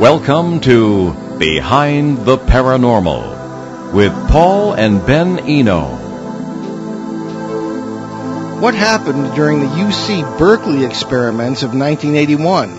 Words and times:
Welcome 0.00 0.60
to 0.60 1.12
Behind 1.38 2.24
the 2.24 2.38
Paranormal 2.38 3.92
with 3.92 4.14
Paul 4.30 4.72
and 4.72 5.04
Ben 5.04 5.40
Eno. 5.40 5.88
What 8.62 8.72
happened 8.72 9.34
during 9.34 9.60
the 9.60 9.66
UC 9.66 10.38
Berkeley 10.38 10.86
experiments 10.86 11.62
of 11.62 11.74
1981? 11.74 12.70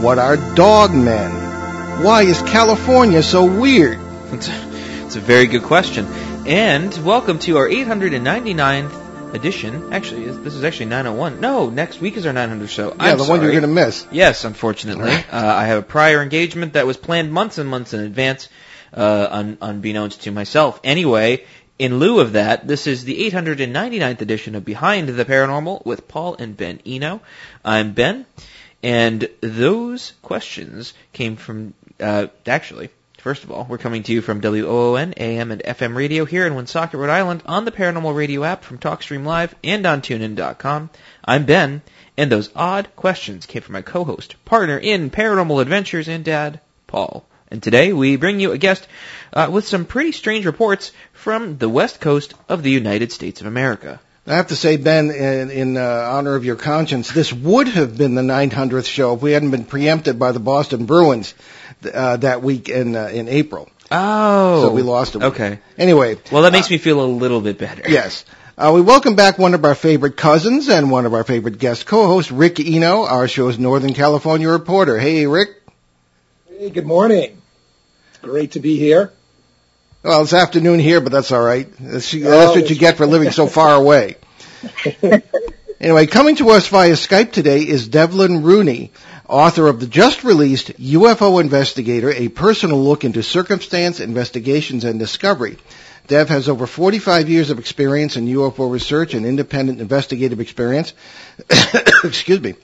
What 0.00 0.18
are 0.18 0.38
dogmen? 0.38 2.02
Why 2.02 2.22
is 2.22 2.40
California 2.40 3.22
so 3.22 3.44
weird? 3.44 3.98
It's 4.32 4.48
a, 4.48 5.04
it's 5.04 5.16
a 5.16 5.20
very 5.20 5.46
good 5.46 5.64
question. 5.64 6.06
And 6.46 7.04
welcome 7.04 7.38
to 7.40 7.58
our 7.58 7.68
899th 7.68 8.99
edition. 9.34 9.92
Actually, 9.92 10.24
this 10.26 10.54
is 10.54 10.64
actually 10.64 10.86
901. 10.86 11.40
No, 11.40 11.70
next 11.70 12.00
week 12.00 12.16
is 12.16 12.26
our 12.26 12.32
900 12.32 12.68
show. 12.68 12.88
Yeah, 12.88 12.94
I'm 12.98 13.18
the 13.18 13.24
one 13.24 13.42
you're 13.42 13.50
going 13.50 13.62
to 13.62 13.68
miss. 13.68 14.06
Yes, 14.10 14.44
unfortunately. 14.44 15.10
Uh, 15.10 15.22
I 15.32 15.66
have 15.66 15.78
a 15.78 15.82
prior 15.82 16.22
engagement 16.22 16.74
that 16.74 16.86
was 16.86 16.96
planned 16.96 17.32
months 17.32 17.58
and 17.58 17.68
months 17.68 17.94
in 17.94 18.00
advance, 18.00 18.48
uh, 18.94 19.28
un- 19.30 19.58
unbeknownst 19.60 20.22
to 20.22 20.30
myself. 20.30 20.80
Anyway, 20.84 21.44
in 21.78 21.98
lieu 21.98 22.20
of 22.20 22.32
that, 22.32 22.66
this 22.66 22.86
is 22.86 23.04
the 23.04 23.30
899th 23.30 24.20
edition 24.20 24.54
of 24.54 24.64
Behind 24.64 25.08
the 25.08 25.24
Paranormal 25.24 25.84
with 25.86 26.08
Paul 26.08 26.36
and 26.38 26.56
Ben 26.56 26.80
Eno. 26.84 27.20
I'm 27.64 27.92
Ben, 27.92 28.26
and 28.82 29.28
those 29.40 30.12
questions 30.22 30.92
came 31.12 31.36
from, 31.36 31.74
uh, 32.00 32.26
actually, 32.46 32.90
First 33.20 33.44
of 33.44 33.50
all, 33.50 33.66
we're 33.68 33.76
coming 33.76 34.02
to 34.04 34.12
you 34.14 34.22
from 34.22 34.40
WOON, 34.40 35.12
AM, 35.18 35.50
and 35.50 35.62
FM 35.62 35.94
radio 35.94 36.24
here 36.24 36.46
in 36.46 36.54
Woonsocket, 36.54 36.98
Rhode 36.98 37.10
Island, 37.10 37.42
on 37.44 37.66
the 37.66 37.70
Paranormal 37.70 38.16
Radio 38.16 38.44
app 38.44 38.64
from 38.64 38.78
TalkStream 38.78 39.26
Live 39.26 39.54
and 39.62 39.84
on 39.84 40.00
TuneIn.com. 40.00 40.88
I'm 41.22 41.44
Ben, 41.44 41.82
and 42.16 42.32
those 42.32 42.48
odd 42.56 42.88
questions 42.96 43.44
came 43.44 43.60
from 43.60 43.74
my 43.74 43.82
co-host, 43.82 44.42
partner 44.46 44.78
in 44.78 45.10
Paranormal 45.10 45.60
Adventures, 45.60 46.08
and 46.08 46.24
dad, 46.24 46.60
Paul. 46.86 47.26
And 47.50 47.62
today 47.62 47.92
we 47.92 48.16
bring 48.16 48.40
you 48.40 48.52
a 48.52 48.58
guest 48.58 48.88
uh, 49.34 49.50
with 49.52 49.68
some 49.68 49.84
pretty 49.84 50.12
strange 50.12 50.46
reports 50.46 50.90
from 51.12 51.58
the 51.58 51.68
west 51.68 52.00
coast 52.00 52.32
of 52.48 52.62
the 52.62 52.70
United 52.70 53.12
States 53.12 53.42
of 53.42 53.46
America. 53.46 54.00
I 54.26 54.36
have 54.36 54.46
to 54.46 54.56
say, 54.56 54.78
Ben, 54.78 55.10
in, 55.10 55.50
in 55.50 55.76
uh, 55.76 56.08
honor 56.10 56.36
of 56.36 56.46
your 56.46 56.56
conscience, 56.56 57.12
this 57.12 57.34
would 57.34 57.68
have 57.68 57.98
been 57.98 58.14
the 58.14 58.22
900th 58.22 58.86
show 58.86 59.14
if 59.14 59.20
we 59.20 59.32
hadn't 59.32 59.50
been 59.50 59.66
preempted 59.66 60.18
by 60.18 60.32
the 60.32 60.40
Boston 60.40 60.86
Bruins 60.86 61.34
uh, 61.92 62.16
that 62.18 62.42
week 62.42 62.68
in 62.68 62.94
uh, 62.96 63.06
in 63.06 63.28
April. 63.28 63.68
Oh, 63.90 64.62
So 64.68 64.72
we 64.72 64.82
lost 64.82 65.14
a 65.16 65.18
week. 65.18 65.28
Okay. 65.28 65.58
Anyway, 65.76 66.16
Well, 66.30 66.42
that 66.42 66.52
makes 66.52 66.70
me 66.70 66.78
feel 66.78 67.00
a 67.04 67.06
little 67.06 67.40
bit 67.40 67.58
better. 67.58 67.82
yes. 67.88 68.24
Uh, 68.56 68.72
we 68.74 68.82
welcome 68.82 69.14
back 69.16 69.38
one 69.38 69.54
of 69.54 69.64
our 69.64 69.74
favorite 69.74 70.16
cousins 70.18 70.68
and 70.68 70.90
one 70.90 71.06
of 71.06 71.14
our 71.14 71.24
favorite 71.24 71.58
guest 71.58 71.86
co-hosts, 71.86 72.30
Rick 72.30 72.60
Eno, 72.60 73.06
our 73.06 73.26
show's 73.26 73.58
Northern 73.58 73.94
California 73.94 74.48
reporter. 74.50 74.98
Hey, 74.98 75.26
Rick. 75.26 75.48
Hey, 76.46 76.68
good 76.68 76.84
morning. 76.86 77.40
It's 78.10 78.18
great 78.18 78.52
to 78.52 78.60
be 78.60 78.76
here. 78.78 79.12
Well, 80.02 80.22
it's 80.22 80.34
afternoon 80.34 80.78
here, 80.78 81.00
but 81.00 81.10
that's 81.10 81.32
all 81.32 81.42
right. 81.42 81.68
That's, 81.80 82.12
that's 82.12 82.24
Oh, 82.26 82.54
what 82.54 82.68
you 82.68 82.76
get 82.76 82.96
for 82.98 83.06
living 83.06 83.30
so 83.30 83.46
far 83.46 83.74
away. 83.74 84.16
anyway, 85.80 86.06
coming 86.06 86.36
to 86.36 86.50
us 86.50 86.68
via 86.68 86.92
Skype 86.92 87.32
today 87.32 87.60
is 87.62 87.88
Devlin 87.88 88.42
Rooney, 88.42 88.92
author 89.30 89.68
of 89.68 89.80
the 89.80 89.86
just 89.86 90.24
released 90.24 90.76
UFO 90.78 91.40
Investigator, 91.40 92.10
a 92.10 92.28
personal 92.28 92.82
look 92.82 93.04
into 93.04 93.22
circumstance, 93.22 94.00
investigations, 94.00 94.84
and 94.84 94.98
discovery. 94.98 95.56
Dev 96.08 96.28
has 96.28 96.48
over 96.48 96.66
45 96.66 97.28
years 97.28 97.50
of 97.50 97.60
experience 97.60 98.16
in 98.16 98.26
UFO 98.26 98.70
research 98.70 99.14
and 99.14 99.24
independent 99.24 99.80
investigative 99.80 100.40
experience. 100.40 100.92
Excuse 102.04 102.40
me. 102.40 102.54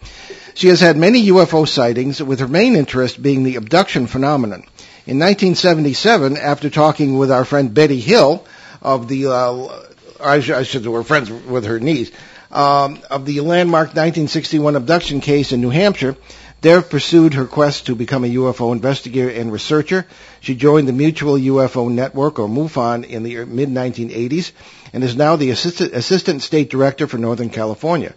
She 0.55 0.69
has 0.69 0.81
had 0.81 0.97
many 0.97 1.27
UFO 1.29 1.69
sightings, 1.69 2.21
with 2.21 2.41
her 2.41 2.49
main 2.49 2.75
interest 2.75 3.23
being 3.23 3.45
the 3.45 3.57
abduction 3.57 4.09
phenomenon. 4.09 4.65
In 5.07 5.21
1977, 5.21 6.37
after 6.37 6.71
talking 6.71 7.17
with 7.17 7.31
our 7.31 7.45
friend 7.45 7.73
Betty 7.73 8.01
Hill 8.01 8.45
of 8.83 9.07
the, 9.07 9.29
uh, 9.29 9.83
I 10.21 10.41
should, 10.41 10.57
I 10.57 10.63
should 10.65 10.83
say 10.83 10.89
we're 10.89 11.05
friends 11.05 11.31
with 11.31 11.67
her 11.67 11.79
niece, 11.79 12.11
um, 12.51 13.01
of 13.11 13.27
the 13.27 13.41
landmark 13.43 13.89
1961 13.89 14.75
abduction 14.75 15.21
case 15.21 15.53
in 15.53 15.61
New 15.61 15.71
Hampshire, 15.71 16.17
Dev 16.63 16.89
pursued 16.89 17.35
her 17.35 17.45
quest 17.45 17.87
to 17.87 17.95
become 17.95 18.25
a 18.25 18.35
UFO 18.35 18.73
investigator 18.73 19.29
and 19.29 19.53
researcher. 19.53 20.07
She 20.41 20.55
joined 20.55 20.89
the 20.89 20.93
Mutual 20.93 21.35
UFO 21.35 21.91
Network, 21.91 22.39
or 22.39 22.49
MUFON, 22.49 23.05
in 23.05 23.23
the 23.23 23.45
mid 23.45 23.69
1980s, 23.69 24.53
and 24.93 25.05
is 25.05 25.17
now 25.17 25.37
the 25.37 25.51
assistant, 25.51 25.93
assistant 25.93 26.43
state 26.43 26.71
director 26.71 27.07
for 27.07 27.19
Northern 27.19 27.51
California. 27.51 28.15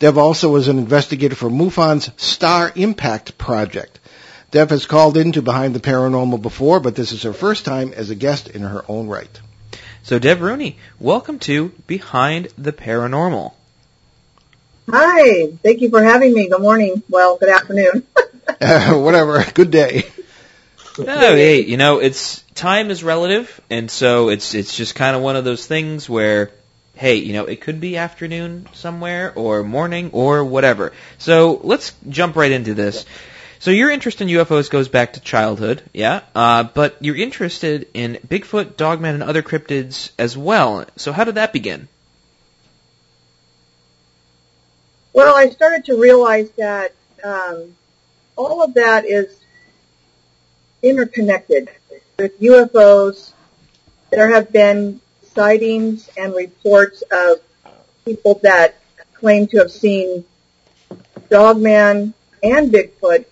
Dev 0.00 0.18
also 0.18 0.56
is 0.56 0.68
an 0.68 0.78
investigator 0.78 1.36
for 1.36 1.48
MUFON's 1.48 2.10
Star 2.16 2.72
Impact 2.74 3.38
Project. 3.38 4.00
Dev 4.50 4.70
has 4.70 4.86
called 4.86 5.16
into 5.16 5.42
Behind 5.42 5.74
the 5.74 5.80
Paranormal 5.80 6.42
before, 6.42 6.80
but 6.80 6.94
this 6.94 7.12
is 7.12 7.22
her 7.22 7.32
first 7.32 7.64
time 7.64 7.92
as 7.92 8.10
a 8.10 8.14
guest 8.14 8.48
in 8.48 8.62
her 8.62 8.84
own 8.88 9.06
right. 9.06 9.40
So, 10.02 10.18
Dev 10.18 10.40
Rooney, 10.40 10.78
welcome 10.98 11.38
to 11.40 11.68
Behind 11.86 12.48
the 12.56 12.72
Paranormal. 12.72 13.52
Hi, 14.90 15.48
thank 15.62 15.82
you 15.82 15.90
for 15.90 16.02
having 16.02 16.32
me. 16.32 16.48
Good 16.48 16.62
morning. 16.62 17.02
Well, 17.10 17.36
good 17.36 17.50
afternoon. 17.50 18.06
Uh, 18.60 18.94
whatever. 18.98 19.44
Good 19.52 19.70
day. 19.70 20.04
Oh, 20.98 21.04
hey, 21.04 21.62
you 21.62 21.76
know, 21.76 21.98
it's 21.98 22.40
time 22.54 22.90
is 22.90 23.04
relative, 23.04 23.60
and 23.68 23.90
so 23.90 24.30
it's 24.30 24.54
it's 24.54 24.74
just 24.74 24.94
kind 24.94 25.14
of 25.14 25.20
one 25.20 25.36
of 25.36 25.44
those 25.44 25.66
things 25.66 26.08
where, 26.08 26.52
hey, 26.96 27.16
you 27.16 27.34
know, 27.34 27.44
it 27.44 27.60
could 27.60 27.80
be 27.80 27.98
afternoon 27.98 28.66
somewhere 28.72 29.32
or 29.36 29.62
morning 29.62 30.10
or 30.12 30.42
whatever. 30.44 30.92
So 31.18 31.60
let's 31.62 31.94
jump 32.08 32.34
right 32.34 32.50
into 32.50 32.72
this. 32.72 33.04
So 33.58 33.70
your 33.70 33.90
interest 33.90 34.22
in 34.22 34.28
UFOs 34.28 34.70
goes 34.70 34.88
back 34.88 35.14
to 35.14 35.20
childhood, 35.20 35.82
yeah, 35.92 36.22
uh, 36.34 36.62
but 36.62 36.96
you're 37.00 37.16
interested 37.16 37.88
in 37.92 38.18
Bigfoot, 38.26 38.76
Dogman, 38.76 39.14
and 39.14 39.22
other 39.22 39.42
cryptids 39.42 40.12
as 40.18 40.36
well. 40.36 40.86
So 40.96 41.12
how 41.12 41.24
did 41.24 41.34
that 41.34 41.52
begin? 41.52 41.88
Well, 45.18 45.34
I 45.34 45.50
started 45.50 45.84
to 45.86 46.00
realize 46.00 46.48
that 46.52 46.94
um, 47.24 47.74
all 48.36 48.62
of 48.62 48.74
that 48.74 49.04
is 49.04 49.40
interconnected 50.80 51.68
with 52.16 52.40
UFOs. 52.40 53.32
There 54.12 54.32
have 54.32 54.52
been 54.52 55.00
sightings 55.34 56.08
and 56.16 56.36
reports 56.36 57.02
of 57.10 57.38
people 58.04 58.38
that 58.44 58.76
claim 59.12 59.48
to 59.48 59.58
have 59.58 59.72
seen 59.72 60.24
Dogman 61.28 62.14
and 62.44 62.72
Bigfoot 62.72 63.24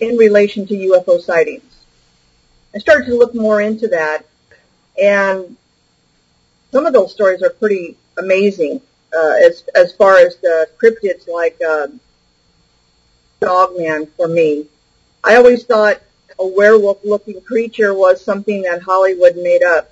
in 0.00 0.16
relation 0.16 0.66
to 0.66 0.74
UFO 0.74 1.20
sightings. 1.20 1.84
I 2.74 2.78
started 2.78 3.06
to 3.06 3.16
look 3.16 3.36
more 3.36 3.60
into 3.60 3.86
that, 3.86 4.26
and 5.00 5.56
some 6.72 6.86
of 6.86 6.92
those 6.92 7.12
stories 7.12 7.40
are 7.40 7.50
pretty 7.50 7.96
amazing 8.18 8.80
uh, 9.16 9.34
as 9.44 9.64
as 9.74 9.94
far 9.94 10.18
as 10.18 10.36
the 10.36 10.68
cryptids 10.80 11.28
like 11.28 11.60
um, 11.62 12.00
Dogman 13.40 14.06
for 14.16 14.28
me. 14.28 14.66
I 15.22 15.36
always 15.36 15.64
thought 15.64 16.00
a 16.38 16.46
werewolf-looking 16.46 17.40
creature 17.42 17.94
was 17.94 18.22
something 18.22 18.62
that 18.62 18.82
Hollywood 18.82 19.36
made 19.36 19.62
up. 19.62 19.90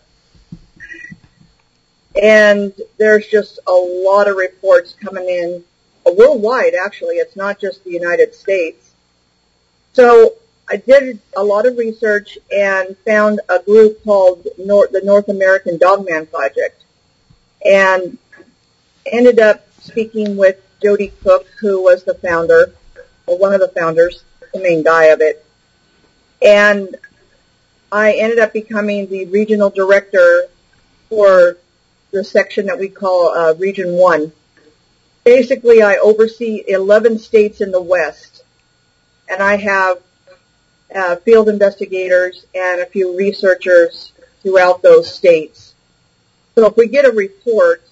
And 2.20 2.72
there's 2.98 3.26
just 3.26 3.58
a 3.66 3.72
lot 3.72 4.28
of 4.28 4.36
reports 4.36 4.94
coming 5.02 5.28
in 5.28 5.64
uh, 6.06 6.12
worldwide, 6.12 6.74
actually. 6.74 7.16
It's 7.16 7.36
not 7.36 7.60
just 7.60 7.84
the 7.84 7.90
United 7.90 8.34
States. 8.34 8.90
So 9.94 10.34
I 10.68 10.76
did 10.76 11.20
a 11.36 11.42
lot 11.42 11.66
of 11.66 11.78
research 11.78 12.38
and 12.50 12.96
found 12.98 13.40
a 13.48 13.60
group 13.60 14.04
called 14.04 14.46
Nor- 14.58 14.88
the 14.88 15.00
North 15.02 15.28
American 15.28 15.78
Dogman 15.78 16.26
Project. 16.26 16.82
And 17.64 18.18
ended 19.06 19.38
up 19.38 19.66
speaking 19.80 20.36
with 20.36 20.56
Joedy 20.82 21.12
Cook, 21.22 21.46
who 21.60 21.82
was 21.82 22.04
the 22.04 22.14
founder, 22.14 22.72
or 23.26 23.38
one 23.38 23.54
of 23.54 23.60
the 23.60 23.68
founders, 23.68 24.24
the 24.52 24.60
main 24.60 24.82
guy 24.82 25.04
of 25.06 25.20
it. 25.20 25.44
And 26.40 26.96
I 27.90 28.12
ended 28.14 28.38
up 28.38 28.52
becoming 28.52 29.08
the 29.08 29.26
regional 29.26 29.70
director 29.70 30.46
for 31.08 31.56
the 32.10 32.24
section 32.24 32.66
that 32.66 32.78
we 32.78 32.88
call 32.88 33.28
uh, 33.28 33.54
Region 33.54 33.92
1. 33.92 34.32
Basically, 35.24 35.82
I 35.82 35.96
oversee 35.96 36.64
11 36.66 37.18
states 37.18 37.60
in 37.60 37.70
the 37.70 37.80
West, 37.80 38.42
and 39.28 39.42
I 39.42 39.56
have 39.56 39.98
uh, 40.94 41.16
field 41.16 41.48
investigators 41.48 42.44
and 42.54 42.80
a 42.80 42.86
few 42.86 43.16
researchers 43.16 44.12
throughout 44.42 44.82
those 44.82 45.12
states. 45.12 45.74
So 46.54 46.66
if 46.66 46.76
we 46.76 46.88
get 46.88 47.06
a 47.06 47.12
report, 47.12 47.82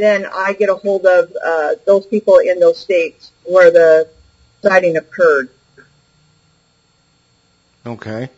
then 0.00 0.26
I 0.26 0.52
get 0.52 0.68
a 0.68 0.74
hold 0.74 1.06
of 1.06 1.32
uh, 1.42 1.74
those 1.86 2.06
people 2.06 2.38
in 2.38 2.60
those 2.60 2.78
states 2.78 3.30
where 3.44 3.70
the 3.70 4.08
sighting 4.62 4.96
occurred. 4.96 5.50
Okay. 7.86 8.30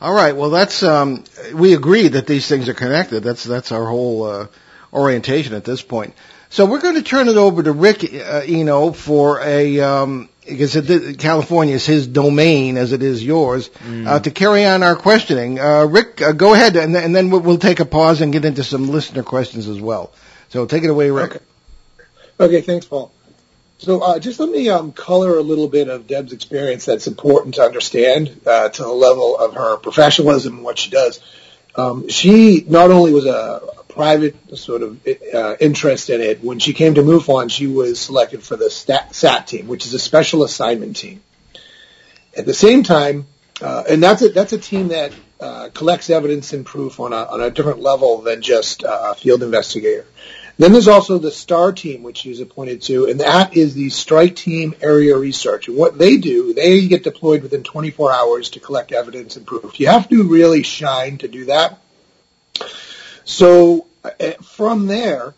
All 0.00 0.12
right. 0.12 0.36
Well, 0.36 0.50
that's 0.50 0.82
um, 0.82 1.24
we 1.54 1.74
agree 1.74 2.08
that 2.08 2.26
these 2.26 2.46
things 2.46 2.68
are 2.68 2.74
connected. 2.74 3.22
That's 3.22 3.44
that's 3.44 3.72
our 3.72 3.86
whole 3.86 4.24
uh, 4.24 4.46
orientation 4.92 5.54
at 5.54 5.64
this 5.64 5.82
point. 5.82 6.14
So 6.50 6.66
we're 6.66 6.80
going 6.80 6.94
to 6.94 7.02
turn 7.02 7.28
it 7.28 7.36
over 7.36 7.62
to 7.62 7.72
Rick 7.72 8.04
uh, 8.04 8.42
Eno 8.46 8.92
for 8.92 9.40
a 9.40 9.80
um, 9.80 10.28
because 10.46 10.76
it, 10.76 11.18
California 11.18 11.74
is 11.74 11.86
his 11.86 12.06
domain 12.06 12.76
as 12.76 12.92
it 12.92 13.02
is 13.02 13.24
yours, 13.24 13.70
mm. 13.70 14.06
uh, 14.06 14.20
to 14.20 14.30
carry 14.30 14.64
on 14.64 14.82
our 14.82 14.94
questioning. 14.94 15.58
Uh, 15.58 15.86
Rick, 15.86 16.20
uh, 16.22 16.32
go 16.32 16.54
ahead, 16.54 16.76
and, 16.76 16.94
and 16.96 17.14
then 17.14 17.30
we'll, 17.30 17.40
we'll, 17.40 17.58
take 17.58 17.80
a 17.80 17.84
pause 17.84 18.20
and 18.20 18.32
get 18.32 18.44
into 18.44 18.62
some 18.62 18.88
listener 18.88 19.22
questions 19.22 19.68
as 19.68 19.80
well. 19.80 20.12
So 20.54 20.66
take 20.66 20.84
it 20.84 20.90
away, 20.90 21.10
Rick. 21.10 21.30
Okay, 21.32 21.42
okay 22.38 22.60
thanks, 22.60 22.86
Paul. 22.86 23.10
So 23.78 24.00
uh, 24.00 24.20
just 24.20 24.38
let 24.38 24.48
me 24.48 24.68
um, 24.68 24.92
color 24.92 25.36
a 25.36 25.42
little 25.42 25.66
bit 25.66 25.88
of 25.88 26.06
Deb's 26.06 26.32
experience 26.32 26.84
that's 26.84 27.08
important 27.08 27.56
to 27.56 27.62
understand 27.62 28.40
uh, 28.46 28.68
to 28.68 28.82
the 28.84 28.88
level 28.88 29.36
of 29.36 29.54
her 29.54 29.78
professionalism 29.78 30.54
and 30.54 30.62
what 30.62 30.78
she 30.78 30.90
does. 30.90 31.18
Um, 31.74 32.06
she 32.06 32.64
not 32.68 32.92
only 32.92 33.12
was 33.12 33.26
a, 33.26 33.62
private 33.88 34.36
sort 34.56 34.82
of 34.82 35.06
uh, 35.34 35.56
interest 35.60 36.10
in 36.10 36.20
it. 36.20 36.42
When 36.42 36.58
she 36.58 36.72
came 36.72 36.94
to 36.94 37.02
MUFON, 37.02 37.48
she 37.48 37.68
was 37.68 38.00
selected 38.00 38.42
for 38.42 38.56
the 38.56 38.68
SAT 38.68 39.46
team, 39.46 39.68
which 39.68 39.86
is 39.86 39.94
a 39.94 40.00
special 40.00 40.42
assignment 40.42 40.96
team. 40.96 41.22
At 42.36 42.44
the 42.44 42.54
same 42.54 42.82
time, 42.82 43.26
uh, 43.60 43.84
and 43.88 44.02
that's 44.02 44.22
a, 44.22 44.30
that's 44.30 44.52
a 44.52 44.58
team 44.58 44.88
that 44.88 45.12
uh, 45.38 45.68
collects 45.74 46.10
evidence 46.10 46.52
and 46.52 46.64
proof 46.64 46.98
on 46.98 47.12
a, 47.12 47.24
on 47.24 47.40
a 47.40 47.50
different 47.50 47.80
level 47.80 48.22
than 48.22 48.42
just 48.42 48.82
a 48.84 49.14
field 49.14 49.42
investigator. 49.42 50.06
Then 50.56 50.72
there's 50.72 50.88
also 50.88 51.18
the 51.18 51.32
STAR 51.32 51.72
team, 51.72 52.02
which 52.02 52.18
she's 52.18 52.40
appointed 52.40 52.82
to, 52.82 53.06
and 53.06 53.20
that 53.20 53.56
is 53.56 53.74
the 53.74 53.90
Strike 53.90 54.36
Team 54.36 54.74
Area 54.80 55.16
Research. 55.16 55.66
And 55.66 55.76
what 55.76 55.98
they 55.98 56.16
do, 56.16 56.54
they 56.54 56.86
get 56.86 57.02
deployed 57.02 57.42
within 57.42 57.64
24 57.64 58.12
hours 58.12 58.50
to 58.50 58.60
collect 58.60 58.92
evidence 58.92 59.36
and 59.36 59.46
proof. 59.46 59.80
You 59.80 59.88
have 59.88 60.08
to 60.10 60.22
really 60.22 60.62
shine 60.62 61.18
to 61.18 61.28
do 61.28 61.46
that. 61.46 61.78
So 63.24 63.86
uh, 64.04 64.10
from 64.42 64.86
there, 64.86 65.34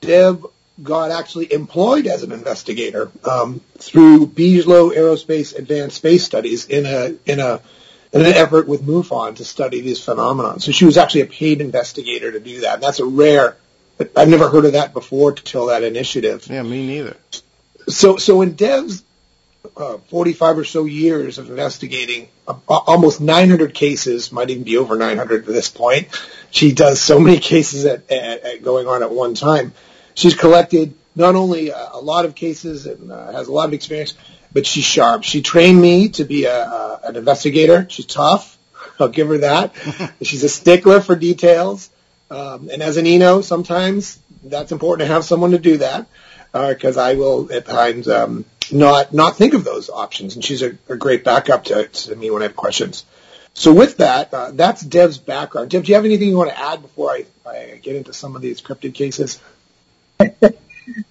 Deb 0.00 0.46
got 0.82 1.10
actually 1.10 1.52
employed 1.52 2.06
as 2.06 2.22
an 2.22 2.32
investigator 2.32 3.10
um, 3.28 3.60
through 3.78 4.26
Bigelow 4.26 4.90
Aerospace 4.90 5.56
Advanced 5.56 5.96
Space 5.96 6.24
Studies 6.24 6.66
in 6.66 6.84
a 6.86 7.14
in 7.26 7.40
a 7.40 7.60
in 8.12 8.20
an 8.20 8.32
effort 8.32 8.68
with 8.68 8.82
MUFON 8.82 9.36
to 9.36 9.44
study 9.44 9.80
these 9.80 10.02
phenomena. 10.02 10.60
So 10.60 10.70
she 10.70 10.84
was 10.84 10.96
actually 10.96 11.22
a 11.22 11.26
paid 11.26 11.60
investigator 11.60 12.30
to 12.30 12.38
do 12.38 12.60
that. 12.60 12.74
And 12.74 12.82
that's 12.82 13.00
a 13.00 13.04
rare. 13.04 13.56
I've 14.16 14.28
never 14.28 14.48
heard 14.48 14.64
of 14.64 14.72
that 14.72 14.92
before 14.92 15.30
until 15.30 15.66
that 15.66 15.82
initiative. 15.82 16.46
Yeah, 16.48 16.62
me 16.62 16.86
neither. 16.86 17.16
So 17.88 18.16
so 18.16 18.42
in 18.42 18.54
Deb's 18.54 19.04
uh, 19.76 19.98
45 20.08 20.58
or 20.58 20.64
so 20.64 20.84
years 20.84 21.38
of 21.38 21.50
investigating 21.50 22.28
uh, 22.46 22.54
almost 22.68 23.20
900 23.20 23.74
cases, 23.74 24.30
might 24.32 24.50
even 24.50 24.64
be 24.64 24.76
over 24.76 24.96
900 24.96 25.42
at 25.42 25.46
this 25.46 25.68
point. 25.68 26.08
She 26.50 26.72
does 26.72 27.00
so 27.00 27.18
many 27.18 27.38
cases 27.38 27.84
at, 27.86 28.10
at, 28.10 28.42
at 28.42 28.62
going 28.62 28.86
on 28.86 29.02
at 29.02 29.10
one 29.10 29.34
time. 29.34 29.72
She's 30.14 30.34
collected 30.34 30.94
not 31.16 31.34
only 31.34 31.70
a, 31.70 31.90
a 31.92 32.00
lot 32.00 32.24
of 32.24 32.34
cases 32.34 32.86
and 32.86 33.10
uh, 33.10 33.32
has 33.32 33.48
a 33.48 33.52
lot 33.52 33.68
of 33.68 33.74
experience, 33.74 34.14
but 34.52 34.66
she's 34.66 34.84
sharp. 34.84 35.24
She 35.24 35.42
trained 35.42 35.80
me 35.80 36.10
to 36.10 36.24
be 36.24 36.44
a, 36.44 36.56
a, 36.56 37.00
an 37.04 37.16
investigator. 37.16 37.86
She's 37.88 38.06
tough. 38.06 38.58
I'll 39.00 39.08
give 39.08 39.28
her 39.28 39.38
that. 39.38 39.74
she's 40.22 40.44
a 40.44 40.48
stickler 40.48 41.00
for 41.00 41.16
details. 41.16 41.90
Um, 42.30 42.68
and 42.72 42.82
as 42.82 42.96
an 42.96 43.06
Eno, 43.06 43.40
sometimes 43.40 44.18
that's 44.42 44.72
important 44.72 45.06
to 45.06 45.12
have 45.12 45.24
someone 45.24 45.52
to 45.52 45.58
do 45.58 45.78
that 45.78 46.06
because 46.52 46.96
uh, 46.96 47.02
I 47.02 47.14
will 47.14 47.52
at 47.52 47.66
times 47.66 48.08
um, 48.08 48.44
not 48.70 49.12
not 49.12 49.36
think 49.36 49.54
of 49.54 49.64
those 49.64 49.90
options. 49.90 50.34
And 50.34 50.44
she's 50.44 50.62
a, 50.62 50.76
a 50.88 50.96
great 50.96 51.24
backup 51.24 51.64
to, 51.64 51.88
to, 51.88 52.16
me 52.16 52.30
when 52.30 52.42
I 52.42 52.46
have 52.46 52.56
questions. 52.56 53.04
So 53.54 53.72
with 53.72 53.98
that, 53.98 54.32
uh, 54.34 54.50
that's 54.52 54.82
Deb's 54.82 55.18
background. 55.18 55.70
Deb, 55.70 55.84
do 55.84 55.88
you 55.88 55.94
have 55.94 56.04
anything 56.04 56.28
you 56.28 56.36
want 56.36 56.50
to 56.50 56.58
add 56.58 56.82
before 56.82 57.10
I, 57.10 57.24
I 57.46 57.80
get 57.82 57.96
into 57.96 58.12
some 58.12 58.34
of 58.34 58.42
these 58.42 58.60
cryptid 58.60 58.94
cases? 58.94 59.40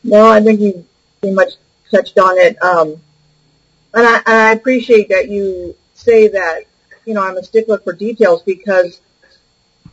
no, 0.04 0.30
I 0.30 0.42
think 0.42 0.60
you 0.60 0.86
pretty 1.22 1.36
much 1.36 1.54
touched 1.90 2.18
on 2.20 2.38
it. 2.38 2.62
Um, 2.62 3.02
and, 3.94 4.08
I, 4.08 4.18
and 4.18 4.28
I 4.28 4.52
appreciate 4.52 5.10
that 5.10 5.30
you 5.30 5.76
say 5.94 6.30
that, 6.30 6.64
you 7.06 7.14
know, 7.14 7.22
I'm 7.22 7.38
a 7.38 7.44
stickler 7.44 7.78
for 7.78 7.94
details 7.94 8.42
because 8.44 9.00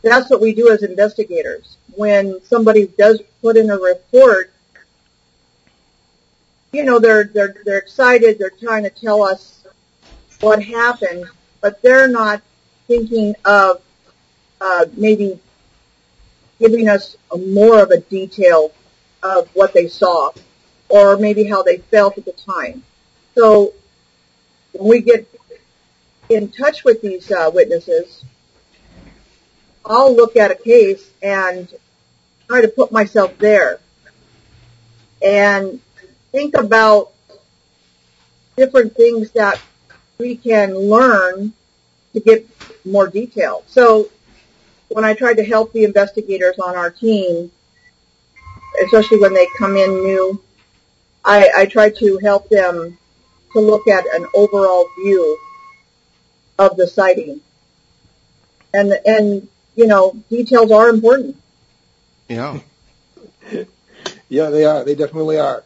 that's 0.01 0.29
what 0.29 0.41
we 0.41 0.53
do 0.53 0.69
as 0.71 0.83
investigators. 0.83 1.77
When 1.95 2.41
somebody 2.43 2.87
does 2.87 3.21
put 3.41 3.57
in 3.57 3.69
a 3.69 3.77
report, 3.77 4.53
you 6.71 6.83
know, 6.83 6.99
they're, 6.99 7.25
they're, 7.25 7.55
they're 7.65 7.77
excited, 7.77 8.39
they're 8.39 8.49
trying 8.49 8.83
to 8.83 8.89
tell 8.89 9.23
us 9.23 9.63
what 10.39 10.63
happened, 10.63 11.25
but 11.59 11.81
they're 11.81 12.07
not 12.07 12.41
thinking 12.87 13.35
of, 13.45 13.81
uh, 14.59 14.85
maybe 14.95 15.39
giving 16.59 16.87
us 16.87 17.17
more 17.35 17.81
of 17.81 17.89
a 17.91 17.99
detail 17.99 18.71
of 19.23 19.49
what 19.53 19.73
they 19.73 19.87
saw 19.87 20.31
or 20.89 21.17
maybe 21.17 21.43
how 21.43 21.63
they 21.63 21.77
felt 21.77 22.17
at 22.17 22.25
the 22.25 22.31
time. 22.33 22.83
So 23.35 23.73
when 24.73 24.89
we 24.89 25.01
get 25.01 25.27
in 26.29 26.49
touch 26.49 26.83
with 26.83 27.01
these 27.01 27.31
uh, 27.31 27.49
witnesses, 27.53 28.23
I'll 29.85 30.15
look 30.15 30.35
at 30.35 30.51
a 30.51 30.55
case 30.55 31.09
and 31.21 31.67
try 32.47 32.61
to 32.61 32.67
put 32.67 32.91
myself 32.91 33.37
there. 33.37 33.79
And 35.21 35.79
think 36.31 36.55
about 36.55 37.11
different 38.55 38.95
things 38.95 39.31
that 39.31 39.59
we 40.17 40.35
can 40.35 40.75
learn 40.75 41.53
to 42.13 42.19
get 42.19 42.47
more 42.85 43.07
detail. 43.07 43.63
So 43.67 44.09
when 44.89 45.05
I 45.05 45.13
tried 45.13 45.35
to 45.35 45.45
help 45.45 45.73
the 45.73 45.83
investigators 45.83 46.59
on 46.59 46.75
our 46.75 46.91
team, 46.91 47.51
especially 48.83 49.19
when 49.19 49.33
they 49.33 49.47
come 49.57 49.77
in 49.77 50.03
new, 50.03 50.41
I, 51.23 51.49
I 51.55 51.65
try 51.65 51.89
to 51.89 52.17
help 52.19 52.49
them 52.49 52.97
to 53.53 53.59
look 53.59 53.87
at 53.87 54.05
an 54.13 54.27
overall 54.33 54.87
view 55.01 55.37
of 56.57 56.77
the 56.77 56.87
sighting. 56.87 57.41
And, 58.73 58.93
and, 59.05 59.47
you 59.75 59.87
know, 59.87 60.15
details 60.29 60.71
are 60.71 60.89
important. 60.89 61.37
Yeah. 62.27 62.59
yeah, 64.29 64.49
they 64.49 64.65
are. 64.65 64.83
They 64.83 64.95
definitely 64.95 65.39
are. 65.39 65.63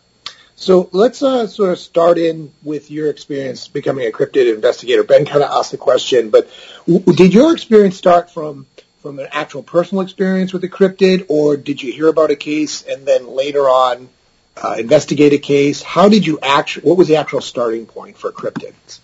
So 0.58 0.90
let's 0.94 1.22
uh, 1.22 1.48
sort 1.48 1.72
of 1.72 1.80
start 1.80 2.18
in 2.18 2.52
with 2.64 2.90
your 2.90 3.10
experience 3.10 3.68
becoming 3.68 4.08
a 4.08 4.12
cryptid 4.12 4.54
investigator. 4.54 5.04
Ben 5.04 5.26
kind 5.26 5.44
of 5.44 5.52
asked 5.52 5.72
the 5.72 5.78
question, 5.78 6.30
but 6.30 6.50
w- 6.88 7.14
did 7.14 7.34
your 7.34 7.54
experience 7.54 7.98
start 7.98 8.32
from 8.32 8.66
from 9.02 9.20
an 9.20 9.28
actual 9.32 9.62
personal 9.62 10.04
experience 10.04 10.54
with 10.54 10.64
a 10.64 10.70
cryptid, 10.70 11.26
or 11.28 11.58
did 11.58 11.84
you 11.84 11.92
hear 11.92 12.08
about 12.08 12.32
a 12.32 12.36
case 12.36 12.82
and 12.82 13.06
then 13.06 13.28
later 13.28 13.70
on 13.70 14.10
uh, 14.58 14.78
investigate 14.80 15.34
a 15.34 15.38
case? 15.38 15.84
How 15.84 16.08
did 16.08 16.26
you 16.26 16.40
actually? 16.42 16.88
What 16.88 16.98
was 16.98 17.10
the 17.10 17.18
actual 17.18 17.42
starting 17.42 17.86
point 17.86 18.18
for 18.18 18.32
cryptids? 18.32 19.00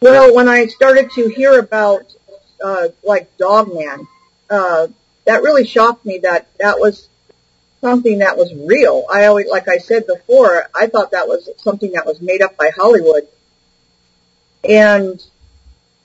Well, 0.00 0.34
when 0.34 0.48
I 0.48 0.66
started 0.66 1.10
to 1.12 1.28
hear 1.28 1.58
about 1.58 2.12
uh, 2.62 2.88
like 3.04 3.36
Dogman, 3.36 4.06
uh, 4.50 4.88
that 5.24 5.42
really 5.42 5.66
shocked 5.66 6.04
me 6.04 6.18
that 6.18 6.48
that 6.58 6.78
was 6.78 7.08
something 7.80 8.18
that 8.18 8.36
was 8.36 8.52
real. 8.54 9.04
I 9.12 9.26
always, 9.26 9.48
like 9.48 9.68
I 9.68 9.78
said 9.78 10.06
before, 10.06 10.66
I 10.74 10.86
thought 10.86 11.10
that 11.12 11.28
was 11.28 11.48
something 11.58 11.92
that 11.92 12.06
was 12.06 12.20
made 12.20 12.42
up 12.42 12.56
by 12.56 12.70
Hollywood. 12.74 13.26
And 14.68 15.22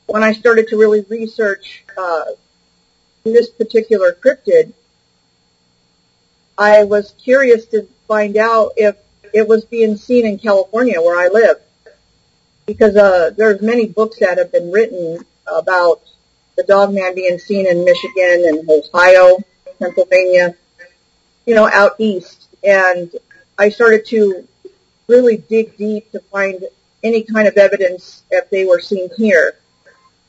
when 0.06 0.24
I 0.24 0.34
started 0.34 0.68
to 0.70 0.78
really 0.78 1.02
research 1.10 1.84
uh, 1.98 2.26
this 3.24 3.50
particular 3.50 4.14
cryptid, 4.14 4.74
I 6.58 6.84
was 6.84 7.14
curious 7.24 7.66
to 7.68 7.88
find 8.08 8.38
out 8.38 8.74
if 8.78 8.96
it 9.34 9.48
was 9.48 9.66
being 9.66 9.98
seen 9.98 10.26
in 10.26 10.38
California 10.38 11.02
where 11.02 11.20
I 11.20 11.30
live. 11.30 11.58
Because 12.66 12.96
uh, 12.96 13.32
there's 13.36 13.62
many 13.62 13.88
books 13.88 14.20
that 14.20 14.38
have 14.38 14.52
been 14.52 14.72
written 14.72 15.26
about 15.48 16.02
the 16.62 16.68
dogman 16.68 17.16
being 17.16 17.40
seen 17.40 17.68
in 17.68 17.84
Michigan 17.84 18.46
and 18.48 18.70
Ohio, 18.70 19.38
Pennsylvania, 19.80 20.56
you 21.46 21.56
know, 21.56 21.68
out 21.68 21.94
east. 21.98 22.50
And 22.64 23.12
I 23.58 23.70
started 23.70 24.06
to 24.08 24.48
really 25.08 25.38
dig 25.38 25.76
deep 25.78 26.12
to 26.12 26.20
find 26.32 26.64
any 27.04 27.24
kind 27.24 27.48
of 27.48 27.58
evidence 27.58 28.24
if 28.30 28.50
they 28.50 28.66
were 28.66 28.80
seen 28.80 29.10
here. 29.18 29.56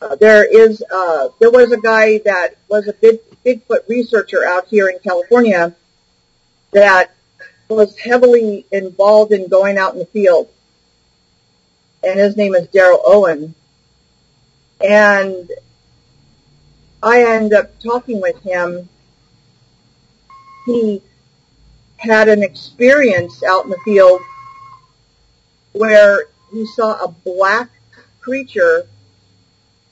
Uh, 0.01 0.17
there 0.17 0.45
is, 0.45 0.83
uh, 0.93 1.29
there 1.39 1.51
was 1.51 1.71
a 1.71 1.81
guy 1.81 2.19
that 2.25 2.57
was 2.69 2.89
a 2.89 2.95
big, 2.95 3.21
Bigfoot 3.45 3.89
researcher 3.89 4.45
out 4.45 4.69
here 4.69 4.89
in 4.89 4.99
California 5.01 5.75
that 6.73 7.13
was 7.69 7.99
heavily 7.99 8.65
involved 8.71 9.33
in 9.33 9.49
going 9.49 9.77
out 9.77 9.93
in 9.93 9.99
the 9.99 10.07
field. 10.07 10.49
And 12.03 12.19
his 12.19 12.37
name 12.37 12.55
is 12.55 12.69
Daryl 12.69 13.01
Owen. 13.05 13.55
And 14.81 15.51
I 17.03 17.25
ended 17.25 17.55
up 17.55 17.79
talking 17.81 18.21
with 18.21 18.41
him 18.43 18.89
he 20.67 21.03
had 21.97 22.29
an 22.29 22.43
experience 22.43 23.43
out 23.43 23.65
in 23.65 23.71
the 23.71 23.79
field 23.85 24.21
where 25.73 26.27
he 26.53 26.67
saw 26.67 27.03
a 27.03 27.09
black 27.09 27.71
creature 28.21 28.87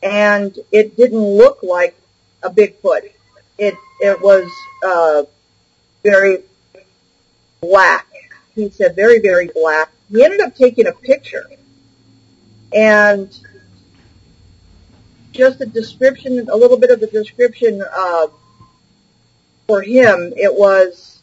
and 0.02 0.56
it 0.70 0.96
didn't 0.96 1.18
look 1.18 1.62
like 1.62 1.96
a 2.42 2.50
Bigfoot. 2.50 3.10
It, 3.58 3.74
it 4.00 4.20
was, 4.20 4.48
uh, 4.84 5.24
very 6.02 6.38
black. 7.60 8.06
He 8.54 8.70
said 8.70 8.94
very, 8.94 9.20
very 9.20 9.48
black 9.48 9.90
he 10.10 10.24
ended 10.24 10.40
up 10.40 10.56
taking 10.56 10.86
a 10.86 10.92
picture. 10.92 11.48
And 12.74 13.36
just 15.32 15.60
a 15.60 15.66
description, 15.66 16.48
a 16.50 16.56
little 16.56 16.78
bit 16.78 16.90
of 16.90 17.00
the 17.00 17.06
description 17.06 17.82
uh, 17.92 18.26
for 19.66 19.82
him, 19.82 20.32
it 20.36 20.52
was 20.54 21.22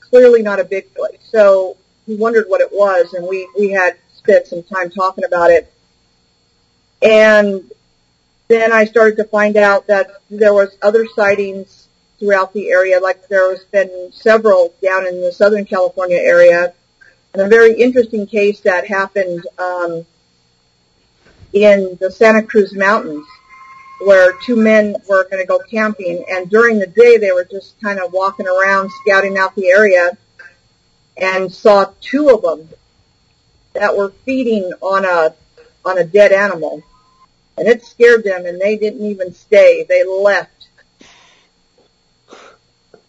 clearly 0.00 0.42
not 0.42 0.60
a 0.60 0.64
Bigfoot. 0.64 1.18
So 1.22 1.76
he 2.06 2.16
wondered 2.16 2.46
what 2.48 2.60
it 2.60 2.70
was, 2.72 3.14
and 3.14 3.26
we 3.26 3.48
we 3.58 3.70
had 3.70 3.96
spent 4.14 4.46
some 4.46 4.62
time 4.62 4.90
talking 4.90 5.24
about 5.24 5.50
it. 5.50 5.72
And 7.02 7.70
then 8.48 8.72
I 8.72 8.84
started 8.84 9.16
to 9.16 9.24
find 9.24 9.56
out 9.56 9.86
that 9.86 10.10
there 10.28 10.52
was 10.52 10.76
other 10.82 11.06
sightings 11.06 11.88
throughout 12.18 12.52
the 12.52 12.68
area, 12.68 13.00
like 13.00 13.28
there 13.28 13.50
has 13.50 13.64
been 13.64 14.10
several 14.12 14.74
down 14.82 15.06
in 15.06 15.20
the 15.20 15.32
Southern 15.32 15.64
California 15.64 16.18
area, 16.18 16.74
and 17.32 17.42
a 17.42 17.48
very 17.48 17.74
interesting 17.80 18.26
case 18.26 18.60
that 18.60 18.86
happened 18.86 19.46
um, 19.58 20.04
in 21.52 21.96
the 22.00 22.10
Santa 22.10 22.42
Cruz 22.42 22.74
Mountains, 22.74 23.26
where 24.00 24.32
two 24.44 24.56
men 24.56 24.96
were 25.08 25.24
going 25.24 25.42
to 25.42 25.46
go 25.46 25.58
camping, 25.58 26.24
and 26.30 26.48
during 26.48 26.78
the 26.78 26.86
day 26.86 27.18
they 27.18 27.32
were 27.32 27.44
just 27.44 27.80
kind 27.80 27.98
of 27.98 28.12
walking 28.12 28.46
around, 28.46 28.90
scouting 29.04 29.36
out 29.36 29.54
the 29.54 29.68
area, 29.68 30.16
and 31.16 31.52
saw 31.52 31.86
two 32.00 32.30
of 32.30 32.42
them 32.42 32.68
that 33.74 33.96
were 33.96 34.10
feeding 34.24 34.72
on 34.80 35.04
a 35.04 35.34
on 35.84 35.98
a 35.98 36.04
dead 36.04 36.32
animal, 36.32 36.82
and 37.56 37.68
it 37.68 37.84
scared 37.84 38.24
them, 38.24 38.46
and 38.46 38.60
they 38.60 38.76
didn't 38.76 39.04
even 39.04 39.32
stay; 39.32 39.84
they 39.88 40.04
left. 40.04 40.68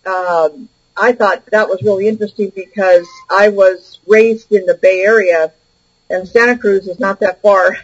Um, 0.06 0.68
I 0.98 1.14
thought 1.14 1.46
that 1.48 1.70
was 1.70 1.82
really 1.84 2.08
interesting 2.08 2.52
because 2.56 3.08
I 3.30 3.50
was 3.50 4.00
raised 4.08 4.52
in 4.52 4.66
the 4.66 4.74
Bay 4.76 5.02
Area, 5.02 5.54
and 6.10 6.28
Santa 6.28 6.58
Cruz 6.58 6.88
is 6.88 7.00
not 7.00 7.20
that 7.22 7.42
far. 7.42 7.78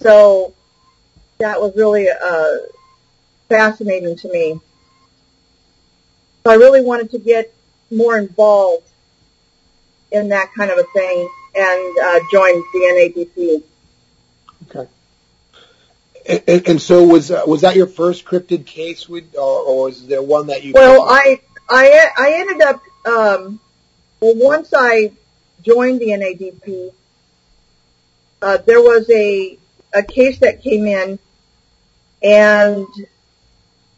So 0.00 0.54
that 1.38 1.60
was 1.60 1.76
really 1.76 2.08
uh, 2.08 2.56
fascinating 3.48 4.16
to 4.16 4.28
me. 4.28 4.60
So 6.44 6.52
I 6.52 6.54
really 6.54 6.82
wanted 6.82 7.10
to 7.12 7.18
get 7.18 7.52
more 7.90 8.16
involved 8.16 8.88
in 10.10 10.28
that 10.30 10.52
kind 10.54 10.70
of 10.70 10.78
a 10.78 10.84
thing 10.84 11.28
and 11.54 11.98
uh, 11.98 12.20
join 12.30 12.54
the 12.72 13.22
NADP. 13.36 13.62
Okay. 14.68 14.90
And, 16.46 16.68
and, 16.68 16.82
so 16.82 17.04
was 17.04 17.30
uh, 17.30 17.42
was 17.46 17.62
that 17.62 17.74
your 17.74 17.86
first 17.86 18.24
cryptid 18.24 18.66
case, 18.66 19.08
with, 19.08 19.34
or, 19.34 19.60
or 19.62 19.84
was 19.84 20.06
there 20.06 20.22
one 20.22 20.48
that 20.48 20.62
you? 20.62 20.74
Well, 20.74 21.02
I 21.08 21.40
I 21.70 22.10
I 22.16 22.32
ended 22.40 22.60
up 22.60 22.82
um, 23.06 23.60
well 24.20 24.34
once 24.36 24.74
I 24.76 25.12
joined 25.62 26.00
the 26.00 26.08
NADP, 26.08 26.92
uh, 28.42 28.58
there 28.58 28.82
was 28.82 29.08
a 29.10 29.58
a 29.98 30.02
case 30.02 30.38
that 30.40 30.62
came 30.62 30.86
in, 30.86 31.18
and 32.22 32.86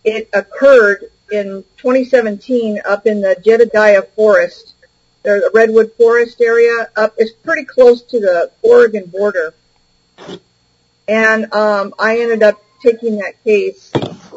it 0.04 0.28
occurred 0.32 1.04
in 1.30 1.64
2017 1.76 2.80
up 2.84 3.06
in 3.06 3.20
the 3.20 3.36
Jedediah 3.44 4.02
Forest, 4.02 4.74
the 5.22 5.50
redwood 5.54 5.92
forest 5.96 6.40
area. 6.40 6.88
Up, 6.96 7.14
it's 7.18 7.32
pretty 7.32 7.64
close 7.64 8.02
to 8.02 8.20
the 8.20 8.50
Oregon 8.62 9.06
border 9.06 9.54
and 11.10 11.52
um, 11.52 11.92
I 11.98 12.20
ended 12.20 12.44
up 12.44 12.62
taking 12.80 13.18
that 13.18 13.42
case 13.42 13.90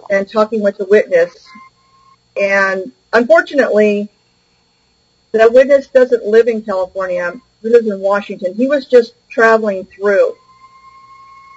and 0.09 0.27
talking 0.27 0.61
with 0.61 0.79
the 0.79 0.85
witness. 0.85 1.47
And 2.35 2.91
unfortunately, 3.13 4.09
the 5.33 5.51
witness 5.51 5.85
doesn't 5.87 6.25
live 6.25 6.47
in 6.47 6.63
California. 6.63 7.39
He 7.61 7.69
lives 7.69 7.87
in 7.87 7.99
Washington. 7.99 8.55
He 8.55 8.67
was 8.67 8.87
just 8.87 9.13
traveling 9.29 9.85
through. 9.85 10.35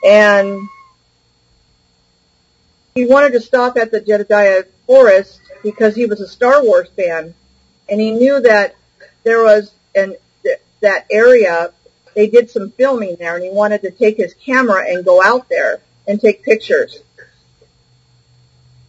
And 0.04 0.68
he 2.94 3.06
wanted 3.06 3.32
to 3.32 3.40
stop 3.40 3.76
at 3.76 3.90
the 3.90 4.00
Jedediah 4.00 4.64
Forest 4.86 5.40
because 5.62 5.94
he 5.94 6.06
was 6.06 6.20
a 6.20 6.28
Star 6.28 6.62
Wars 6.62 6.88
fan. 6.96 7.34
And 7.88 8.00
he 8.00 8.10
knew 8.10 8.40
that 8.40 8.74
there 9.24 9.42
was 9.42 9.72
an, 9.94 10.16
that 10.80 11.06
area 11.10 11.72
they 12.16 12.26
did 12.28 12.50
some 12.50 12.70
filming 12.70 13.16
there 13.16 13.36
and 13.36 13.44
he 13.44 13.50
wanted 13.50 13.82
to 13.82 13.90
take 13.90 14.16
his 14.16 14.32
camera 14.34 14.84
and 14.88 15.04
go 15.04 15.22
out 15.22 15.48
there 15.50 15.80
and 16.08 16.18
take 16.18 16.42
pictures. 16.42 17.02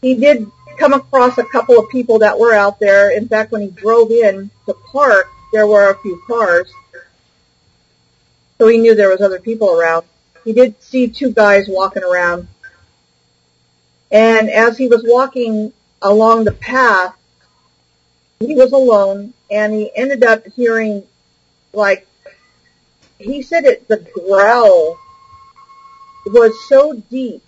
He 0.02 0.16
did 0.16 0.50
come 0.78 0.94
across 0.94 1.38
a 1.38 1.44
couple 1.44 1.78
of 1.78 1.90
people 1.90 2.20
that 2.20 2.40
were 2.40 2.54
out 2.54 2.80
there. 2.80 3.12
In 3.12 3.28
fact, 3.28 3.52
when 3.52 3.62
he 3.62 3.70
drove 3.70 4.12
in 4.12 4.50
to 4.66 4.74
park, 4.74 5.28
there 5.52 5.68
were 5.68 5.90
a 5.90 6.00
few 6.00 6.22
cars. 6.26 6.72
So 8.58 8.68
he 8.68 8.78
knew 8.78 8.96
there 8.96 9.10
was 9.10 9.22
other 9.22 9.40
people 9.40 9.72
around. 9.72 10.06
He 10.44 10.54
did 10.54 10.82
see 10.82 11.08
two 11.08 11.32
guys 11.32 11.68
walking 11.68 12.04
around. 12.04 12.48
And 14.12 14.50
as 14.50 14.78
he 14.78 14.88
was 14.88 15.04
walking 15.06 15.74
along 16.02 16.46
the 16.46 16.54
path, 16.54 17.16
he 18.40 18.56
was 18.56 18.72
alone 18.72 19.34
and 19.50 19.74
he 19.74 19.92
ended 19.96 20.24
up 20.24 20.46
hearing 20.56 21.04
like 21.74 22.08
he 23.20 23.42
said 23.42 23.66
it, 23.66 23.88
the 23.88 23.98
growl 23.98 24.98
was 26.26 26.54
so 26.68 26.94
deep 27.10 27.44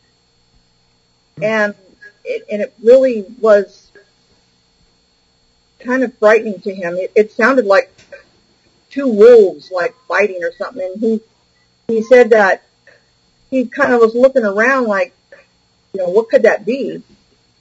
and 1.41 1.75
it, 2.25 2.45
and 2.51 2.61
it 2.61 2.73
really 2.81 3.25
was 3.39 3.91
kind 5.79 6.03
of 6.03 6.17
frightening 6.17 6.59
to 6.61 6.73
him. 6.73 6.95
It, 6.95 7.11
it 7.15 7.31
sounded 7.31 7.65
like 7.65 7.91
two 8.89 9.07
wolves 9.07 9.71
like 9.71 9.95
fighting 10.07 10.43
or 10.43 10.51
something. 10.53 10.91
And 10.93 11.01
he, 11.01 11.21
he 11.87 12.03
said 12.03 12.31
that 12.31 12.63
he 13.49 13.65
kind 13.65 13.93
of 13.93 13.99
was 13.99 14.15
looking 14.15 14.43
around 14.43 14.85
like, 14.85 15.13
you 15.93 16.01
know, 16.01 16.09
what 16.09 16.29
could 16.29 16.43
that 16.43 16.65
be? 16.65 17.01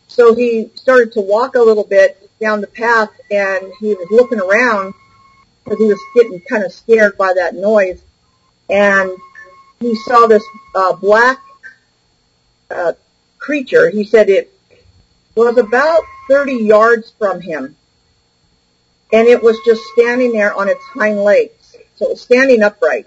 So 0.08 0.34
he 0.34 0.70
started 0.74 1.12
to 1.12 1.20
walk 1.20 1.54
a 1.54 1.60
little 1.60 1.84
bit 1.84 2.30
down 2.40 2.60
the 2.60 2.66
path 2.66 3.10
and 3.30 3.72
he 3.80 3.94
was 3.94 4.08
looking 4.10 4.40
around 4.40 4.94
because 5.64 5.78
he 5.78 5.86
was 5.86 6.00
getting 6.14 6.40
kind 6.40 6.64
of 6.64 6.72
scared 6.72 7.16
by 7.18 7.34
that 7.34 7.54
noise. 7.54 8.02
And 8.70 9.10
he 9.80 9.94
saw 9.94 10.26
this 10.26 10.44
uh, 10.74 10.94
black 10.94 11.40
uh, 12.70 12.92
creature. 13.38 13.90
He 13.90 14.04
said 14.04 14.28
it 14.28 14.52
was 15.34 15.56
about 15.56 16.02
30 16.28 16.54
yards 16.54 17.12
from 17.18 17.40
him. 17.40 17.76
And 19.12 19.26
it 19.26 19.42
was 19.42 19.58
just 19.64 19.82
standing 19.94 20.32
there 20.32 20.54
on 20.54 20.68
its 20.68 20.84
hind 20.84 21.20
legs. 21.20 21.76
So 21.96 22.06
it 22.06 22.10
was 22.10 22.20
standing 22.20 22.62
upright. 22.62 23.06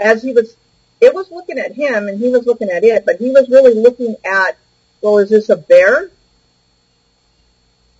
As 0.00 0.22
he 0.22 0.32
was, 0.32 0.56
it 1.00 1.14
was 1.14 1.30
looking 1.30 1.58
at 1.58 1.72
him 1.72 2.08
and 2.08 2.18
he 2.18 2.28
was 2.28 2.46
looking 2.46 2.70
at 2.70 2.84
it, 2.84 3.04
but 3.04 3.16
he 3.16 3.30
was 3.30 3.48
really 3.48 3.74
looking 3.74 4.16
at, 4.24 4.56
well, 5.02 5.18
is 5.18 5.30
this 5.30 5.48
a 5.48 5.56
bear? 5.56 6.10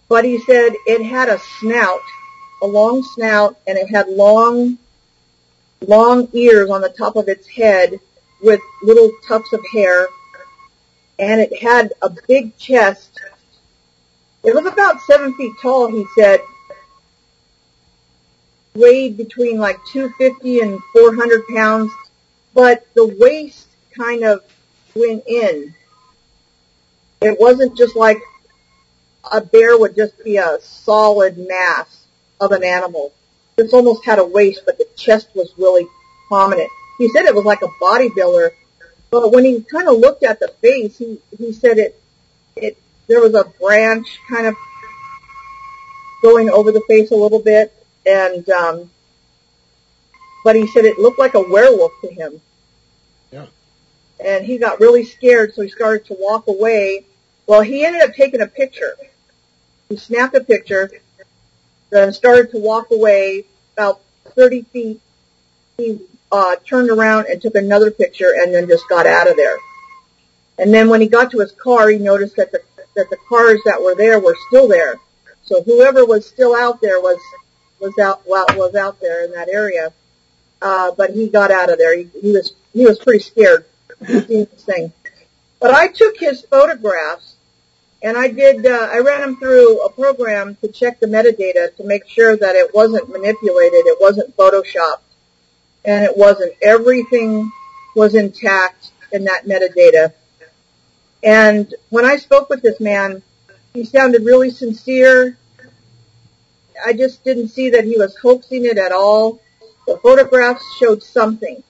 But 0.08 0.24
he 0.24 0.38
said 0.38 0.72
it 0.86 1.04
had 1.04 1.28
a 1.28 1.38
snout 1.58 2.00
a 2.64 2.66
long 2.66 3.02
snout 3.02 3.58
and 3.66 3.76
it 3.76 3.88
had 3.88 4.08
long, 4.08 4.78
long 5.86 6.28
ears 6.32 6.70
on 6.70 6.80
the 6.80 6.88
top 6.88 7.14
of 7.14 7.28
its 7.28 7.46
head 7.46 8.00
with 8.42 8.60
little 8.82 9.10
tufts 9.28 9.52
of 9.52 9.60
hair 9.72 10.08
and 11.18 11.42
it 11.42 11.62
had 11.62 11.92
a 12.00 12.10
big 12.26 12.56
chest. 12.56 13.20
It 14.42 14.54
was 14.54 14.64
about 14.64 15.00
seven 15.02 15.34
feet 15.34 15.52
tall, 15.60 15.88
he 15.88 16.06
said, 16.16 16.40
weighed 18.74 19.18
between 19.18 19.58
like 19.58 19.78
250 19.92 20.60
and 20.60 20.80
400 20.94 21.46
pounds, 21.54 21.92
but 22.54 22.86
the 22.94 23.06
waist 23.18 23.66
kind 23.96 24.24
of 24.24 24.42
went 24.94 25.24
in. 25.26 25.74
It 27.20 27.38
wasn't 27.38 27.76
just 27.76 27.96
like 27.96 28.18
a 29.30 29.40
bear 29.40 29.78
would 29.78 29.96
just 29.96 30.22
be 30.22 30.36
a 30.36 30.58
solid 30.60 31.38
mass 31.38 32.06
of 32.40 32.52
an 32.52 32.62
animal. 32.62 33.12
This 33.56 33.72
almost 33.72 34.04
had 34.04 34.18
a 34.18 34.24
waist, 34.24 34.62
but 34.66 34.78
the 34.78 34.86
chest 34.96 35.28
was 35.34 35.52
really 35.56 35.86
prominent. 36.28 36.68
He 36.98 37.08
said 37.10 37.24
it 37.24 37.34
was 37.34 37.44
like 37.44 37.62
a 37.62 37.68
bodybuilder, 37.82 38.50
but 39.10 39.32
when 39.32 39.44
he 39.44 39.62
kind 39.62 39.88
of 39.88 39.98
looked 39.98 40.24
at 40.24 40.40
the 40.40 40.48
face, 40.60 40.98
he 40.98 41.18
he 41.36 41.52
said 41.52 41.78
it 41.78 42.00
it 42.56 42.76
there 43.06 43.20
was 43.20 43.34
a 43.34 43.44
branch 43.60 44.18
kind 44.28 44.46
of 44.46 44.54
going 46.22 46.50
over 46.50 46.72
the 46.72 46.82
face 46.88 47.10
a 47.10 47.16
little 47.16 47.40
bit, 47.40 47.72
and 48.06 48.48
um, 48.50 48.90
but 50.44 50.54
he 50.54 50.66
said 50.68 50.84
it 50.84 50.98
looked 50.98 51.18
like 51.18 51.34
a 51.34 51.40
werewolf 51.40 51.92
to 52.02 52.08
him. 52.08 52.40
Yeah. 53.32 53.46
And 54.24 54.44
he 54.44 54.58
got 54.58 54.78
really 54.78 55.04
scared, 55.04 55.54
so 55.54 55.62
he 55.62 55.68
started 55.68 56.06
to 56.06 56.16
walk 56.20 56.46
away. 56.46 57.06
Well, 57.46 57.62
he 57.62 57.84
ended 57.84 58.02
up 58.02 58.14
taking 58.14 58.40
a 58.40 58.46
picture. 58.46 58.94
He 59.88 59.96
snapped 59.96 60.34
a 60.34 60.44
picture, 60.44 60.90
then 61.90 62.12
started 62.12 62.50
to 62.52 62.58
walk 62.58 62.90
away 62.90 63.44
about 63.76 64.00
30 64.36 64.62
feet. 64.72 65.00
He 65.78 66.00
uh, 66.30 66.56
turned 66.64 66.90
around 66.90 67.26
and 67.26 67.40
took 67.40 67.54
another 67.54 67.90
picture 67.90 68.32
and 68.36 68.54
then 68.54 68.68
just 68.68 68.88
got 68.88 69.06
out 69.06 69.28
of 69.28 69.36
there. 69.36 69.56
And 70.58 70.72
then 70.72 70.88
when 70.88 71.00
he 71.00 71.08
got 71.08 71.32
to 71.32 71.40
his 71.40 71.52
car, 71.52 71.88
he 71.88 71.98
noticed 71.98 72.36
that 72.36 72.52
the 72.52 72.62
that 72.94 73.10
the 73.10 73.16
cars 73.28 73.60
that 73.64 73.82
were 73.82 73.94
there 73.94 74.20
were 74.20 74.36
still 74.46 74.68
there. 74.68 75.00
So 75.42 75.62
whoever 75.62 76.04
was 76.06 76.26
still 76.26 76.54
out 76.54 76.80
there 76.80 77.00
was 77.00 77.18
was 77.80 77.98
out 77.98 78.26
was 78.26 78.74
out 78.74 79.00
there 79.00 79.24
in 79.24 79.32
that 79.32 79.48
area, 79.48 79.92
uh, 80.64 80.90
but 80.96 81.10
he 81.10 81.28
got 81.28 81.52
out 81.52 81.70
of 81.70 81.78
there. 81.78 81.96
He, 81.96 82.08
he 82.20 82.32
was 82.32 82.54
he 82.72 82.84
was 82.84 82.98
pretty 82.98 83.22
scared. 83.22 83.66
He 84.00 84.44
this 84.44 84.64
thing. 84.64 84.92
But 85.60 85.70
I 85.70 85.88
took 85.88 86.18
his 86.18 86.42
photographs 86.42 87.36
and 88.04 88.18
I 88.18 88.28
did, 88.28 88.66
uh, 88.66 88.88
I 88.92 88.98
ran 88.98 89.22
them 89.22 89.38
through 89.38 89.80
a 89.82 89.90
program 89.90 90.56
to 90.60 90.68
check 90.68 91.00
the 91.00 91.06
metadata 91.06 91.74
to 91.76 91.84
make 91.84 92.06
sure 92.06 92.36
that 92.36 92.54
it 92.54 92.74
wasn't 92.74 93.08
manipulated, 93.08 93.86
it 93.86 93.98
wasn't 93.98 94.36
photoshopped, 94.36 95.08
and 95.86 96.04
it 96.04 96.14
wasn't. 96.14 96.52
Everything 96.60 97.50
was 97.96 98.14
intact 98.14 98.90
in 99.10 99.24
that 99.24 99.46
metadata. 99.46 100.12
And 101.22 101.74
when 101.88 102.04
I 102.04 102.16
spoke 102.16 102.50
with 102.50 102.60
this 102.60 102.78
man, 102.78 103.22
he 103.72 103.84
sounded 103.84 104.22
really 104.26 104.50
sincere. 104.50 105.38
I 106.84 106.92
just 106.92 107.24
didn't 107.24 107.48
see 107.48 107.70
that 107.70 107.84
he 107.84 107.96
was 107.96 108.14
hoaxing 108.18 108.66
it 108.66 108.76
at 108.76 108.92
all. 108.92 109.40
The 109.86 109.98
photographs 109.98 110.64
showed 110.78 111.02
something. 111.02 111.62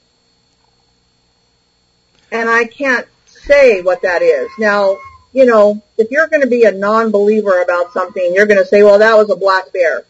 And 2.31 2.49
I 2.49 2.65
can't 2.65 3.07
say 3.27 3.83
what 3.83 4.03
that 4.03 4.23
is. 4.23 4.49
Now, 4.59 4.99
you 5.33 5.47
know, 5.47 5.83
if 5.99 6.11
you're 6.11 6.29
going 6.29 6.43
to 6.43 6.49
be 6.49 6.65
a 6.65 6.73
non-believer 6.73 7.63
about 7.63 7.93
something, 7.93 8.35
you're 8.35 8.47
going 8.47 8.61
to 8.61 8.67
say, 8.67 8.83
well, 8.83 8.99
that 8.99 9.17
was 9.17 9.31
a 9.31 9.37
black 9.37 9.73
bear. 9.73 10.05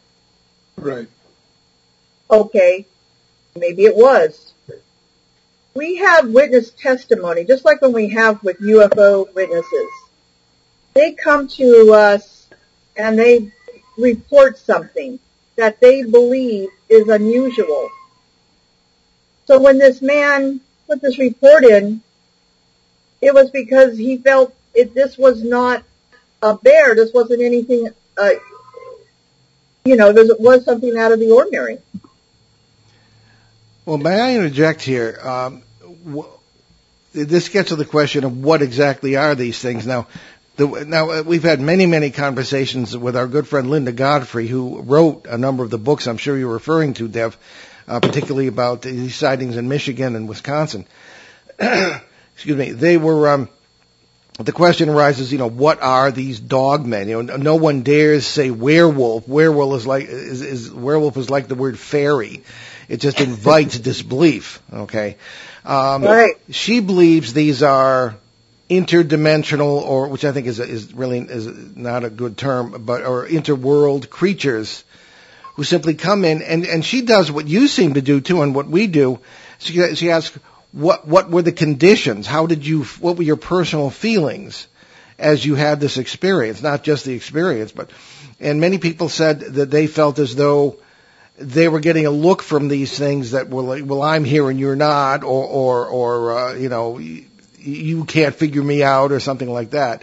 Right. 0.77 1.09
Okay. 2.31 2.87
Maybe 3.57 3.85
it 3.85 3.97
was. 3.97 4.53
We 5.75 5.97
have 5.97 6.29
witness 6.29 6.71
testimony, 6.71 7.45
just 7.45 7.65
like 7.65 7.81
when 7.81 7.93
we 7.93 8.11
have 8.11 8.43
with 8.43 8.61
UFO 8.61 9.33
witnesses. 9.35 9.91
They 10.95 11.13
come 11.13 11.49
to 11.49 11.93
us 11.93 12.47
and 12.97 13.19
they 13.19 13.51
report 13.97 14.59
something 14.59 15.19
that 15.57 15.81
they 15.81 16.03
believe 16.03 16.69
is 16.89 17.09
unusual. 17.09 17.89
So 19.47 19.61
when 19.61 19.79
this 19.79 20.01
man 20.01 20.61
put 20.87 21.01
this 21.01 21.19
report 21.19 21.65
in, 21.65 22.03
it 23.21 23.35
was 23.35 23.51
because 23.51 23.97
he 23.97 24.19
felt 24.19 24.55
it, 24.75 24.95
this 24.95 25.17
was 25.17 25.43
not 25.43 25.83
a 26.43 26.55
bear. 26.57 26.95
This 26.95 27.13
wasn't 27.13 27.43
anything, 27.43 27.89
uh, 28.17 28.31
you 29.85 29.97
know, 29.97 30.13
this 30.13 30.31
was 30.39 30.65
something 30.65 30.97
out 30.97 31.13
of 31.13 31.21
the 31.21 31.31
ordinary. 31.31 31.79
Well, 33.85 33.99
may 33.99 34.19
I 34.19 34.37
interject 34.37 34.83
here? 34.83 35.19
Um, 35.23 35.63
w- 36.05 36.29
this 37.13 37.49
gets 37.49 37.69
to 37.69 37.77
the 37.77 37.85
question 37.85 38.25
of 38.25 38.43
what 38.43 38.63
exactly 38.63 39.17
are 39.17 39.35
these 39.35 39.59
things. 39.59 39.87
Now, 39.87 40.07
the, 40.57 40.85
now 40.87 41.11
uh, 41.11 41.23
we've 41.23 41.43
had 41.43 41.61
many, 41.61 41.87
many 41.87 42.11
conversations 42.11 42.97
with 42.97 43.17
our 43.17 43.27
good 43.27 43.49
friend 43.49 43.71
Linda 43.71 43.93
Godfrey, 43.93 44.47
who 44.47 44.83
wrote 44.83 45.27
a 45.29 45.37
number 45.37 45.65
of 45.65 45.71
the 45.71 45.79
books 45.79 46.07
I'm 46.07 46.17
sure 46.17 46.37
you're 46.39 46.53
referring 46.53 46.95
to, 46.95 47.09
Dev, 47.09 47.37
uh, 47.89 48.01
particularly 48.01 48.47
about 48.47 48.83
these 48.83 49.17
sightings 49.17 49.57
in 49.57 49.69
Michigan 49.69 50.15
and 50.15 50.29
Wisconsin. 50.29 50.87
excuse 51.59 52.57
me, 52.57 52.71
they 52.71 52.97
were, 52.97 53.31
um, 53.31 53.49
the 54.39 54.53
question 54.53 54.89
arises, 54.89 55.33
you 55.33 55.39
know, 55.39 55.51
what 55.51 55.83
are 55.83 56.11
these 56.11 56.41
dogmen? 56.41 57.09
You 57.09 57.23
know, 57.23 57.37
no 57.37 57.57
one 57.57 57.83
dares 57.83 58.27
say 58.27 58.51
werewolf. 58.51 59.27
Werewolf 59.27 59.81
is 59.81 59.87
like, 59.87 60.07
is, 60.07 60.41
is 60.41 60.73
werewolf 60.73 61.17
is 61.17 61.31
like 61.31 61.49
the 61.49 61.55
word 61.55 61.79
fairy. 61.79 62.45
It 62.89 62.99
just 62.99 63.21
invites 63.21 63.79
disbelief, 63.81 64.63
okay? 64.73 65.17
Um, 65.65 66.05
right. 66.05 66.37
She 66.51 66.81
believes 66.81 67.33
these 67.33 67.63
are 67.63 68.17
interdimensional 68.81 69.83
or, 69.83 70.09
which 70.09 70.25
I 70.25 70.33
think 70.33 70.47
is, 70.47 70.61
is 70.61 70.93
really, 70.95 71.19
is 71.19 71.47
not 71.77 72.05
a 72.05 72.11
good 72.11 72.37
term, 72.37 72.85
but, 72.85 73.05
or 73.05 73.27
interworld 73.27 74.11
creatures 74.11 74.85
who 75.55 75.65
simply 75.65 75.95
come 75.95 76.25
in 76.25 76.43
and, 76.43 76.67
and 76.67 76.85
she 76.85 77.03
does 77.03 77.31
what 77.31 77.47
you 77.47 77.69
seem 77.69 77.95
to 77.95 78.03
do 78.03 78.21
too 78.21 78.43
and 78.43 78.55
what 78.55 78.69
we 78.69 78.87
do. 78.87 79.21
She, 79.59 79.95
she 79.95 80.11
asks, 80.11 80.39
what 80.75 81.07
what 81.07 81.31
were 81.31 81.43
the 81.43 81.53
conditions? 81.53 82.27
How 82.27 82.47
did 82.47 82.67
you? 82.67 82.83
What 83.01 83.17
were 83.17 83.23
your 83.23 83.37
personal 83.37 83.91
feelings 83.91 84.67
as 85.19 85.47
you 85.47 85.55
had 85.55 85.79
this 85.79 85.99
experience? 85.99 86.63
Not 86.63 86.83
just 86.83 87.05
the 87.05 87.15
experience, 87.15 87.71
but 87.71 87.91
and 88.41 88.61
many 88.61 88.79
people 88.79 89.09
said 89.09 89.41
that 89.41 89.71
they 89.71 89.87
felt 89.87 90.19
as 90.19 90.35
though 90.35 90.81
they 91.39 91.69
were 91.69 91.79
getting 91.79 92.07
a 92.07 92.11
look 92.11 92.43
from 92.43 92.67
these 92.67 92.99
things 92.99 93.31
that 93.31 93.49
were 93.49 93.63
like, 93.63 93.85
well, 93.87 94.03
I'm 94.03 94.25
here 94.25 94.51
and 94.51 94.59
you're 94.59 94.75
not, 94.75 95.23
or 95.23 95.45
or 95.45 95.87
or 95.87 96.39
uh, 96.39 96.55
you 96.55 96.69
know, 96.69 96.99
you, 97.65 98.05
can't 98.05 98.35
figure 98.35 98.63
me 98.63 98.83
out, 98.83 99.13
or 99.13 99.21
something 99.21 99.51
like 99.51 99.71
that. 99.71 100.03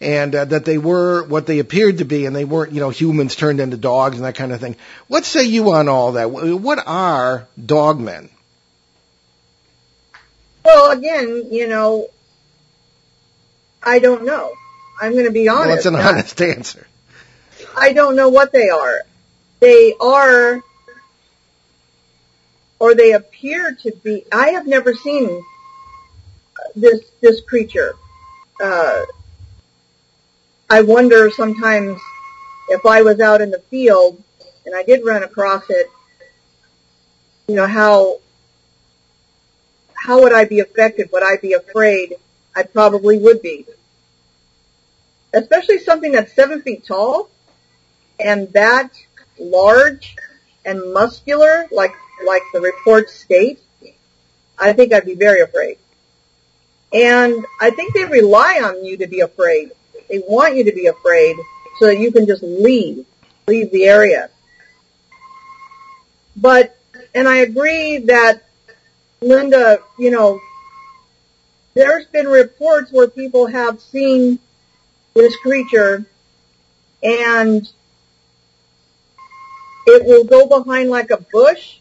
And 0.00 0.34
uh, 0.34 0.44
that 0.46 0.64
they 0.64 0.76
were 0.76 1.24
what 1.24 1.46
they 1.46 1.58
appeared 1.58 1.98
to 1.98 2.04
be, 2.04 2.26
and 2.26 2.36
they 2.36 2.44
weren't, 2.44 2.72
you 2.72 2.80
know, 2.80 2.90
humans 2.90 3.34
turned 3.34 3.60
into 3.60 3.76
dogs 3.76 4.16
and 4.16 4.26
that 4.26 4.34
kind 4.34 4.52
of 4.52 4.60
thing. 4.60 4.76
What 5.08 5.24
say 5.24 5.44
you 5.44 5.72
on 5.72 5.88
all 5.88 6.12
that? 6.12 6.30
What 6.30 6.82
are 6.86 7.48
dogmen? 7.58 8.28
Well, 10.64 10.90
again, 10.90 11.46
you 11.50 11.68
know, 11.68 12.08
I 13.82 14.00
don't 14.00 14.24
know. 14.24 14.52
I'm 15.00 15.12
going 15.12 15.26
to 15.26 15.30
be 15.30 15.48
honest. 15.48 15.66
Well, 15.66 15.74
that's 15.74 15.86
an 15.86 15.94
honest 15.94 16.42
answer. 16.42 16.86
I 17.76 17.92
don't 17.92 18.16
know 18.16 18.28
what 18.28 18.52
they 18.52 18.68
are. 18.68 19.02
They 19.60 19.94
are, 20.00 20.62
or 22.78 22.94
they 22.94 23.12
appear 23.12 23.76
to 23.82 23.92
be. 23.92 24.24
I 24.32 24.48
have 24.50 24.66
never 24.66 24.92
seen 24.94 25.42
this 26.74 27.00
this 27.20 27.40
creature. 27.42 27.94
Uh, 28.62 29.04
I 30.68 30.82
wonder 30.82 31.30
sometimes 31.30 32.00
if 32.68 32.84
I 32.84 33.02
was 33.02 33.20
out 33.20 33.40
in 33.40 33.50
the 33.50 33.60
field 33.70 34.22
and 34.64 34.74
I 34.74 34.82
did 34.82 35.04
run 35.04 35.22
across 35.22 35.64
it, 35.68 35.90
you 37.48 37.54
know 37.54 37.66
how 37.66 38.20
how 39.94 40.22
would 40.22 40.32
I 40.32 40.44
be 40.44 40.60
affected? 40.60 41.10
Would 41.12 41.22
I 41.22 41.36
be 41.36 41.54
afraid? 41.54 42.16
I 42.54 42.62
probably 42.62 43.18
would 43.18 43.42
be. 43.42 43.66
Especially 45.34 45.78
something 45.78 46.12
that's 46.12 46.32
seven 46.32 46.62
feet 46.62 46.84
tall 46.84 47.28
and 48.18 48.52
that 48.52 48.90
large 49.38 50.16
and 50.64 50.92
muscular, 50.92 51.66
like, 51.70 51.94
like 52.24 52.42
the 52.52 52.60
reports 52.60 53.14
state, 53.14 53.60
I 54.58 54.72
think 54.72 54.92
I'd 54.92 55.04
be 55.04 55.14
very 55.14 55.40
afraid. 55.40 55.78
And 56.96 57.44
I 57.60 57.68
think 57.68 57.92
they 57.92 58.06
rely 58.06 58.62
on 58.64 58.82
you 58.82 58.96
to 58.96 59.06
be 59.06 59.20
afraid. 59.20 59.70
They 60.08 60.22
want 60.26 60.56
you 60.56 60.64
to 60.64 60.72
be 60.72 60.86
afraid 60.86 61.36
so 61.78 61.86
that 61.86 61.98
you 61.98 62.10
can 62.10 62.26
just 62.26 62.42
leave, 62.42 63.04
leave 63.46 63.70
the 63.70 63.84
area. 63.84 64.30
But, 66.34 66.74
and 67.14 67.28
I 67.28 67.38
agree 67.38 67.98
that 67.98 68.44
Linda, 69.20 69.80
you 69.98 70.10
know, 70.10 70.40
there's 71.74 72.06
been 72.06 72.28
reports 72.28 72.90
where 72.90 73.08
people 73.08 73.46
have 73.46 73.78
seen 73.82 74.38
this 75.12 75.36
creature 75.36 76.06
and 77.02 77.70
it 79.86 80.06
will 80.06 80.24
go 80.24 80.46
behind 80.46 80.88
like 80.88 81.10
a 81.10 81.18
bush 81.18 81.80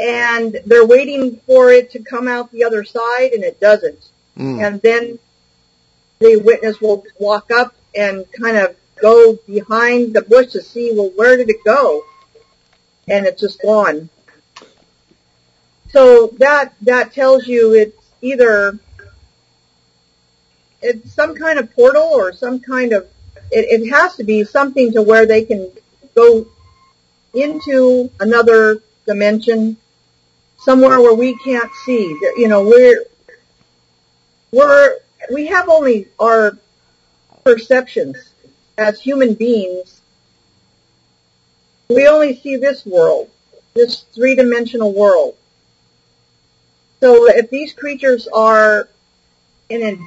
and 0.00 0.58
they're 0.66 0.86
waiting 0.86 1.36
for 1.46 1.70
it 1.70 1.90
to 1.90 1.98
come 1.98 2.26
out 2.26 2.50
the 2.52 2.64
other 2.64 2.84
side 2.84 3.32
and 3.32 3.44
it 3.44 3.60
doesn't. 3.60 4.08
Mm. 4.38 4.66
And 4.66 4.82
then 4.82 5.18
the 6.20 6.36
witness 6.36 6.80
will 6.80 7.04
walk 7.18 7.50
up 7.50 7.74
and 7.94 8.24
kind 8.32 8.56
of 8.56 8.76
go 9.00 9.38
behind 9.46 10.14
the 10.14 10.22
bush 10.22 10.52
to 10.52 10.62
see, 10.62 10.92
well, 10.94 11.10
where 11.16 11.36
did 11.36 11.50
it 11.50 11.62
go? 11.64 12.04
And 13.08 13.26
it's 13.26 13.40
just 13.40 13.60
gone. 13.62 14.08
So 15.90 16.28
that, 16.38 16.74
that 16.82 17.12
tells 17.12 17.46
you 17.46 17.74
it's 17.74 18.10
either, 18.22 18.78
it's 20.80 21.12
some 21.12 21.34
kind 21.34 21.58
of 21.58 21.74
portal 21.74 22.08
or 22.12 22.32
some 22.32 22.60
kind 22.60 22.92
of, 22.92 23.06
it, 23.50 23.82
it 23.82 23.90
has 23.90 24.16
to 24.16 24.24
be 24.24 24.44
something 24.44 24.92
to 24.92 25.02
where 25.02 25.26
they 25.26 25.44
can 25.44 25.70
go 26.14 26.46
into 27.34 28.10
another 28.20 28.82
dimension, 29.06 29.76
somewhere 30.60 31.00
where 31.00 31.14
we 31.14 31.34
can't 31.36 31.70
see. 31.84 32.04
You 32.36 32.48
know, 32.48 32.62
we're, 32.62 33.04
we're, 34.52 34.98
we 35.32 35.46
have 35.46 35.68
only 35.68 36.08
our 36.18 36.56
perceptions 37.44 38.16
as 38.78 39.00
human 39.00 39.34
beings. 39.34 40.00
We 41.88 42.06
only 42.06 42.36
see 42.36 42.56
this 42.56 42.86
world, 42.86 43.30
this 43.74 44.04
three-dimensional 44.14 44.92
world. 44.92 45.36
So 47.00 47.28
if 47.28 47.50
these 47.50 47.72
creatures 47.72 48.28
are 48.28 48.88
in, 49.70 50.06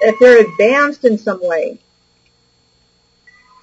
if 0.00 0.18
they're 0.18 0.40
advanced 0.40 1.04
in 1.04 1.18
some 1.18 1.46
way 1.46 1.78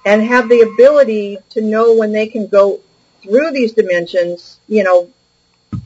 and 0.06 0.22
have 0.22 0.48
the 0.48 0.60
ability 0.60 1.38
to 1.50 1.60
know 1.60 1.94
when 1.96 2.12
they 2.12 2.28
can 2.28 2.46
go 2.46 2.80
through 3.22 3.50
these 3.50 3.72
dimensions, 3.72 4.60
you 4.68 4.84
know, 4.84 5.10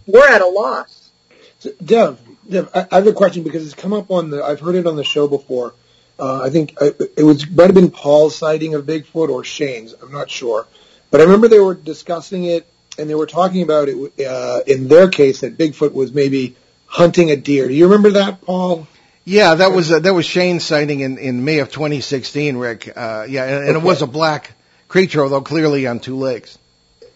we're 0.07 0.29
at 0.29 0.41
a 0.41 0.47
loss. 0.47 1.11
So, 1.59 1.71
Dev, 1.85 2.19
Dev, 2.49 2.71
I, 2.75 2.97
have 2.97 3.07
a 3.07 3.13
question 3.13 3.43
because 3.43 3.65
it's 3.65 3.75
come 3.75 3.93
up 3.93 4.11
on 4.11 4.31
the, 4.31 4.43
I've 4.43 4.61
heard 4.61 4.75
it 4.75 4.87
on 4.87 4.97
the 4.97 5.05
show 5.05 5.29
before. 5.29 5.75
Uh, 6.19 6.43
I 6.43 6.51
think 6.51 6.77
uh, 6.81 6.91
it 7.17 7.25
was 7.25 7.49
might 7.51 7.67
have 7.67 7.75
been 7.75 7.91
Paul's 7.91 8.37
sighting 8.37 8.75
of 8.75 8.85
Bigfoot 8.85 9.29
or 9.29 9.45
Shane's. 9.45 9.93
I'm 9.95 10.13
not 10.13 10.31
sure. 10.31 10.67
But 11.11 11.21
I 11.21 11.25
remember 11.25 11.49
they 11.49 11.61
were 11.61 11.75
discussing 11.75 12.45
it 12.45 12.67
and 12.99 13.09
they 13.09 13.15
were 13.15 13.27
talking 13.27 13.63
about 13.63 13.89
it 13.89 14.27
uh, 14.27 14.61
in 14.67 14.89
their 14.89 15.09
case 15.09 15.41
that 15.41 15.57
Bigfoot 15.57 15.93
was 15.93 16.13
maybe 16.13 16.57
hunting 16.87 17.31
a 17.31 17.37
deer. 17.37 17.69
Do 17.69 17.75
you 17.75 17.85
remember 17.87 18.11
that, 18.11 18.43
Paul? 18.43 18.87
Yeah, 19.25 19.55
that 19.55 19.73
was 19.73 19.91
uh, 19.93 20.01
that 20.01 20.15
was 20.15 20.27
Shane's 20.27 20.65
sighting 20.65 21.01
in, 21.01 21.19
in 21.19 21.45
May 21.45 21.61
of 21.61 21.71
2016, 21.71 22.57
Rick. 22.57 22.93
Uh, 22.95 23.27
yeah, 23.29 23.45
and, 23.45 23.69
and 23.69 23.77
okay. 23.77 23.79
it 23.79 23.83
was 23.83 24.03
a 24.03 24.07
black 24.07 24.53
creature, 24.89 25.23
although 25.23 25.41
clearly 25.41 25.87
on 25.87 26.01
two 26.01 26.17
legs. 26.17 26.59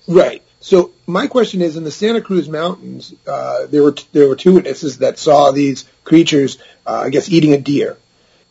Right. 0.07 0.43
So 0.61 0.93
my 1.07 1.27
question 1.27 1.63
is, 1.63 1.77
in 1.77 1.85
the 1.85 1.91
Santa 1.91 2.21
Cruz 2.21 2.49
Mountains, 2.49 3.15
uh, 3.27 3.67
there 3.67 3.83
were 3.83 3.93
t- 3.93 4.07
there 4.13 4.29
were 4.29 4.37
two 4.37 4.55
witnesses 4.55 4.99
that 4.99 5.19
saw 5.19 5.51
these 5.51 5.85
creatures, 6.05 6.59
uh, 6.87 7.03
I 7.05 7.11
guess, 7.11 7.31
eating 7.31 7.53
a 7.53 7.59
deer, 7.59 7.97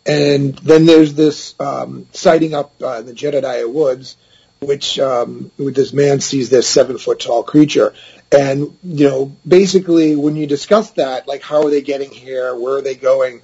and 0.05 0.55
then 0.59 0.85
there's 0.85 1.13
this 1.13 1.55
um, 1.59 2.07
sighting 2.13 2.53
up 2.53 2.73
uh, 2.81 2.99
in 2.99 3.05
the 3.07 3.13
Jedediah 3.13 3.67
Woods, 3.67 4.17
which 4.59 4.99
um, 4.99 5.51
this 5.57 5.93
man 5.93 6.19
sees 6.19 6.49
this 6.49 6.67
seven 6.67 6.97
foot 6.97 7.19
tall 7.19 7.43
creature, 7.43 7.93
and 8.31 8.77
you 8.83 9.09
know, 9.09 9.35
basically, 9.47 10.15
when 10.15 10.35
you 10.35 10.47
discuss 10.47 10.91
that, 10.91 11.27
like, 11.27 11.41
how 11.41 11.63
are 11.65 11.69
they 11.69 11.81
getting 11.81 12.11
here? 12.11 12.55
Where 12.55 12.77
are 12.77 12.81
they 12.81 12.95
going? 12.95 13.41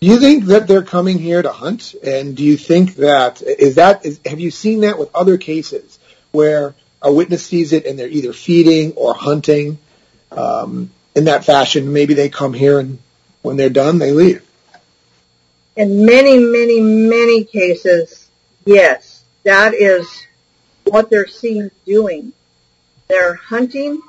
Do 0.00 0.06
you 0.06 0.20
think 0.20 0.44
that 0.44 0.68
they're 0.68 0.84
coming 0.84 1.18
here 1.18 1.42
to 1.42 1.50
hunt? 1.50 1.94
And 2.04 2.36
do 2.36 2.44
you 2.44 2.56
think 2.56 2.96
that 2.96 3.42
is 3.42 3.76
that 3.76 4.06
is, 4.06 4.20
have 4.24 4.38
you 4.38 4.50
seen 4.50 4.82
that 4.82 4.98
with 4.98 5.12
other 5.14 5.38
cases 5.38 5.98
where 6.30 6.74
a 7.02 7.12
witness 7.12 7.44
sees 7.44 7.72
it 7.72 7.86
and 7.86 7.98
they're 7.98 8.08
either 8.08 8.32
feeding 8.32 8.92
or 8.92 9.14
hunting 9.14 9.78
um, 10.32 10.90
in 11.14 11.24
that 11.24 11.44
fashion? 11.44 11.92
Maybe 11.92 12.14
they 12.14 12.28
come 12.28 12.52
here 12.52 12.78
and 12.78 12.98
when 13.42 13.56
they're 13.56 13.70
done, 13.70 13.98
they 13.98 14.12
leave. 14.12 14.44
In 15.76 16.04
many, 16.04 16.38
many, 16.38 16.80
many 16.80 17.44
cases, 17.44 18.28
yes, 18.64 19.22
that 19.44 19.74
is 19.74 20.26
what 20.84 21.08
they're 21.08 21.28
seen 21.28 21.70
doing. 21.86 22.32
They're 23.06 23.34
hunting, 23.34 24.02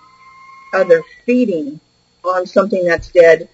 or 0.74 0.84
they're 0.84 1.04
feeding 1.26 1.80
on 2.24 2.48
something 2.48 2.86
that's 2.86 3.10
dead 3.12 3.50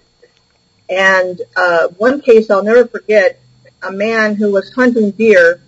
and 0.88 1.40
uh, 1.56 1.88
one 1.88 2.20
case 2.20 2.50
I'll 2.50 2.62
never 2.62 2.86
forget, 2.86 3.40
a 3.82 3.90
man 3.90 4.36
who 4.36 4.52
was 4.52 4.72
hunting 4.72 5.10
deer, 5.10 5.60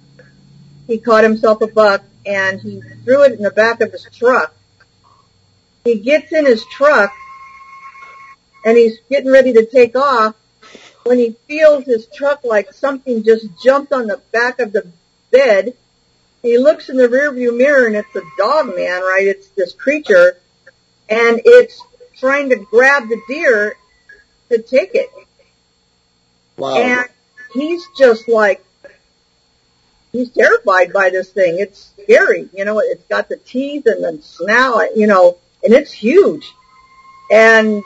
he 0.86 0.98
caught 0.98 1.24
himself 1.24 1.60
a 1.60 1.66
buck 1.66 2.02
and 2.28 2.60
he 2.60 2.82
threw 3.04 3.22
it 3.24 3.32
in 3.32 3.42
the 3.42 3.50
back 3.50 3.80
of 3.80 3.90
his 3.90 4.06
truck. 4.14 4.54
He 5.84 5.98
gets 5.98 6.30
in 6.30 6.44
his 6.44 6.64
truck 6.66 7.10
and 8.64 8.76
he's 8.76 8.98
getting 9.08 9.30
ready 9.30 9.54
to 9.54 9.64
take 9.64 9.96
off 9.96 10.36
when 11.04 11.18
he 11.18 11.36
feels 11.48 11.84
his 11.84 12.06
truck 12.14 12.44
like 12.44 12.74
something 12.74 13.24
just 13.24 13.46
jumped 13.62 13.92
on 13.94 14.06
the 14.06 14.20
back 14.30 14.60
of 14.60 14.72
the 14.72 14.86
bed. 15.30 15.74
He 16.42 16.58
looks 16.58 16.90
in 16.90 16.98
the 16.98 17.08
rearview 17.08 17.56
mirror 17.56 17.86
and 17.86 17.96
it's 17.96 18.14
a 18.14 18.22
dog 18.36 18.66
man, 18.76 19.00
right? 19.00 19.26
It's 19.26 19.48
this 19.48 19.72
creature 19.72 20.36
and 21.08 21.40
it's 21.44 21.80
trying 22.18 22.50
to 22.50 22.56
grab 22.56 23.08
the 23.08 23.20
deer 23.26 23.74
to 24.50 24.60
take 24.60 24.94
it. 24.94 25.10
Wow. 26.58 26.76
And 26.76 27.08
he's 27.54 27.86
just 27.96 28.28
like, 28.28 28.62
he's 30.12 30.30
terrified 30.30 30.92
by 30.92 31.10
this 31.10 31.30
thing. 31.30 31.58
It's 31.58 31.92
scary. 32.02 32.48
You 32.52 32.64
know, 32.64 32.80
it's 32.80 33.04
got 33.04 33.28
the 33.28 33.36
teeth 33.36 33.86
and 33.86 34.02
the 34.02 34.22
snout, 34.22 34.96
you 34.96 35.06
know, 35.06 35.38
and 35.62 35.74
it's 35.74 35.92
huge. 35.92 36.52
And 37.30 37.82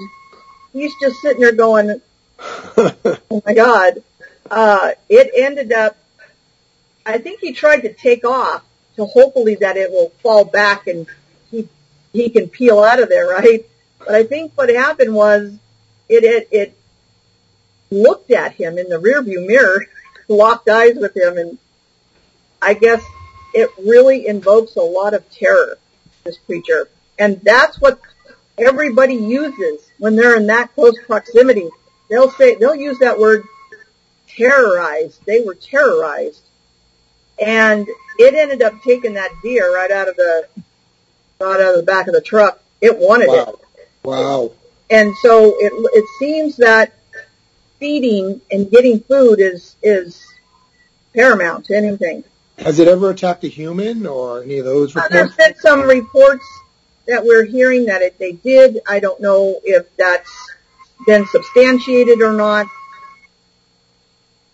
he's 0.73 0.93
just 1.01 1.21
sitting 1.21 1.41
there 1.41 1.53
going, 1.53 2.01
oh 2.39 3.43
my 3.45 3.55
God. 3.55 4.03
Uh, 4.51 4.93
it 5.09 5.31
ended 5.37 5.73
up, 5.73 5.97
I 7.07 7.19
think 7.19 7.41
he 7.41 7.53
tried 7.53 7.81
to 7.81 7.93
take 7.93 8.25
off 8.25 8.63
to 8.97 9.07
hopefully 9.07 9.57
that 9.57 9.77
it 9.77 9.91
will 9.91 10.11
fall 10.23 10.45
back 10.45 10.87
and 10.87 11.07
he, 11.51 11.69
he 12.13 12.29
can 12.29 12.49
peel 12.49 12.83
out 12.83 13.01
of 13.01 13.09
there, 13.09 13.27
right? 13.29 13.65
But 13.99 14.15
I 14.15 14.25
think 14.25 14.53
what 14.55 14.69
happened 14.69 15.15
was 15.15 15.57
it, 16.09 16.25
it, 16.25 16.49
it 16.53 16.79
looked 17.91 18.31
at 18.31 18.53
him 18.53 18.79
in 18.79 18.89
the 18.89 18.97
rearview 18.97 19.47
mirror, 19.47 19.87
locked 20.29 20.69
eyes 20.69 20.97
with 20.97 21.17
him, 21.17 21.39
and 21.39 21.59
I 22.63 22.75
guess 22.75 23.05
it 23.53 23.71
really 23.79 24.27
invokes 24.27 24.77
a 24.77 24.83
lot 24.83 25.15
of 25.15 25.29
terror, 25.31 25.79
this 26.25 26.39
creature. 26.39 26.89
And 27.19 27.41
that's 27.43 27.81
what 27.81 28.01
everybody 28.57 29.15
uses 29.15 29.81
when 29.99 30.17
they're 30.17 30.37
in 30.37 30.47
that 30.47 30.75
close 30.75 30.95
proximity. 31.07 31.69
They'll 32.09 32.31
say, 32.31 32.55
they'll 32.55 32.75
use 32.75 32.99
that 33.01 33.19
word 33.19 33.45
terrorized. 34.29 35.21
They 35.27 35.41
were 35.41 35.55
terrorized. 35.55 36.43
And 37.45 37.89
it 38.19 38.35
ended 38.35 38.63
up 38.63 38.75
taking 38.83 39.15
that 39.15 39.31
deer 39.43 39.75
right 39.75 39.91
out 39.91 40.09
of 40.09 40.17
the, 40.17 40.47
out 41.41 41.61
of 41.61 41.77
the 41.77 41.83
back 41.83 42.07
of 42.07 42.15
the 42.15 42.21
truck. 42.21 42.63
It 42.81 42.97
wanted 42.97 43.29
wow. 43.29 43.59
it. 43.77 43.89
Wow. 44.03 44.53
And 44.91 45.15
so 45.17 45.55
it, 45.59 45.73
it 45.95 46.05
seems 46.19 46.57
that 46.59 46.93
feeding 47.79 48.41
and 48.51 48.71
getting 48.71 49.01
food 49.01 49.41
is, 49.41 49.77
is 49.83 50.25
paramount 51.15 51.67
to 51.67 51.77
anything. 51.77 52.25
Has 52.59 52.79
it 52.79 52.89
ever 52.89 53.11
attacked 53.11 53.45
a 53.45 53.49
human 53.49 54.07
or 54.07 54.43
any 54.43 54.59
of 54.59 54.65
those 54.65 54.95
reports? 54.95 55.15
Uh, 55.15 55.17
there's 55.17 55.37
been 55.37 55.55
some 55.57 55.83
reports 55.83 56.45
that 57.07 57.25
we're 57.25 57.45
hearing 57.45 57.87
that 57.87 58.03
it, 58.03 58.19
they 58.19 58.33
did. 58.33 58.81
I 58.87 59.01
don't 59.01 59.21
know 59.21 59.61
if 59.65 59.87
that's 59.97 60.31
been 61.07 61.27
substantiated 61.27 62.21
or 62.21 62.33
not. 62.33 62.67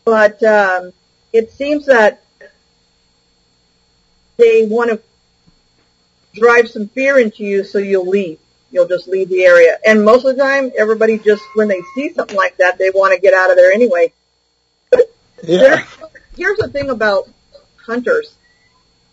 But 0.04 0.42
um, 0.42 0.92
it 1.32 1.52
seems 1.52 1.87
that 1.87 2.24
they 4.38 4.66
want 4.66 4.90
to 4.90 5.00
drive 6.32 6.70
some 6.70 6.88
fear 6.88 7.18
into 7.18 7.42
you 7.42 7.64
so 7.64 7.78
you'll 7.78 8.08
leave 8.08 8.38
you'll 8.70 8.88
just 8.88 9.08
leave 9.08 9.28
the 9.28 9.44
area. 9.44 9.78
And 9.87 10.04
most 10.04 10.24
of 10.24 10.37
the 10.37 10.42
time, 10.42 10.72
everybody 10.78 11.18
just, 11.18 11.42
when 11.54 11.68
they 11.68 11.80
see 11.94 12.12
something 12.12 12.37
like 12.37 12.56
that, 12.58 12.78
they 12.78 12.90
want 12.90 13.14
to 13.14 13.20
get 13.20 13.34
out 13.34 13.50
of 13.50 13.56
there 13.56 13.72
anyway. 13.72 14.12
Yeah. 15.42 15.84
Here's 16.37 16.58
the 16.58 16.68
thing 16.68 16.90
about 16.90 17.28
hunters. 17.88 18.37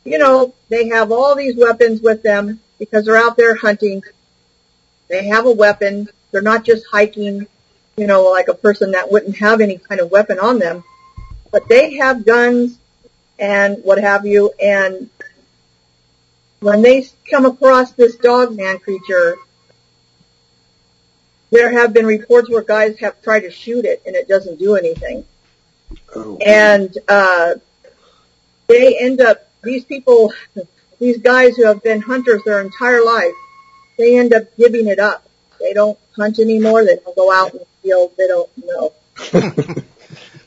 You 0.03 0.19
know, 0.19 0.53
they 0.69 0.89
have 0.89 1.11
all 1.11 1.35
these 1.35 1.55
weapons 1.57 2.01
with 2.01 2.21
them 2.21 2.59
because 2.77 3.05
they're 3.05 3.17
out 3.17 3.37
there 3.37 3.55
hunting. 3.55 4.03
They 5.07 5.25
have 5.27 5.47
a 5.47 5.51
weapon. 5.51 6.09
They're 6.31 6.43
not 6.43 6.63
just 6.63 6.85
hiking, 6.91 7.47
you 7.97 8.05
know, 8.05 8.23
like 8.25 8.47
a 8.47 8.53
person 8.53 8.91
that 8.91 9.11
wouldn't 9.11 9.37
have 9.37 9.61
any 9.61 9.77
kind 9.77 9.99
of 9.99 10.11
weapon 10.11 10.37
on 10.37 10.59
them. 10.59 10.83
But 11.51 11.67
they 11.67 11.95
have 11.95 12.25
guns 12.25 12.77
and 13.39 13.83
what 13.83 13.99
have 13.99 14.25
you. 14.25 14.51
And 14.61 15.09
when 16.59 16.81
they 16.81 17.07
come 17.29 17.45
across 17.45 17.91
this 17.93 18.15
dog 18.17 18.55
man 18.55 18.79
creature, 18.79 19.37
there 21.51 21.71
have 21.71 21.93
been 21.93 22.05
reports 22.05 22.49
where 22.49 22.61
guys 22.61 22.99
have 22.99 23.21
tried 23.21 23.41
to 23.41 23.51
shoot 23.51 23.85
it 23.85 24.03
and 24.05 24.15
it 24.15 24.27
doesn't 24.27 24.59
do 24.59 24.75
anything. 24.75 25.25
Oh. 26.15 26.37
And 26.37 26.95
uh, 27.07 27.55
they 28.67 28.97
end 28.99 29.21
up 29.21 29.49
these 29.63 29.83
people, 29.85 30.33
these 30.99 31.17
guys 31.17 31.55
who 31.55 31.65
have 31.65 31.83
been 31.83 32.01
hunters 32.01 32.43
their 32.43 32.61
entire 32.61 33.03
life, 33.03 33.33
they 33.97 34.17
end 34.17 34.33
up 34.33 34.55
giving 34.57 34.87
it 34.87 34.99
up. 34.99 35.27
They 35.59 35.73
don't 35.73 35.97
hunt 36.15 36.39
anymore. 36.39 36.83
They 36.83 36.97
don't 36.97 37.15
go 37.15 37.31
out 37.31 37.53
in 37.53 37.59
the 37.59 37.65
field. 37.81 38.11
They 38.17 38.27
don't 38.27 38.49
know. 38.57 38.93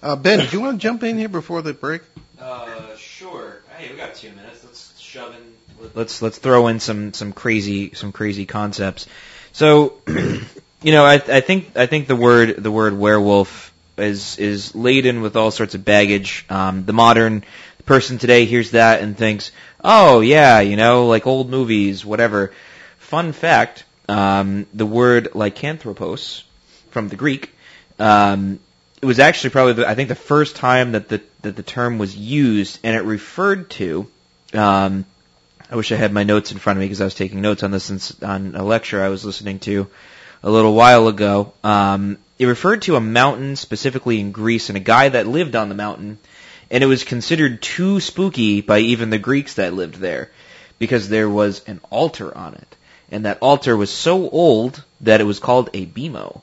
uh, 0.03 0.17
ben, 0.17 0.47
do 0.47 0.57
you 0.57 0.61
want 0.61 0.81
to 0.81 0.83
jump 0.83 1.03
in 1.03 1.19
here 1.19 1.29
before 1.29 1.63
the 1.63 1.73
break? 1.73 2.03
Uh, 2.41 2.95
sure. 2.97 3.63
Hey, 3.77 3.91
we 3.91 3.97
got 3.97 4.15
two 4.15 4.31
minutes. 4.31 4.65
Let's 4.65 4.99
shove 4.99 5.35
in. 5.35 5.91
Let's 5.95 6.21
let's 6.21 6.39
throw 6.39 6.67
in 6.69 6.81
some 6.81 7.13
some 7.13 7.33
crazy 7.33 7.95
some 7.95 8.13
crazy 8.13 8.47
concepts. 8.47 9.07
So 9.53 10.01
you 10.07 10.93
know, 10.93 11.05
I, 11.05 11.15
I 11.15 11.41
think 11.41 11.77
I 11.77 11.87
think 11.87 12.07
the 12.07 12.17
word 12.17 12.63
the 12.63 12.71
word 12.71 12.97
werewolf 12.97 13.73
is 13.97 14.39
is 14.39 14.75
laden 14.75 15.21
with 15.23 15.37
all 15.37 15.51
sorts 15.51 15.75
of 15.75 15.85
baggage. 15.85 16.45
Um, 16.49 16.85
the 16.85 16.93
modern 16.93 17.45
person 17.89 18.19
today 18.19 18.45
hears 18.45 18.73
that 18.73 19.01
and 19.01 19.17
thinks, 19.17 19.51
"Oh 19.83 20.21
yeah, 20.21 20.61
you 20.61 20.77
know, 20.77 21.07
like 21.07 21.27
old 21.27 21.51
movies, 21.51 22.05
whatever." 22.05 22.53
Fun 22.99 23.33
fact: 23.33 23.85
um, 24.09 24.67
the 24.75 24.87
word 24.87 25.35
lycanthropos 25.35 26.45
from 26.91 27.09
the 27.09 27.17
Greek. 27.17 27.55
Um, 27.99 28.61
it 29.01 29.07
was 29.07 29.19
actually 29.19 29.51
probably 29.51 29.73
the, 29.73 29.89
I 29.89 29.95
think 29.95 30.09
the 30.09 30.15
first 30.15 30.57
time 30.57 30.93
that 30.93 31.09
the 31.09 31.23
that 31.43 31.57
the 31.57 31.63
term 31.63 31.99
was 31.99 32.15
used, 32.15 32.79
and 32.85 32.95
it 32.95 33.05
referred 33.05 33.71
to. 33.71 34.07
Um, 34.53 35.05
I 35.71 35.77
wish 35.77 35.91
I 35.91 35.97
had 35.97 36.13
my 36.13 36.25
notes 36.25 36.53
in 36.53 36.59
front 36.59 36.79
of 36.79 36.81
me 36.81 36.87
because 36.87 37.01
I 37.01 37.05
was 37.05 37.15
taking 37.15 37.41
notes 37.41 37.63
on 37.63 37.71
this 37.71 38.23
on 38.23 38.55
a 38.55 38.63
lecture 38.63 39.03
I 39.03 39.09
was 39.09 39.25
listening 39.25 39.59
to 39.61 39.89
a 40.43 40.51
little 40.51 40.75
while 40.75 41.09
ago. 41.09 41.53
Um, 41.65 42.19
it 42.39 42.47
referred 42.47 42.83
to 42.83 42.97
a 42.97 43.01
mountain 43.01 43.57
specifically 43.57 44.21
in 44.21 44.33
Greece 44.33 44.69
and 44.69 44.77
a 44.77 44.81
guy 44.81 45.09
that 45.09 45.27
lived 45.27 45.57
on 45.57 45.69
the 45.69 45.75
mountain, 45.75 46.19
and 46.71 46.85
it 46.85 46.87
was 46.87 47.05
considered 47.05 47.63
too 47.63 48.01
spooky 48.01 48.61
by 48.61 48.79
even 48.79 49.11
the 49.11 49.19
Greeks 49.19 49.55
that 49.55 49.75
lived 49.75 49.97
there 49.97 50.31
because 50.79 51.09
there 51.09 51.29
was 51.29 51.63
an 51.67 51.81
altar 51.91 52.37
on 52.37 52.55
it, 52.55 52.77
and 53.11 53.25
that 53.25 53.39
altar 53.41 53.77
was 53.77 53.91
so 53.91 54.29
old 54.31 54.83
that 55.01 55.21
it 55.21 55.25
was 55.25 55.39
called 55.39 55.71
a 55.75 55.87
bimo. 55.87 56.43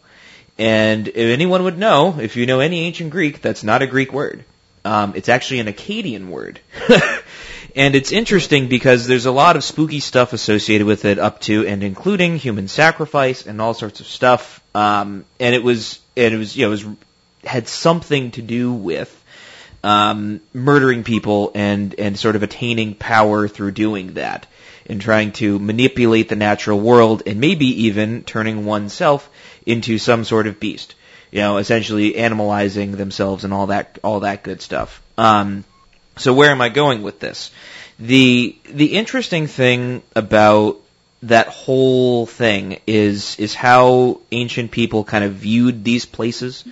And 0.58 1.08
if 1.08 1.18
anyone 1.18 1.64
would 1.64 1.78
know, 1.78 2.18
if 2.20 2.38
you 2.38 2.46
know 2.46 2.60
any 2.60 2.82
ancient 2.82 3.10
Greek, 3.10 3.42
that's 3.42 3.64
not 3.64 3.82
a 3.82 3.88
Greek 3.88 4.14
word. 4.14 4.46
Um, 4.86 5.14
it's 5.16 5.30
actually 5.30 5.60
an 5.60 5.68
Akkadian 5.68 6.28
word. 6.28 6.60
And 7.76 7.94
it's 7.94 8.14
interesting 8.14 8.70
because 8.70 9.06
there's 9.06 9.26
a 9.26 9.32
lot 9.32 9.58
of 9.58 9.64
spooky 9.64 10.00
stuff 10.00 10.32
associated 10.32 10.88
with 10.88 11.04
it, 11.04 11.20
up 11.20 11.42
to 11.42 11.68
and 11.68 11.84
including 11.84 12.38
human 12.38 12.70
sacrifice 12.70 13.46
and 13.46 13.62
all 13.62 13.74
sorts 13.74 14.00
of 14.00 14.08
stuff. 14.08 14.64
Um, 14.74 15.26
and 15.42 15.54
it 15.54 15.62
was, 15.62 16.00
and 16.16 16.34
it 16.34 16.38
was, 16.38 16.56
you 16.56 16.64
know, 16.64 16.70
it 16.70 16.72
was 16.72 16.86
had 17.44 17.68
something 17.68 18.32
to 18.32 18.42
do 18.42 18.72
with 18.72 19.24
um, 19.86 20.42
murdering 20.52 21.04
people 21.04 21.52
and 21.54 21.94
and 22.00 22.18
sort 22.18 22.36
of 22.36 22.42
attaining 22.42 22.96
power 22.96 23.48
through 23.48 23.72
doing 23.72 24.16
that, 24.16 24.48
and 24.88 25.00
trying 25.00 25.32
to 25.34 25.60
manipulate 25.60 26.28
the 26.28 26.36
natural 26.36 26.80
world, 26.80 27.22
and 27.28 27.40
maybe 27.40 27.84
even 27.84 28.24
turning 28.24 28.66
oneself 28.66 29.30
into 29.66 30.00
some 30.00 30.24
sort 30.24 30.48
of 30.48 30.60
beast. 30.60 30.96
You 31.32 31.42
know, 31.42 31.58
essentially 31.58 32.14
animalizing 32.14 32.98
themselves 32.98 33.44
and 33.44 33.54
all 33.54 33.68
that 33.68 34.00
all 34.04 34.22
that 34.22 34.42
good 34.42 34.62
stuff. 34.62 35.04
Um, 35.18 35.64
so 36.18 36.34
where 36.34 36.50
am 36.50 36.62
I 36.62 36.70
going 36.70 37.04
with 37.04 37.20
this? 37.20 37.52
The 38.00 38.56
the 38.66 38.94
interesting 38.94 39.46
thing 39.46 40.02
about 40.16 40.80
that 41.24 41.48
whole 41.48 42.26
thing 42.26 42.80
is 42.88 43.38
is 43.40 43.54
how 43.54 44.22
ancient 44.32 44.72
people 44.72 45.04
kind 45.04 45.24
of 45.24 45.34
viewed 45.34 45.84
these 45.84 46.06
places 46.06 46.64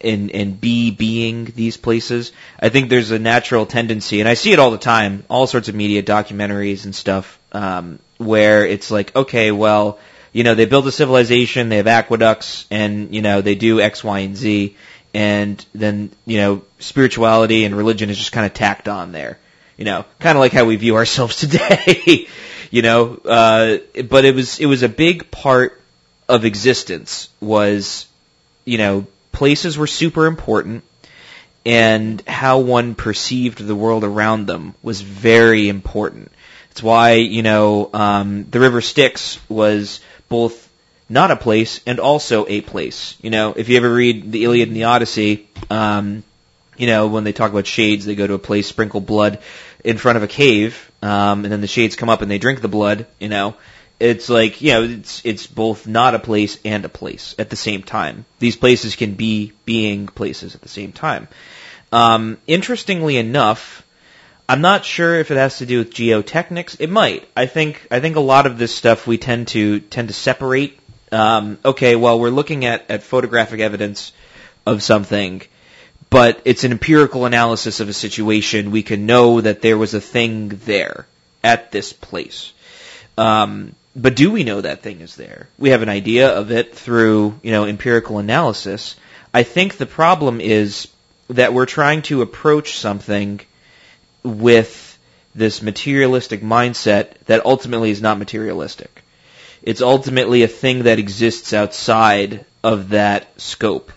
and 0.00 0.30
and 0.30 0.60
be 0.60 0.90
being 0.90 1.44
these 1.44 1.76
places. 1.76 2.32
I 2.60 2.68
think 2.68 2.88
there's 2.88 3.10
a 3.10 3.18
natural 3.18 3.66
tendency, 3.66 4.20
and 4.20 4.28
I 4.28 4.34
see 4.34 4.52
it 4.52 4.58
all 4.58 4.70
the 4.70 4.78
time, 4.78 5.24
all 5.28 5.46
sorts 5.46 5.68
of 5.68 5.74
media 5.74 6.02
documentaries 6.02 6.84
and 6.84 6.94
stuff, 6.94 7.38
um, 7.52 7.98
where 8.18 8.64
it's 8.66 8.90
like, 8.90 9.14
okay, 9.14 9.50
well, 9.50 9.98
you 10.32 10.44
know, 10.44 10.54
they 10.54 10.66
build 10.66 10.86
a 10.86 10.92
civilization, 10.92 11.68
they 11.68 11.78
have 11.78 11.86
aqueducts, 11.86 12.66
and 12.70 13.14
you 13.14 13.22
know, 13.22 13.40
they 13.40 13.54
do 13.54 13.80
X, 13.80 14.04
Y, 14.04 14.20
and 14.20 14.36
Z, 14.36 14.76
and 15.14 15.64
then 15.74 16.10
you 16.26 16.38
know, 16.38 16.62
spirituality 16.78 17.64
and 17.64 17.76
religion 17.76 18.10
is 18.10 18.18
just 18.18 18.32
kind 18.32 18.46
of 18.46 18.54
tacked 18.54 18.88
on 18.88 19.12
there. 19.12 19.38
You 19.76 19.84
know, 19.84 20.04
kind 20.18 20.36
of 20.36 20.40
like 20.40 20.52
how 20.52 20.64
we 20.64 20.76
view 20.76 20.96
ourselves 20.96 21.36
today. 21.40 22.28
you 22.70 22.82
know, 22.82 23.14
uh, 23.24 23.78
but 24.08 24.24
it 24.24 24.34
was 24.34 24.58
it 24.60 24.66
was 24.66 24.82
a 24.82 24.88
big 24.88 25.30
part 25.30 25.80
of 26.28 26.44
existence 26.44 27.30
was, 27.40 28.06
you 28.64 28.76
know, 28.76 29.06
places 29.32 29.78
were 29.78 29.86
super 29.86 30.26
important 30.26 30.84
and 31.64 32.22
how 32.26 32.60
one 32.60 32.94
perceived 32.94 33.58
the 33.58 33.74
world 33.74 34.04
around 34.04 34.46
them 34.46 34.74
was 34.82 35.00
very 35.00 35.68
important. 35.68 36.32
It's 36.70 36.82
why, 36.82 37.14
you 37.14 37.42
know, 37.42 37.90
um, 37.92 38.46
the 38.50 38.60
River 38.60 38.80
Styx 38.80 39.38
was 39.48 40.00
both 40.28 40.68
not 41.08 41.30
a 41.30 41.36
place 41.36 41.80
and 41.86 42.00
also 42.00 42.46
a 42.48 42.60
place. 42.60 43.16
You 43.20 43.30
know, 43.30 43.52
if 43.54 43.68
you 43.68 43.76
ever 43.76 43.92
read 43.92 44.30
the 44.30 44.44
Iliad 44.44 44.68
and 44.68 44.76
the 44.76 44.84
Odyssey, 44.84 45.48
um, 45.70 46.22
you 46.76 46.86
know, 46.86 47.08
when 47.08 47.24
they 47.24 47.32
talk 47.32 47.50
about 47.50 47.66
shades, 47.66 48.04
they 48.04 48.14
go 48.14 48.26
to 48.26 48.34
a 48.34 48.38
place, 48.38 48.66
sprinkle 48.66 49.00
blood 49.00 49.40
in 49.84 49.98
front 49.98 50.16
of 50.16 50.22
a 50.22 50.28
cave, 50.28 50.90
um, 51.02 51.44
and 51.44 51.52
then 51.52 51.60
the 51.60 51.66
shades 51.66 51.96
come 51.96 52.08
up 52.08 52.22
and 52.22 52.30
they 52.30 52.38
drink 52.38 52.60
the 52.60 52.68
blood, 52.68 53.06
you 53.18 53.28
know 53.28 53.56
it's 54.00 54.28
like 54.28 54.60
you 54.60 54.72
know 54.72 54.82
it's 54.84 55.22
it's 55.24 55.46
both 55.46 55.86
not 55.86 56.14
a 56.14 56.18
place 56.18 56.58
and 56.64 56.84
a 56.84 56.88
place 56.88 57.34
at 57.38 57.50
the 57.50 57.56
same 57.56 57.82
time. 57.82 58.24
These 58.38 58.56
places 58.56 58.96
can 58.96 59.14
be 59.14 59.52
being 59.64 60.06
places 60.06 60.54
at 60.54 60.62
the 60.62 60.68
same 60.68 60.92
time. 60.92 61.28
Um, 61.90 62.38
interestingly 62.46 63.16
enough, 63.16 63.84
I'm 64.48 64.60
not 64.60 64.84
sure 64.84 65.16
if 65.16 65.30
it 65.30 65.36
has 65.36 65.58
to 65.58 65.66
do 65.66 65.78
with 65.78 65.92
geotechnics. 65.92 66.76
It 66.80 66.90
might. 66.90 67.28
I 67.36 67.46
think 67.46 67.86
I 67.90 68.00
think 68.00 68.16
a 68.16 68.20
lot 68.20 68.46
of 68.46 68.58
this 68.58 68.74
stuff 68.74 69.06
we 69.06 69.18
tend 69.18 69.48
to 69.48 69.80
tend 69.80 70.08
to 70.08 70.14
separate. 70.14 70.78
Um, 71.10 71.58
okay, 71.64 71.96
well 71.96 72.20
we're 72.20 72.30
looking 72.30 72.64
at 72.64 72.90
at 72.90 73.02
photographic 73.02 73.60
evidence 73.60 74.12
of 74.64 74.82
something, 74.82 75.42
but 76.10 76.40
it's 76.44 76.64
an 76.64 76.72
empirical 76.72 77.24
analysis 77.24 77.80
of 77.80 77.88
a 77.88 77.94
situation. 77.94 78.70
We 78.70 78.82
can 78.82 79.06
know 79.06 79.40
that 79.40 79.60
there 79.60 79.78
was 79.78 79.94
a 79.94 80.00
thing 80.00 80.50
there 80.50 81.06
at 81.42 81.72
this 81.72 81.92
place. 81.92 82.52
Um, 83.16 83.74
but 83.96 84.16
do 84.16 84.30
we 84.30 84.44
know 84.44 84.60
that 84.60 84.82
thing 84.82 85.00
is 85.00 85.16
there? 85.16 85.48
We 85.58 85.70
have 85.70 85.82
an 85.82 85.88
idea 85.88 86.28
of 86.28 86.50
it 86.50 86.74
through, 86.74 87.40
you 87.42 87.50
know, 87.50 87.64
empirical 87.64 88.18
analysis. 88.18 88.96
I 89.32 89.42
think 89.42 89.76
the 89.76 89.86
problem 89.86 90.40
is 90.40 90.88
that 91.28 91.52
we're 91.52 91.66
trying 91.66 92.02
to 92.02 92.22
approach 92.22 92.78
something 92.78 93.40
with 94.22 94.98
this 95.34 95.62
materialistic 95.62 96.42
mindset 96.42 97.12
that 97.26 97.44
ultimately 97.44 97.90
is 97.90 98.02
not 98.02 98.18
materialistic. 98.18 99.02
It's 99.62 99.82
ultimately 99.82 100.42
a 100.42 100.48
thing 100.48 100.84
that 100.84 100.98
exists 100.98 101.52
outside 101.52 102.44
of 102.62 102.90
that 102.90 103.40
scope, 103.40 103.92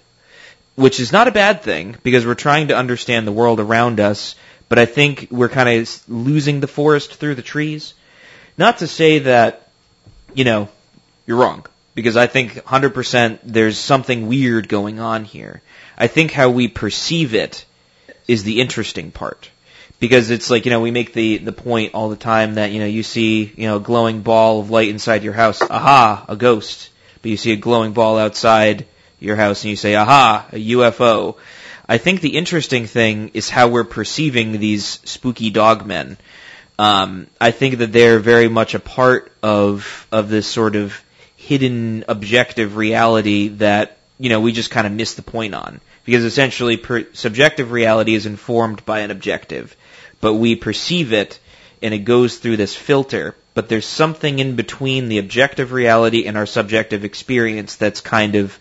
which 0.75 0.99
is 0.99 1.11
not 1.11 1.27
a 1.27 1.31
bad 1.31 1.61
thing 1.61 1.95
because 2.03 2.25
we're 2.25 2.35
trying 2.35 2.67
to 2.69 2.77
understand 2.77 3.25
the 3.25 3.31
world 3.31 3.59
around 3.59 3.99
us, 3.99 4.35
but 4.69 4.79
I 4.79 4.85
think 4.85 5.27
we're 5.31 5.49
kind 5.49 5.69
of 5.69 6.03
losing 6.07 6.59
the 6.59 6.67
forest 6.67 7.15
through 7.15 7.35
the 7.35 7.41
trees. 7.41 7.93
Not 8.57 8.79
to 8.79 8.87
say 8.87 9.19
that 9.19 9.67
you 10.33 10.43
know, 10.43 10.69
you're 11.25 11.37
wrong. 11.37 11.65
Because 11.93 12.15
I 12.15 12.27
think 12.27 12.53
100% 12.53 13.39
there's 13.43 13.77
something 13.77 14.27
weird 14.27 14.69
going 14.69 14.99
on 14.99 15.25
here. 15.25 15.61
I 15.97 16.07
think 16.07 16.31
how 16.31 16.49
we 16.49 16.67
perceive 16.67 17.35
it 17.35 17.65
is 18.27 18.43
the 18.43 18.61
interesting 18.61 19.11
part. 19.11 19.49
Because 19.99 20.31
it's 20.31 20.49
like, 20.49 20.65
you 20.65 20.71
know, 20.71 20.79
we 20.79 20.91
make 20.91 21.13
the, 21.13 21.37
the 21.37 21.51
point 21.51 21.93
all 21.93 22.09
the 22.09 22.15
time 22.15 22.55
that, 22.55 22.71
you 22.71 22.79
know, 22.79 22.85
you 22.85 23.03
see, 23.03 23.53
you 23.55 23.67
know, 23.67 23.75
a 23.77 23.81
glowing 23.81 24.21
ball 24.21 24.61
of 24.61 24.71
light 24.71 24.89
inside 24.89 25.23
your 25.23 25.33
house. 25.33 25.61
Aha, 25.61 26.25
a 26.27 26.35
ghost. 26.35 26.89
But 27.21 27.29
you 27.29 27.37
see 27.37 27.51
a 27.51 27.57
glowing 27.57 27.91
ball 27.91 28.17
outside 28.17 28.87
your 29.19 29.35
house 29.35 29.63
and 29.63 29.69
you 29.69 29.75
say, 29.75 29.95
aha, 29.95 30.47
a 30.51 30.69
UFO. 30.71 31.35
I 31.87 31.97
think 31.97 32.21
the 32.21 32.37
interesting 32.37 32.87
thing 32.87 33.31
is 33.33 33.49
how 33.49 33.67
we're 33.67 33.83
perceiving 33.83 34.53
these 34.53 34.99
spooky 35.03 35.51
dogmen. 35.51 36.17
Um, 36.81 37.27
I 37.39 37.51
think 37.51 37.77
that 37.77 37.91
they're 37.91 38.17
very 38.17 38.47
much 38.49 38.73
a 38.73 38.79
part 38.79 39.31
of 39.43 40.07
of 40.11 40.29
this 40.29 40.47
sort 40.47 40.75
of 40.75 40.99
hidden 41.35 42.05
objective 42.07 42.75
reality 42.75 43.49
that 43.49 43.99
you 44.17 44.29
know 44.29 44.41
we 44.41 44.51
just 44.51 44.71
kind 44.71 44.87
of 44.87 44.93
miss 44.93 45.13
the 45.13 45.21
point 45.21 45.53
on 45.53 45.79
because 46.05 46.23
essentially 46.23 46.77
per- 46.77 47.05
subjective 47.13 47.71
reality 47.71 48.15
is 48.15 48.25
informed 48.25 48.83
by 48.83 49.01
an 49.01 49.11
objective, 49.11 49.75
but 50.21 50.33
we 50.33 50.55
perceive 50.55 51.13
it 51.13 51.39
and 51.83 51.93
it 51.93 51.99
goes 51.99 52.39
through 52.39 52.57
this 52.57 52.75
filter. 52.75 53.35
But 53.53 53.69
there's 53.69 53.85
something 53.85 54.39
in 54.39 54.55
between 54.55 55.07
the 55.07 55.19
objective 55.19 55.73
reality 55.73 56.25
and 56.25 56.35
our 56.35 56.47
subjective 56.47 57.05
experience 57.05 57.75
that's 57.75 58.01
kind 58.01 58.33
of 58.33 58.57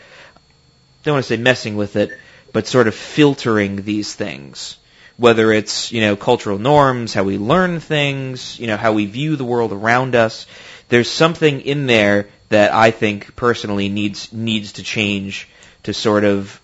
don't 1.05 1.15
want 1.15 1.25
to 1.25 1.37
say 1.37 1.43
messing 1.43 1.75
with 1.75 1.97
it, 1.97 2.11
but 2.53 2.67
sort 2.67 2.87
of 2.87 2.95
filtering 2.95 3.77
these 3.77 4.15
things 4.15 4.77
whether 5.21 5.53
it's, 5.53 5.93
you 5.93 6.01
know, 6.01 6.17
cultural 6.17 6.59
norms, 6.59 7.13
how 7.13 7.25
we 7.25 7.37
learn 7.37 7.79
things, 7.79 8.59
you 8.59 8.67
know, 8.67 8.79
how 8.79 8.95
we 8.95 9.05
view 9.05 9.37
the 9.37 9.45
world 9.45 9.71
around 9.71 10.17
us. 10.17 10.47
There's 10.89 11.11
something 11.11 11.61
in 11.61 11.87
there 11.87 12.29
that 12.49 12.73
I 12.73 12.91
think 12.91 13.37
personally 13.37 13.91
needs 13.91 14.33
needs 14.33 14.73
to 14.73 14.83
change 14.83 15.47
to 15.83 15.93
sort 15.93 16.25
of 16.25 16.59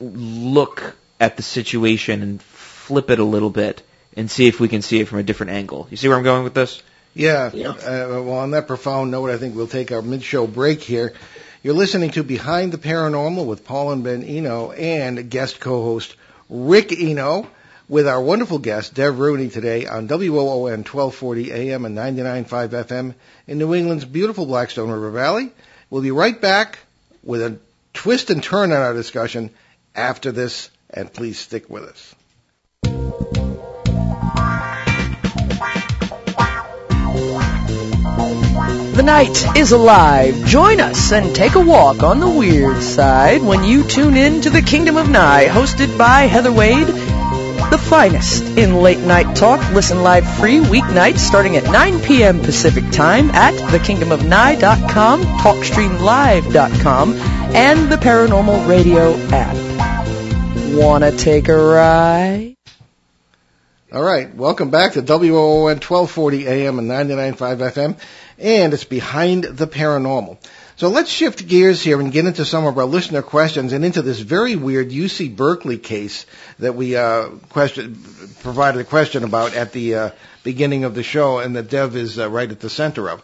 look 0.00 0.94
at 1.18 1.38
the 1.38 1.42
situation 1.42 2.20
and 2.20 2.42
flip 2.42 3.10
it 3.10 3.18
a 3.20 3.24
little 3.24 3.48
bit 3.48 3.82
and 4.18 4.30
see 4.30 4.48
if 4.48 4.60
we 4.60 4.68
can 4.68 4.82
see 4.82 5.00
it 5.00 5.08
from 5.08 5.18
a 5.18 5.22
different 5.22 5.52
angle. 5.52 5.88
You 5.90 5.96
see 5.96 6.08
where 6.08 6.18
I'm 6.18 6.24
going 6.24 6.44
with 6.44 6.54
this? 6.54 6.82
Yeah. 7.14 7.50
yeah. 7.54 7.70
Uh, 7.70 8.22
well, 8.22 8.34
on 8.34 8.50
that 8.50 8.66
profound 8.66 9.12
note, 9.12 9.30
I 9.30 9.38
think 9.38 9.56
we'll 9.56 9.66
take 9.66 9.92
our 9.92 10.02
mid-show 10.02 10.46
break 10.46 10.82
here. 10.82 11.14
You're 11.62 11.74
listening 11.74 12.10
to 12.10 12.22
Behind 12.22 12.70
the 12.70 12.78
Paranormal 12.78 13.46
with 13.46 13.64
Paul 13.64 13.92
and 13.92 14.04
Ben 14.04 14.22
Eno 14.22 14.72
and 14.72 15.30
guest 15.30 15.58
co-host 15.58 16.14
Rick 16.50 16.92
Eno 16.92 17.48
with 17.88 18.08
our 18.08 18.20
wonderful 18.20 18.58
guest, 18.58 18.94
Dev 18.94 19.18
Rooney, 19.18 19.48
today 19.48 19.86
on 19.86 20.06
WOON 20.06 20.84
1240 20.84 21.52
AM 21.52 21.84
and 21.84 21.96
99.5 21.96 22.68
FM 22.68 23.14
in 23.46 23.58
New 23.58 23.74
England's 23.74 24.04
beautiful 24.04 24.46
Blackstone 24.46 24.90
River 24.90 25.10
Valley. 25.10 25.50
We'll 25.90 26.02
be 26.02 26.10
right 26.10 26.40
back 26.40 26.78
with 27.22 27.42
a 27.42 27.58
twist 27.92 28.30
and 28.30 28.42
turn 28.42 28.72
on 28.72 28.80
our 28.80 28.94
discussion 28.94 29.50
after 29.94 30.32
this, 30.32 30.70
and 30.90 31.12
please 31.12 31.38
stick 31.38 31.68
with 31.68 31.84
us. 31.84 32.14
The 38.94 39.02
night 39.02 39.56
is 39.56 39.72
alive. 39.72 40.46
Join 40.46 40.80
us 40.80 41.12
and 41.12 41.34
take 41.34 41.56
a 41.56 41.60
walk 41.60 42.02
on 42.02 42.20
the 42.20 42.28
weird 42.28 42.80
side 42.80 43.42
when 43.42 43.64
you 43.64 43.82
tune 43.84 44.16
in 44.16 44.40
to 44.42 44.50
the 44.50 44.62
Kingdom 44.62 44.96
of 44.96 45.10
Nye, 45.10 45.46
hosted 45.46 45.98
by 45.98 46.22
Heather 46.22 46.52
Wade 46.52 46.88
the 47.70 47.78
finest 47.78 48.42
in 48.58 48.76
late 48.76 48.98
night 49.00 49.36
talk. 49.36 49.60
Listen 49.72 50.02
live 50.02 50.26
free 50.38 50.58
weeknights 50.58 51.18
starting 51.18 51.56
at 51.56 51.64
9 51.64 52.00
p.m. 52.00 52.40
Pacific 52.40 52.90
Time 52.90 53.30
at 53.30 53.54
thekingdomofnye.com, 53.54 55.22
talkstreamlive.com, 55.22 57.14
and 57.54 57.92
the 57.92 57.96
Paranormal 57.96 58.68
Radio 58.68 59.14
app. 59.32 59.56
Wanna 60.76 61.12
take 61.12 61.48
a 61.48 61.56
ride? 61.56 62.56
All 63.92 64.02
right, 64.02 64.34
welcome 64.34 64.70
back 64.70 64.94
to 64.94 65.02
WOON 65.02 65.78
1240 65.78 66.48
AM 66.48 66.80
and 66.80 66.90
99.5 66.90 67.36
FM, 67.58 67.96
and 68.40 68.74
it's 68.74 68.82
Behind 68.82 69.44
the 69.44 69.68
Paranormal. 69.68 70.36
So 70.76 70.88
let's 70.88 71.08
shift 71.10 71.46
gears 71.46 71.80
here 71.82 72.00
and 72.00 72.10
get 72.10 72.26
into 72.26 72.44
some 72.44 72.66
of 72.66 72.76
our 72.78 72.84
listener 72.84 73.22
questions 73.22 73.72
and 73.72 73.84
into 73.84 74.02
this 74.02 74.18
very 74.18 74.56
weird 74.56 74.90
UC 74.90 75.36
Berkeley 75.36 75.78
case 75.78 76.26
that 76.58 76.74
we 76.74 76.96
uh, 76.96 77.28
question, 77.50 77.96
provided 78.42 78.80
a 78.80 78.84
question 78.84 79.22
about 79.22 79.54
at 79.54 79.70
the 79.72 79.94
uh, 79.94 80.10
beginning 80.42 80.82
of 80.82 80.94
the 80.96 81.04
show 81.04 81.38
and 81.38 81.54
that 81.54 81.70
Dev 81.70 81.94
is 81.94 82.18
uh, 82.18 82.28
right 82.28 82.50
at 82.50 82.58
the 82.58 82.68
center 82.70 83.08
of. 83.08 83.22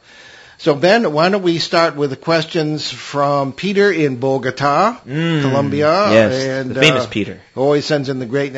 So 0.59 0.75
Ben, 0.77 1.11
why 1.13 1.29
don't 1.31 1.43
we 1.43 1.59
start 1.59 1.97
with 1.97 2.11
the 2.11 2.17
questions 2.17 2.89
from 2.91 3.53
Peter 3.53 3.91
in 3.91 4.19
Bogota, 4.21 5.01
Mm, 5.07 5.41
Colombia, 5.41 5.89
yes, 6.13 6.45
and 6.45 6.71
the 6.71 6.81
famous 6.81 7.07
uh, 7.07 7.09
Peter. 7.09 7.41
always 7.57 7.85
sends 7.85 8.09
in 8.11 8.19
the 8.21 8.27
great 8.27 8.55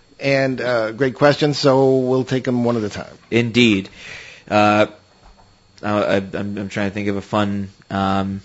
and 0.20 0.60
uh, 0.60 0.92
great 0.92 1.14
questions. 1.14 1.58
So 1.58 1.96
we'll 1.96 2.24
take 2.24 2.44
them 2.44 2.62
one 2.62 2.76
at 2.76 2.84
a 2.84 2.90
time. 2.90 3.16
Indeed. 3.30 3.88
I, 5.86 6.16
I'm, 6.16 6.58
I'm 6.58 6.68
trying 6.68 6.90
to 6.90 6.94
think 6.94 7.08
of 7.08 7.16
a 7.16 7.22
fun, 7.22 7.70
um, 7.90 8.40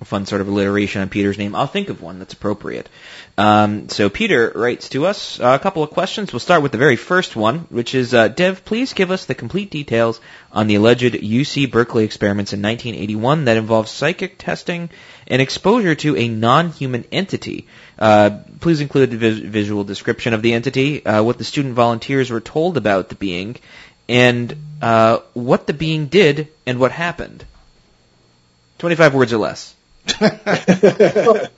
a 0.00 0.04
fun 0.04 0.26
sort 0.26 0.40
of 0.40 0.48
alliteration 0.48 1.02
on 1.02 1.08
Peter's 1.08 1.38
name. 1.38 1.54
I'll 1.54 1.66
think 1.66 1.88
of 1.88 2.00
one 2.00 2.18
that's 2.18 2.32
appropriate. 2.32 2.88
Um, 3.36 3.88
so 3.88 4.08
Peter 4.08 4.52
writes 4.54 4.88
to 4.90 5.06
us 5.06 5.38
a 5.40 5.58
couple 5.58 5.82
of 5.82 5.90
questions. 5.90 6.32
We'll 6.32 6.40
start 6.40 6.62
with 6.62 6.72
the 6.72 6.78
very 6.78 6.96
first 6.96 7.36
one, 7.36 7.60
which 7.70 7.94
is, 7.94 8.14
uh, 8.14 8.28
Dev, 8.28 8.64
please 8.64 8.92
give 8.92 9.10
us 9.10 9.26
the 9.26 9.34
complete 9.34 9.70
details 9.70 10.20
on 10.52 10.66
the 10.66 10.76
alleged 10.76 11.14
UC 11.14 11.70
Berkeley 11.70 12.04
experiments 12.04 12.52
in 12.52 12.62
1981 12.62 13.44
that 13.44 13.56
involved 13.56 13.88
psychic 13.88 14.38
testing 14.38 14.88
and 15.26 15.42
exposure 15.42 15.94
to 15.96 16.16
a 16.16 16.28
non-human 16.28 17.04
entity. 17.10 17.66
Uh, 17.98 18.38
please 18.60 18.80
include 18.80 19.12
a 19.12 19.16
vis- 19.16 19.38
visual 19.38 19.84
description 19.84 20.32
of 20.32 20.42
the 20.42 20.52
entity, 20.52 21.04
uh, 21.04 21.22
what 21.22 21.38
the 21.38 21.44
student 21.44 21.74
volunteers 21.74 22.30
were 22.30 22.40
told 22.40 22.76
about 22.76 23.08
the 23.08 23.14
being, 23.14 23.56
and 24.08 24.54
uh, 24.82 25.18
what 25.32 25.66
the 25.66 25.72
being 25.72 26.06
did 26.06 26.48
and 26.66 26.78
what 26.78 26.92
happened. 26.92 27.44
25 28.78 29.14
words 29.14 29.32
or 29.32 29.38
less. 29.38 29.74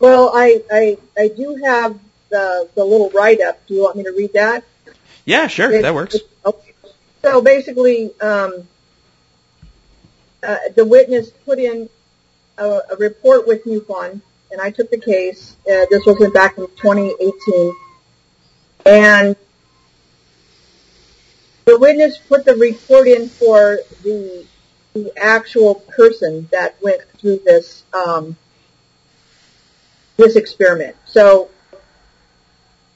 Well, 0.00 0.32
I, 0.34 0.60
I, 0.70 0.98
I 1.16 1.28
do 1.28 1.54
have 1.64 1.98
the, 2.28 2.68
the 2.74 2.84
little 2.84 3.10
write-up. 3.10 3.66
Do 3.66 3.74
you 3.74 3.82
want 3.82 3.96
me 3.96 4.02
to 4.04 4.10
read 4.10 4.32
that? 4.34 4.64
Yeah, 5.24 5.46
sure, 5.46 5.72
It- 5.72 5.82
that 5.82 5.94
works. 5.94 6.16
it- 6.16 6.28
okay. 6.44 6.72
So 7.22 7.40
basically, 7.40 8.12
um, 8.20 8.68
uh, 10.42 10.56
the 10.74 10.84
witness 10.84 11.30
put 11.30 11.58
in 11.58 11.88
a, 12.58 12.80
a 12.90 12.96
report 12.98 13.46
with 13.46 13.64
MUFON, 13.64 14.20
and 14.50 14.60
I 14.60 14.70
took 14.70 14.90
the 14.90 14.98
case. 15.00 15.56
Uh, 15.66 15.86
this 15.90 16.04
was 16.04 16.20
in 16.20 16.30
back 16.32 16.58
in 16.58 16.66
2018, 16.66 17.74
and 18.84 19.36
the 21.64 21.78
witness 21.78 22.18
put 22.18 22.44
the 22.44 22.54
report 22.56 23.08
in 23.08 23.28
for 23.28 23.78
the 24.02 24.46
actual 25.16 25.74
person 25.74 26.48
that 26.52 26.80
went 26.82 27.02
through 27.18 27.40
this 27.44 27.84
um, 27.92 28.36
this 30.16 30.36
experiment. 30.36 30.96
So 31.04 31.50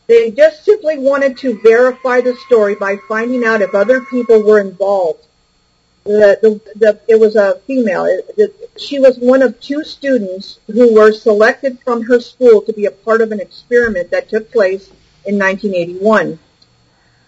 they 0.07 0.31
just 0.31 0.65
simply 0.65 0.99
wanted 0.99 1.37
to 1.39 1.61
verify 1.61 2.21
the 2.21 2.35
story 2.47 2.75
by 2.75 2.97
finding 3.09 3.45
out 3.45 3.63
if 3.63 3.75
other 3.75 4.01
people 4.03 4.43
were 4.43 4.61
involved. 4.61 5.25
It 6.07 7.21
was 7.21 7.37
a 7.37 7.61
female. 7.67 8.23
She 8.77 8.99
was 8.99 9.19
one 9.19 9.43
of 9.43 9.61
two 9.61 9.85
students 9.85 10.61
who 10.67 10.95
were 10.95 11.13
selected 11.13 11.79
from 11.81 12.03
her 12.05 12.21
school 12.21 12.63
to 12.63 12.73
be 12.73 12.87
a 12.87 12.91
part 12.91 13.21
of 13.21 13.33
an 13.33 13.41
experiment 13.41 14.11
that 14.11 14.29
took 14.31 14.51
place 14.51 14.89
in 15.27 15.39
1981. 15.39 16.39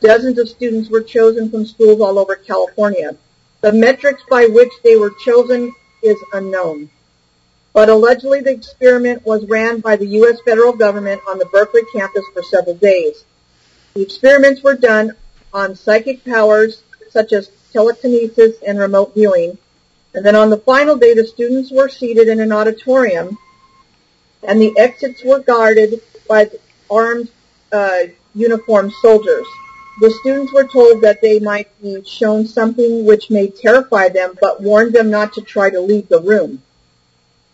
Dozens 0.00 0.38
of 0.38 0.48
students 0.48 0.88
were 0.88 1.02
chosen 1.02 1.50
from 1.50 1.66
schools 1.66 2.00
all 2.00 2.18
over 2.18 2.36
California. 2.36 3.16
The 3.60 3.72
metrics 3.72 4.22
by 4.28 4.46
which 4.46 4.72
they 4.82 4.96
were 4.96 5.12
chosen 5.24 5.74
is 6.02 6.16
unknown 6.32 6.90
but 7.72 7.88
allegedly 7.88 8.40
the 8.40 8.50
experiment 8.50 9.24
was 9.24 9.44
ran 9.46 9.80
by 9.80 9.96
the 9.96 10.06
U.S. 10.06 10.38
federal 10.44 10.72
government 10.72 11.20
on 11.28 11.38
the 11.38 11.46
Berkeley 11.46 11.82
campus 11.92 12.24
for 12.32 12.42
several 12.42 12.74
days. 12.74 13.24
The 13.94 14.02
experiments 14.02 14.62
were 14.62 14.74
done 14.74 15.14
on 15.52 15.76
psychic 15.76 16.24
powers 16.24 16.82
such 17.10 17.32
as 17.32 17.50
telekinesis 17.72 18.56
and 18.66 18.78
remote 18.78 19.14
viewing. 19.14 19.58
And 20.14 20.26
then 20.26 20.34
on 20.34 20.50
the 20.50 20.58
final 20.58 20.96
day, 20.96 21.14
the 21.14 21.26
students 21.26 21.70
were 21.70 21.88
seated 21.88 22.28
in 22.28 22.40
an 22.40 22.52
auditorium 22.52 23.38
and 24.42 24.60
the 24.60 24.76
exits 24.76 25.22
were 25.24 25.38
guarded 25.38 26.00
by 26.28 26.50
armed 26.90 27.28
uh, 27.72 27.98
uniformed 28.34 28.92
soldiers. 29.00 29.46
The 30.00 30.10
students 30.22 30.50
were 30.50 30.66
told 30.66 31.02
that 31.02 31.20
they 31.20 31.40
might 31.40 31.68
be 31.82 32.02
shown 32.04 32.46
something 32.46 33.04
which 33.04 33.28
may 33.28 33.48
terrify 33.48 34.08
them, 34.08 34.38
but 34.40 34.62
warned 34.62 34.94
them 34.94 35.10
not 35.10 35.34
to 35.34 35.42
try 35.42 35.68
to 35.68 35.78
leave 35.78 36.08
the 36.08 36.22
room. 36.22 36.62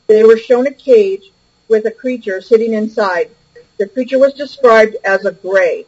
They 0.06 0.22
were 0.22 0.36
shown 0.38 0.68
a 0.68 0.72
cage 0.72 1.32
with 1.68 1.86
a 1.86 1.90
creature 1.90 2.40
sitting 2.40 2.74
inside. 2.74 3.30
The 3.78 3.88
creature 3.88 4.20
was 4.20 4.32
described 4.32 4.96
as 5.04 5.24
a 5.24 5.32
gray 5.32 5.86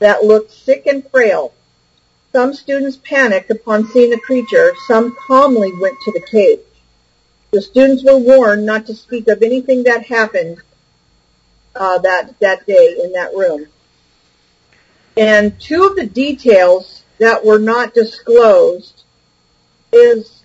that 0.00 0.24
looked 0.24 0.50
sick 0.50 0.86
and 0.86 1.08
frail. 1.08 1.54
Some 2.32 2.52
students 2.52 2.96
panicked 2.96 3.52
upon 3.52 3.86
seeing 3.86 4.10
the 4.10 4.18
creature. 4.18 4.72
Some 4.88 5.16
calmly 5.24 5.72
went 5.80 5.96
to 6.04 6.10
the 6.10 6.26
cage. 6.28 6.58
The 7.52 7.62
students 7.62 8.02
were 8.02 8.18
warned 8.18 8.66
not 8.66 8.86
to 8.86 8.94
speak 8.96 9.28
of 9.28 9.40
anything 9.40 9.84
that 9.84 10.06
happened 10.06 10.58
uh, 11.76 11.98
that 11.98 12.40
that 12.40 12.66
day 12.66 12.96
in 13.04 13.12
that 13.12 13.36
room. 13.36 13.68
And 15.16 15.58
two 15.60 15.84
of 15.84 15.96
the 15.96 16.06
details 16.06 17.04
that 17.18 17.44
were 17.44 17.58
not 17.58 17.94
disclosed 17.94 19.02
is 19.92 20.42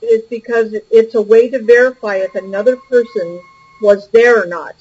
is 0.00 0.22
because 0.28 0.74
it's 0.90 1.14
a 1.14 1.22
way 1.22 1.48
to 1.48 1.62
verify 1.62 2.16
if 2.16 2.34
another 2.34 2.76
person 2.76 3.40
was 3.80 4.08
there 4.08 4.42
or 4.42 4.46
not. 4.46 4.74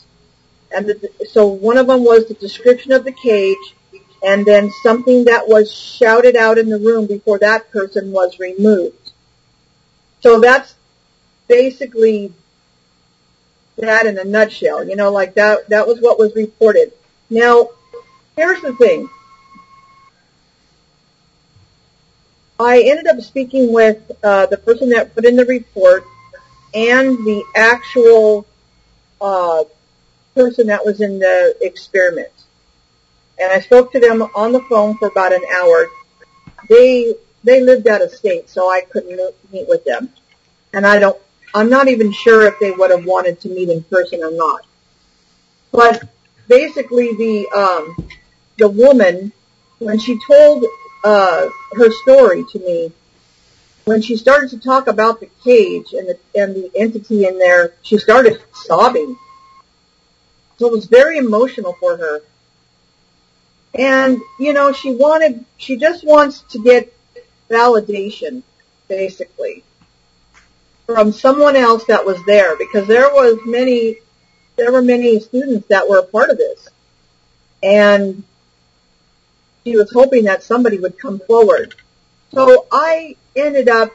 And 0.72 0.88
the, 0.88 1.12
so 1.30 1.48
one 1.48 1.78
of 1.78 1.88
them 1.88 2.04
was 2.04 2.28
the 2.28 2.34
description 2.34 2.92
of 2.92 3.04
the 3.04 3.12
cage 3.12 3.76
and 4.24 4.46
then 4.46 4.72
something 4.84 5.26
that 5.26 5.48
was 5.48 5.72
shouted 5.72 6.36
out 6.36 6.58
in 6.58 6.70
the 6.70 6.80
room 6.80 7.06
before 7.08 7.40
that 7.40 7.72
person 7.72 8.12
was 8.12 8.40
removed. 8.40 9.12
So 10.22 10.40
that's 10.40 10.76
basically 11.48 12.34
that 13.78 14.06
in 14.06 14.18
a 14.18 14.24
nutshell. 14.24 14.88
You 14.88 14.96
know, 14.96 15.12
like 15.12 15.36
that, 15.36 15.70
that 15.70 15.88
was 15.88 16.00
what 16.00 16.20
was 16.20 16.36
reported. 16.36 16.94
Now, 17.30 17.70
here's 18.36 18.62
the 18.62 18.74
thing. 18.74 19.10
I 22.62 22.82
ended 22.82 23.08
up 23.08 23.20
speaking 23.22 23.74
with 23.74 24.12
uh, 24.24 24.46
the 24.46 24.58
person 24.58 24.90
that 24.90 25.16
put 25.16 25.26
in 25.26 25.36
the 25.36 25.46
report 25.46 26.04
and 26.74 27.18
the 27.18 27.44
actual 27.56 28.46
uh, 29.20 29.64
person 30.36 30.68
that 30.68 30.86
was 30.86 31.02
in 31.02 31.20
the 31.20 31.56
experiment. 31.62 32.32
And 33.40 33.52
I 33.52 33.60
spoke 33.60 33.92
to 33.94 34.00
them 34.00 34.22
on 34.22 34.52
the 34.52 34.62
phone 34.62 34.98
for 34.98 35.08
about 35.08 35.34
an 35.34 35.44
hour. 35.56 35.88
They 36.70 37.16
they 37.44 37.62
lived 37.62 37.88
out 37.88 38.02
of 38.02 38.12
state, 38.12 38.50
so 38.50 38.70
I 38.70 38.82
couldn't 38.82 39.20
meet 39.52 39.68
with 39.68 39.84
them. 39.84 40.10
And 40.74 40.86
I 40.86 41.00
don't. 41.00 41.20
I'm 41.54 41.70
not 41.70 41.88
even 41.88 42.14
sure 42.14 42.46
if 42.46 42.60
they 42.60 42.72
would 42.72 42.92
have 42.92 43.06
wanted 43.06 43.42
to 43.42 43.50
meet 43.50 43.70
in 43.70 43.84
person 43.84 44.24
or 44.24 44.32
not. 44.32 44.66
But 45.72 46.08
basically, 46.48 47.14
the 47.16 47.48
um, 47.50 48.10
the 48.58 48.70
woman 48.70 49.34
when 49.80 49.98
she 49.98 50.20
told 50.28 50.64
uh, 51.04 51.50
her 51.74 51.92
story 52.04 52.46
to 52.52 52.60
me, 52.60 52.92
when 53.86 54.02
she 54.02 54.16
started 54.16 54.52
to 54.52 54.60
talk 54.60 54.88
about 54.88 55.20
the 55.20 55.30
cage 55.44 55.94
and 55.94 56.08
the 56.08 56.20
and 56.36 56.56
the 56.56 56.72
entity 56.76 57.26
in 57.26 57.40
there, 57.40 57.74
she 57.82 57.98
started 57.98 58.42
sobbing. 58.54 59.18
So 60.58 60.68
it 60.68 60.72
was 60.72 60.86
very 60.86 61.18
emotional 61.18 61.74
for 61.80 61.98
her. 61.98 62.22
And 63.74 64.20
you 64.40 64.54
know, 64.54 64.74
she 64.74 64.94
wanted, 64.94 65.46
she 65.58 65.78
just 65.78 66.06
wants 66.06 66.42
to 66.50 66.62
get 66.62 66.94
validation, 67.50 68.44
basically, 68.88 69.64
from 70.86 71.12
someone 71.12 71.56
else 71.56 71.86
that 71.86 72.06
was 72.06 72.24
there, 72.26 72.56
because 72.58 72.88
there 72.88 73.10
was 73.10 73.40
many, 73.46 73.98
there 74.58 74.72
were 74.72 74.82
many 74.82 75.20
students 75.20 75.68
that 75.70 75.88
were 75.90 76.00
a 76.00 76.04
part 76.04 76.30
of 76.30 76.38
this, 76.38 76.68
and 77.64 78.24
she 79.64 79.76
was 79.76 79.92
hoping 79.92 80.26
that 80.26 80.44
somebody 80.44 80.78
would 80.80 80.98
come 80.98 81.20
forward. 81.20 81.76
So 82.34 82.68
I 82.72 83.16
ended 83.36 83.70
up 83.70 83.92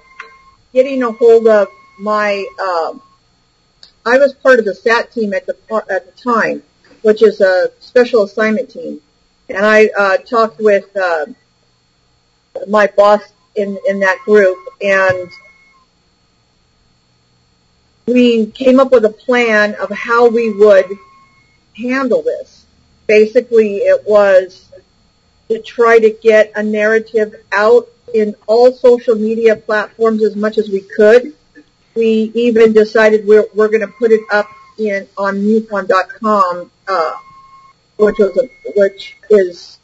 getting 0.72 1.02
a 1.02 1.10
hold 1.10 1.46
of 1.48 1.68
my, 1.98 2.46
um, 2.60 3.02
I 4.04 4.18
was 4.18 4.34
part 4.34 4.58
of 4.58 4.64
the 4.64 4.74
SAT 4.74 5.12
team 5.12 5.34
at 5.34 5.46
the 5.46 5.56
at 5.90 6.06
the 6.06 6.22
time, 6.22 6.62
which 7.02 7.22
is 7.22 7.40
a 7.40 7.70
special 7.80 8.22
assignment 8.24 8.70
team, 8.70 9.00
and 9.48 9.64
I 9.64 9.86
uh, 9.98 10.16
talked 10.18 10.60
with 10.60 10.94
uh, 10.96 11.26
my 12.68 12.86
boss 12.86 13.22
in 13.56 13.78
in 13.88 14.00
that 14.00 14.18
group, 14.24 14.58
and 14.80 15.28
we 18.06 18.46
came 18.46 18.78
up 18.78 18.92
with 18.92 19.04
a 19.04 19.10
plan 19.10 19.74
of 19.74 19.90
how 19.90 20.28
we 20.28 20.52
would 20.52 20.86
handle 21.76 22.22
this. 22.22 22.64
Basically, 23.08 23.78
it 23.78 24.06
was 24.06 24.65
to 25.48 25.60
try 25.60 25.98
to 25.98 26.10
get 26.10 26.52
a 26.56 26.62
narrative 26.62 27.34
out 27.52 27.88
in 28.14 28.34
all 28.46 28.72
social 28.72 29.14
media 29.14 29.56
platforms 29.56 30.22
as 30.22 30.36
much 30.36 30.58
as 30.58 30.68
we 30.68 30.80
could. 30.80 31.34
We 31.94 32.30
even 32.34 32.72
decided 32.72 33.26
we're, 33.26 33.46
we're 33.54 33.68
going 33.68 33.80
to 33.80 33.88
put 33.88 34.12
it 34.12 34.20
up 34.30 34.48
in 34.78 35.08
on 35.16 35.36
MUFON.com, 35.36 36.70
uh, 36.88 37.12
which 37.96 38.18
was 38.18 38.36
a, 38.36 38.48
which 38.76 39.16
is, 39.30 39.78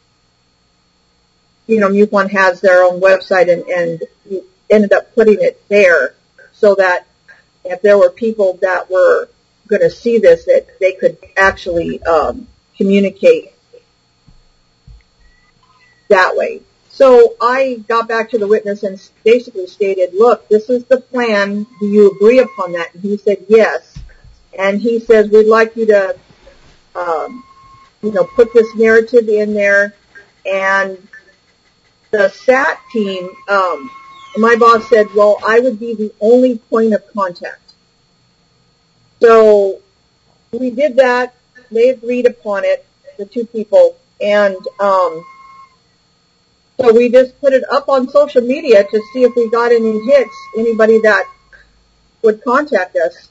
you 1.67 1.79
know, 1.79 1.89
MUFON 1.89 2.29
has 2.31 2.61
their 2.61 2.83
own 2.83 3.01
website 3.01 3.51
and, 3.51 3.63
and 3.63 4.03
we 4.29 4.41
ended 4.69 4.93
up 4.93 5.15
putting 5.15 5.41
it 5.41 5.61
there 5.69 6.13
so 6.51 6.75
that 6.75 7.07
if 7.65 7.81
there 7.81 7.97
were 7.97 8.09
people 8.09 8.59
that 8.61 8.89
were 8.89 9.29
going 9.67 9.81
to 9.81 9.89
see 9.89 10.19
this, 10.19 10.45
that 10.45 10.79
they 10.79 10.93
could 10.93 11.17
actually 11.37 12.01
um, 12.03 12.47
communicate 12.77 13.52
that 16.13 16.35
way. 16.35 16.61
So 16.89 17.35
I 17.41 17.83
got 17.87 18.07
back 18.07 18.29
to 18.29 18.37
the 18.37 18.47
witness 18.47 18.83
and 18.83 19.01
basically 19.23 19.65
stated, 19.65 20.13
look, 20.13 20.47
this 20.47 20.69
is 20.69 20.85
the 20.85 21.01
plan. 21.01 21.65
Do 21.79 21.87
you 21.87 22.11
agree 22.11 22.37
upon 22.39 22.73
that? 22.73 22.93
And 22.93 23.01
he 23.01 23.17
said, 23.17 23.45
yes. 23.49 23.97
And 24.57 24.79
he 24.79 24.99
says, 24.99 25.29
we'd 25.29 25.47
like 25.47 25.75
you 25.75 25.87
to, 25.87 26.15
um, 26.95 27.43
you 28.03 28.11
know, 28.11 28.23
put 28.23 28.53
this 28.53 28.67
narrative 28.75 29.27
in 29.27 29.55
there. 29.55 29.95
And 30.45 31.07
the 32.11 32.29
SAT 32.29 32.77
team, 32.91 33.27
um, 33.49 33.89
my 34.37 34.55
boss 34.55 34.87
said, 34.87 35.07
well, 35.15 35.39
I 35.43 35.61
would 35.61 35.79
be 35.79 35.95
the 35.95 36.13
only 36.21 36.59
point 36.59 36.93
of 36.93 37.01
contact. 37.11 37.73
So 39.19 39.81
we 40.51 40.69
did 40.69 40.97
that. 40.97 41.33
They 41.71 41.89
agreed 41.89 42.27
upon 42.27 42.65
it, 42.65 42.85
the 43.17 43.25
two 43.25 43.47
people. 43.47 43.97
And, 44.21 44.57
um, 44.79 45.25
so 46.79 46.93
we 46.93 47.09
just 47.09 47.39
put 47.39 47.53
it 47.53 47.63
up 47.71 47.87
on 47.89 48.09
social 48.09 48.41
media 48.41 48.83
to 48.83 49.01
see 49.13 49.23
if 49.23 49.35
we 49.35 49.49
got 49.49 49.71
any 49.71 49.99
hits, 50.05 50.35
anybody 50.57 50.99
that 51.01 51.25
would 52.21 52.43
contact 52.43 52.95
us. 52.95 53.29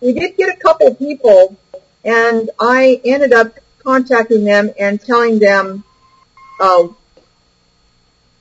We 0.00 0.12
did 0.12 0.36
get 0.36 0.54
a 0.54 0.58
couple 0.58 0.94
people 0.94 1.56
and 2.04 2.50
I 2.60 3.00
ended 3.04 3.32
up 3.32 3.58
contacting 3.82 4.44
them 4.44 4.70
and 4.78 5.00
telling 5.00 5.38
them 5.38 5.84
uh, 6.60 6.88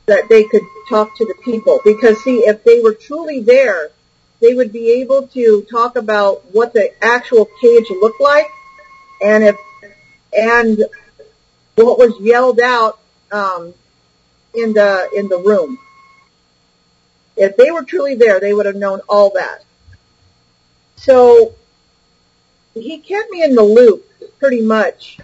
that 0.06 0.30
they 0.30 0.44
could 0.44 0.64
talk 0.90 1.16
to 1.18 1.26
the 1.26 1.36
people 1.44 1.80
because 1.84 2.22
see 2.24 2.40
if 2.40 2.64
they 2.64 2.82
were 2.82 2.94
truly 2.94 3.40
there 3.40 3.90
they 4.42 4.54
would 4.54 4.74
be 4.74 5.02
able 5.02 5.28
to 5.28 5.66
talk 5.72 5.96
about 5.96 6.44
what 6.54 6.74
the 6.74 6.92
actual 7.02 7.48
cage 7.62 7.90
looked 7.90 8.20
like 8.20 8.48
and 9.22 9.44
if 9.44 9.56
and 10.34 10.84
what 11.76 11.98
was 11.98 12.20
yelled 12.20 12.60
out 12.60 13.00
um, 13.32 13.74
in 14.54 14.74
the 14.74 15.10
in 15.16 15.28
the 15.28 15.38
room. 15.38 15.80
If 17.36 17.58
they 17.58 17.72
were 17.72 17.84
truly 17.84 18.16
there, 18.16 18.40
they 18.40 18.54
would 18.54 18.66
have 18.66 18.76
known 18.76 19.02
all 19.10 19.32
that. 19.32 19.64
So 20.98 21.56
he 22.74 23.00
kept 23.00 23.30
me 23.32 23.44
in 23.44 23.56
the 23.56 23.64
loop 23.64 24.08
pretty 24.40 24.62
much 24.62 25.18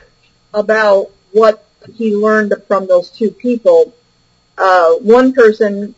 about 0.54 1.12
what 1.32 1.64
he 1.94 2.16
learned 2.16 2.54
from 2.68 2.88
those 2.88 3.10
two 3.10 3.32
people. 3.32 3.94
Uh, 4.58 4.96
one 4.96 5.34
person, 5.34 5.96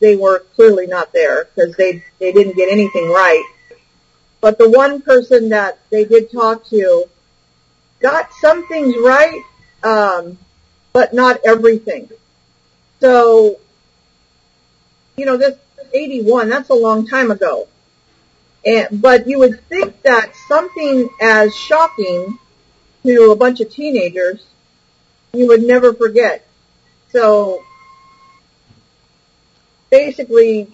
they 0.00 0.16
were 0.16 0.40
clearly 0.54 0.86
not 0.86 1.12
there 1.12 1.44
because 1.44 1.74
they 1.76 2.04
they 2.18 2.32
didn't 2.32 2.56
get 2.56 2.70
anything 2.70 3.08
right. 3.08 3.44
But 4.40 4.58
the 4.58 4.70
one 4.70 5.02
person 5.02 5.48
that 5.48 5.78
they 5.90 6.04
did 6.04 6.30
talk 6.30 6.64
to 6.66 7.08
got 8.00 8.32
some 8.40 8.68
things 8.68 8.94
right, 8.96 9.42
um, 9.82 10.38
but 10.92 11.12
not 11.12 11.40
everything. 11.44 12.08
So, 13.00 13.58
you 15.16 15.26
know, 15.26 15.36
this 15.36 15.56
81, 15.92 16.48
that's 16.48 16.70
a 16.70 16.74
long 16.74 17.06
time 17.06 17.30
ago. 17.30 17.68
And, 18.64 19.00
but 19.00 19.26
you 19.26 19.38
would 19.38 19.66
think 19.68 20.02
that 20.02 20.34
something 20.48 21.08
as 21.20 21.54
shocking 21.54 22.38
to 23.04 23.30
a 23.30 23.36
bunch 23.36 23.60
of 23.60 23.70
teenagers, 23.70 24.44
you 25.32 25.46
would 25.48 25.62
never 25.62 25.94
forget. 25.94 26.46
So, 27.10 27.64
basically, 29.90 30.68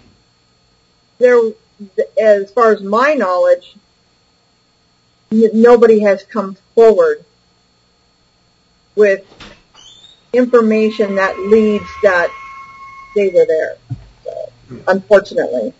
there, 1.18 1.38
as 2.20 2.50
far 2.50 2.72
as 2.72 2.82
my 2.82 3.14
knowledge, 3.14 3.76
nobody 5.30 6.00
has 6.00 6.22
come 6.24 6.56
forward 6.74 7.24
with 8.94 9.24
information 10.36 11.16
that 11.16 11.38
leads 11.38 11.84
that 12.02 12.30
they 13.14 13.28
were 13.28 13.46
there. 13.46 13.76
So, 14.24 14.52
unfortunately. 14.88 15.74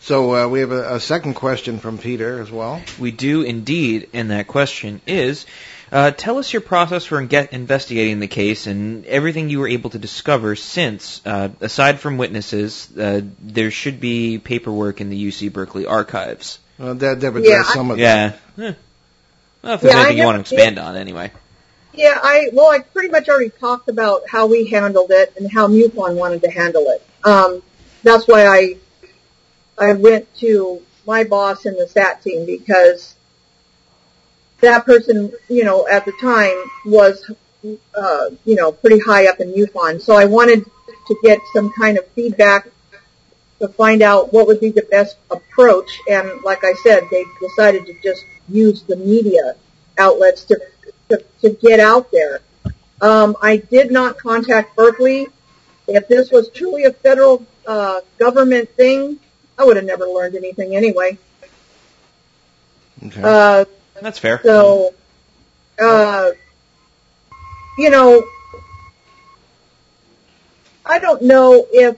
So 0.00 0.34
uh, 0.34 0.48
we 0.48 0.60
have 0.60 0.72
a, 0.72 0.94
a, 0.94 1.00
second 1.00 1.34
question 1.34 1.78
from 1.78 1.98
Peter 1.98 2.40
as 2.40 2.50
well. 2.50 2.80
We 2.98 3.10
do 3.10 3.42
indeed, 3.42 4.10
and 4.12 4.30
that 4.30 4.46
question 4.46 5.00
is, 5.06 5.44
uh, 5.90 6.12
tell 6.12 6.38
us 6.38 6.52
your 6.52 6.62
process 6.62 7.04
for 7.04 7.20
investigating 7.20 8.20
the 8.20 8.28
case 8.28 8.66
and 8.66 9.04
everything 9.06 9.50
you 9.50 9.58
were 9.58 9.68
able 9.68 9.90
to 9.90 9.98
discover 9.98 10.54
since, 10.54 11.20
uh, 11.24 11.48
aside 11.60 11.98
from 11.98 12.18
witnesses, 12.18 12.88
uh, 12.96 13.22
there 13.40 13.70
should 13.70 13.98
be 13.98 14.38
paperwork 14.38 15.00
in 15.00 15.10
the 15.10 15.28
UC 15.28 15.52
Berkeley 15.52 15.86
archives. 15.86 16.58
Well, 16.78 16.94
that, 16.94 17.20
that 17.20 17.32
would 17.32 17.44
yeah, 17.44 17.64
some 17.64 17.90
of 17.90 17.98
yeah. 17.98 18.34
Eh. 18.58 18.72
Well, 19.62 19.74
if 19.74 19.80
there's 19.80 19.94
yeah, 19.94 20.00
anything 20.00 20.18
you 20.18 20.24
want 20.24 20.36
to 20.36 20.40
expand 20.40 20.78
on, 20.78 20.96
anyway. 20.96 21.32
Yeah, 21.98 22.16
I 22.22 22.50
well, 22.52 22.70
I 22.70 22.78
pretty 22.78 23.08
much 23.08 23.28
already 23.28 23.50
talked 23.50 23.88
about 23.88 24.22
how 24.28 24.46
we 24.46 24.68
handled 24.68 25.10
it 25.10 25.32
and 25.36 25.50
how 25.52 25.66
MUFON 25.66 26.14
wanted 26.14 26.42
to 26.42 26.48
handle 26.48 26.84
it. 26.90 27.04
Um, 27.24 27.60
that's 28.04 28.28
why 28.28 28.46
I 28.46 28.76
I 29.76 29.94
went 29.94 30.32
to 30.36 30.80
my 31.08 31.24
boss 31.24 31.66
in 31.66 31.74
the 31.74 31.88
SAT 31.88 32.22
team 32.22 32.46
because 32.46 33.16
that 34.60 34.86
person, 34.86 35.32
you 35.48 35.64
know, 35.64 35.88
at 35.88 36.04
the 36.04 36.12
time 36.20 36.56
was, 36.86 37.32
uh, 37.96 38.30
you 38.44 38.54
know, 38.54 38.70
pretty 38.70 39.00
high 39.00 39.26
up 39.26 39.40
in 39.40 39.52
MUFON. 39.52 40.00
So 40.00 40.14
I 40.14 40.26
wanted 40.26 40.64
to 41.08 41.16
get 41.24 41.40
some 41.52 41.72
kind 41.72 41.98
of 41.98 42.06
feedback 42.10 42.68
to 43.58 43.66
find 43.66 44.02
out 44.02 44.32
what 44.32 44.46
would 44.46 44.60
be 44.60 44.70
the 44.70 44.86
best 44.88 45.16
approach. 45.32 45.98
And 46.08 46.42
like 46.42 46.62
I 46.62 46.74
said, 46.84 47.02
they 47.10 47.24
decided 47.40 47.86
to 47.86 47.94
just 48.04 48.24
use 48.48 48.82
the 48.82 48.94
media 48.94 49.56
outlets 49.98 50.44
to 50.44 50.60
to, 51.08 51.24
to 51.42 51.50
get 51.50 51.80
out 51.80 52.10
there. 52.10 52.40
Um, 53.00 53.36
I 53.40 53.58
did 53.58 53.90
not 53.90 54.18
contact 54.18 54.76
Berkeley. 54.76 55.28
If 55.86 56.08
this 56.08 56.30
was 56.30 56.50
truly 56.50 56.84
a 56.84 56.92
federal 56.92 57.46
uh, 57.66 58.00
government 58.18 58.70
thing, 58.70 59.18
I 59.56 59.64
would 59.64 59.76
have 59.76 59.84
never 59.84 60.06
learned 60.06 60.34
anything 60.36 60.76
anyway. 60.76 61.18
Okay. 63.04 63.22
Uh, 63.22 63.64
That's 64.00 64.18
fair. 64.18 64.40
So, 64.42 64.94
uh, 65.80 66.30
you 67.78 67.90
know, 67.90 68.24
I 70.84 70.98
don't 70.98 71.22
know 71.22 71.66
if, 71.70 71.96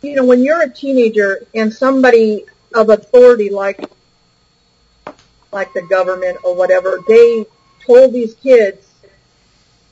you 0.00 0.14
know, 0.14 0.24
when 0.24 0.42
you're 0.42 0.62
a 0.62 0.70
teenager 0.70 1.46
and 1.54 1.72
somebody 1.72 2.44
of 2.74 2.88
authority 2.88 3.50
like, 3.50 3.84
like 5.52 5.72
the 5.74 5.82
government 5.82 6.38
or 6.44 6.54
whatever, 6.54 7.00
they 7.06 7.46
told 7.86 8.12
these 8.12 8.34
kids, 8.34 8.86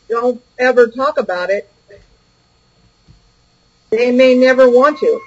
don't 0.09 0.43
ever 0.59 0.89
talk 0.89 1.19
about 1.19 1.51
it, 1.51 1.71
they 3.91 4.13
may 4.13 4.35
never 4.35 4.69
want 4.69 4.99
to. 4.99 5.21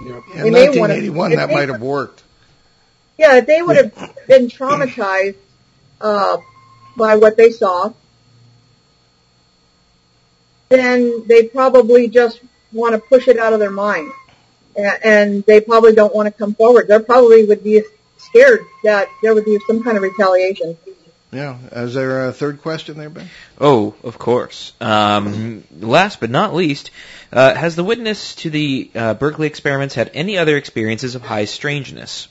Yeah. 0.00 0.08
In 0.44 0.52
1981, 0.52 1.36
that 1.36 1.50
might 1.50 1.68
have 1.68 1.80
worked. 1.80 2.22
Yeah, 3.18 3.36
if 3.36 3.46
they 3.46 3.62
would 3.62 3.76
have 3.76 4.16
been 4.28 4.48
traumatized 4.48 5.36
uh, 6.00 6.38
by 6.96 7.16
what 7.16 7.36
they 7.36 7.50
saw, 7.50 7.92
then 10.68 11.26
they 11.26 11.44
probably 11.44 12.08
just 12.08 12.40
want 12.72 12.94
to 12.94 12.98
push 12.98 13.28
it 13.28 13.38
out 13.38 13.52
of 13.52 13.60
their 13.60 13.70
mind, 13.70 14.10
and 14.76 15.44
they 15.44 15.60
probably 15.60 15.94
don't 15.94 16.14
want 16.14 16.26
to 16.26 16.32
come 16.32 16.54
forward. 16.54 16.88
They 16.88 16.98
probably 16.98 17.44
would 17.44 17.62
be 17.62 17.82
scared 18.16 18.64
that 18.84 19.08
there 19.22 19.34
would 19.34 19.44
be 19.44 19.58
some 19.66 19.82
kind 19.82 19.96
of 19.96 20.02
retaliation. 20.02 20.76
Yeah. 21.32 21.56
Is 21.72 21.94
there 21.94 22.28
a 22.28 22.32
third 22.32 22.60
question 22.60 22.98
there, 22.98 23.08
Ben? 23.08 23.28
Oh, 23.58 23.94
of 24.04 24.18
course. 24.18 24.74
Um, 24.82 25.64
last 25.80 26.20
but 26.20 26.28
not 26.28 26.54
least, 26.54 26.90
uh, 27.32 27.54
has 27.54 27.74
the 27.74 27.82
witness 27.82 28.34
to 28.36 28.50
the 28.50 28.90
uh, 28.94 29.14
Berkeley 29.14 29.46
experiments 29.46 29.94
had 29.94 30.10
any 30.12 30.36
other 30.36 30.58
experiences 30.58 31.14
of 31.14 31.22
high 31.22 31.46
strangeness? 31.46 32.28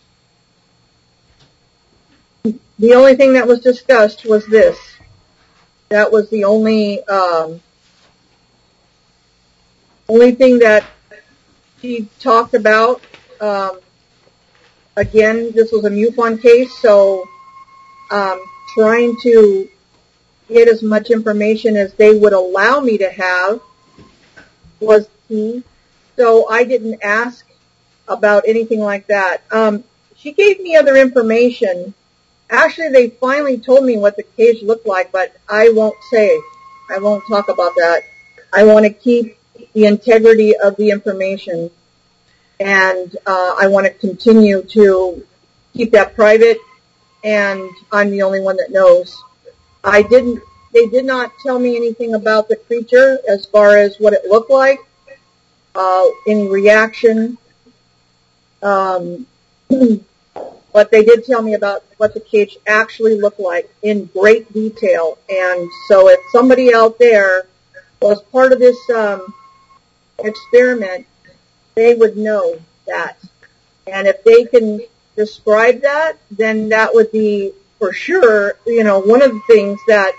The 2.44 2.94
only 2.94 3.16
thing 3.16 3.34
that 3.34 3.48
was 3.48 3.62
discussed 3.62 4.24
was 4.24 4.46
this. 4.46 4.78
That 5.90 6.12
was 6.12 6.30
the 6.30 6.44
only 6.46 7.04
um, 7.04 7.60
only 10.08 10.32
thing 10.34 10.60
that 10.60 10.86
he 11.82 12.08
talked 12.20 12.54
about. 12.54 13.02
Um, 13.40 13.80
again, 14.96 15.52
this 15.52 15.72
was 15.72 15.86
a 15.86 15.90
MUFON 15.90 16.42
case, 16.42 16.74
so 16.80 17.28
um, 18.10 18.42
trying 18.74 19.18
to 19.24 19.70
get 20.48 20.68
as 20.68 20.84
much 20.84 21.10
information 21.10 21.78
as 21.78 21.94
they 21.94 22.18
would 22.18 22.34
allow 22.34 22.80
me 22.80 22.98
to 22.98 23.10
have 23.10 23.62
was 24.80 25.08
key. 25.28 25.64
So 26.18 26.50
I 26.50 26.64
didn't 26.64 27.02
ask 27.02 27.46
about 28.08 28.44
anything 28.48 28.82
like 28.82 29.08
that. 29.08 29.44
Um, 29.52 29.84
she 30.16 30.34
gave 30.34 30.60
me 30.60 30.76
other 30.76 30.96
information. 30.96 31.94
Actually, 32.50 32.90
they 32.90 33.10
finally 33.10 33.58
told 33.58 33.86
me 33.86 33.98
what 33.98 34.18
the 34.18 34.24
cage 34.24 34.62
looked 34.62 34.86
like, 34.86 35.12
but 35.12 35.36
I 35.50 35.70
won't 35.70 35.96
say. 36.12 36.40
I 36.90 37.00
won't 37.00 37.24
talk 37.28 37.48
about 37.48 37.74
that. 37.78 38.04
I 38.52 38.66
want 38.66 38.86
to 38.86 38.92
keep 38.92 39.38
the 39.74 39.86
integrity 39.86 40.58
of 40.58 40.76
the 40.76 40.90
information, 40.90 41.72
and 42.60 43.16
uh, 43.26 43.56
I 43.58 43.68
want 43.68 43.86
to 43.86 43.94
continue 43.94 44.64
to 44.64 45.26
keep 45.74 45.92
that 45.92 46.16
private. 46.16 46.58
And 47.24 47.70
I'm 47.92 48.12
the 48.12 48.24
only 48.24 48.42
one 48.42 48.58
that 48.58 48.72
knows. 48.72 49.22
I 49.84 50.02
didn't. 50.02 50.42
They 50.74 50.88
did 50.88 51.06
not 51.06 51.32
tell 51.44 51.60
me 51.60 51.76
anything 51.76 52.14
about 52.14 52.48
the 52.48 52.56
creature 52.56 53.20
as 53.28 53.46
far 53.46 53.78
as 53.78 53.98
what 53.98 54.14
it 54.14 54.26
looked 54.26 54.50
like, 54.50 54.80
uh, 55.76 56.06
any 56.28 56.48
reaction. 56.48 57.38
Um, 58.64 59.28
but 60.74 60.92
they 60.92 61.04
did 61.04 61.26
tell 61.26 61.42
me 61.42 61.54
about 61.56 61.84
what 61.98 62.14
the 62.14 62.20
cage 62.20 62.58
actually 62.66 63.20
looked 63.20 63.40
like 63.40 63.74
in 63.82 64.06
great 64.06 64.52
detail. 64.54 65.18
And 65.30 65.70
so 65.88 66.10
if 66.10 66.20
somebody 66.32 66.74
out 66.74 66.98
there 67.00 67.48
was 68.02 68.22
part 68.24 68.52
of 68.52 68.60
this 68.60 68.78
um, 68.90 69.34
experiment, 70.20 71.06
they 71.76 71.94
would 71.96 72.18
know 72.18 72.60
that. 72.88 73.18
And 73.88 74.08
if 74.08 74.24
they 74.24 74.46
can 74.46 74.82
describe 75.16 75.82
that, 75.82 76.18
then 76.30 76.70
that 76.70 76.94
would 76.94 77.12
be 77.12 77.54
for 77.80 77.94
sure, 77.94 78.56
you 78.66 78.84
know, 78.84 79.00
one 79.00 79.22
of 79.22 79.32
the 79.32 79.42
things 79.48 79.80
that 79.88 80.14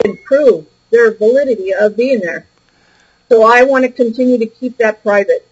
can 0.00 0.16
prove 0.16 0.66
their 0.90 1.12
validity 1.12 1.72
of 1.74 1.96
being 1.96 2.20
there. 2.20 2.46
So 3.28 3.44
I 3.44 3.64
want 3.64 3.84
to 3.84 3.90
continue 3.90 4.38
to 4.38 4.46
keep 4.46 4.78
that 4.78 5.02
private. 5.02 5.46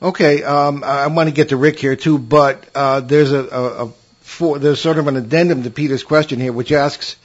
Okay, 0.00 0.42
um, 0.42 0.84
I 0.84 1.06
want 1.08 1.28
to 1.28 1.34
get 1.34 1.48
to 1.48 1.56
Rick 1.56 1.78
here 1.80 1.96
too, 1.96 2.18
but 2.18 2.68
uh, 2.74 3.00
there's 3.00 3.32
a, 3.32 3.40
a, 3.40 3.86
a 3.86 3.92
for, 4.20 4.58
there's 4.58 4.80
sort 4.80 4.98
of 4.98 5.08
an 5.08 5.16
addendum 5.16 5.62
to 5.64 5.70
Peter's 5.70 6.04
question 6.04 6.38
here, 6.38 6.52
which 6.52 6.70
asks 6.70 7.16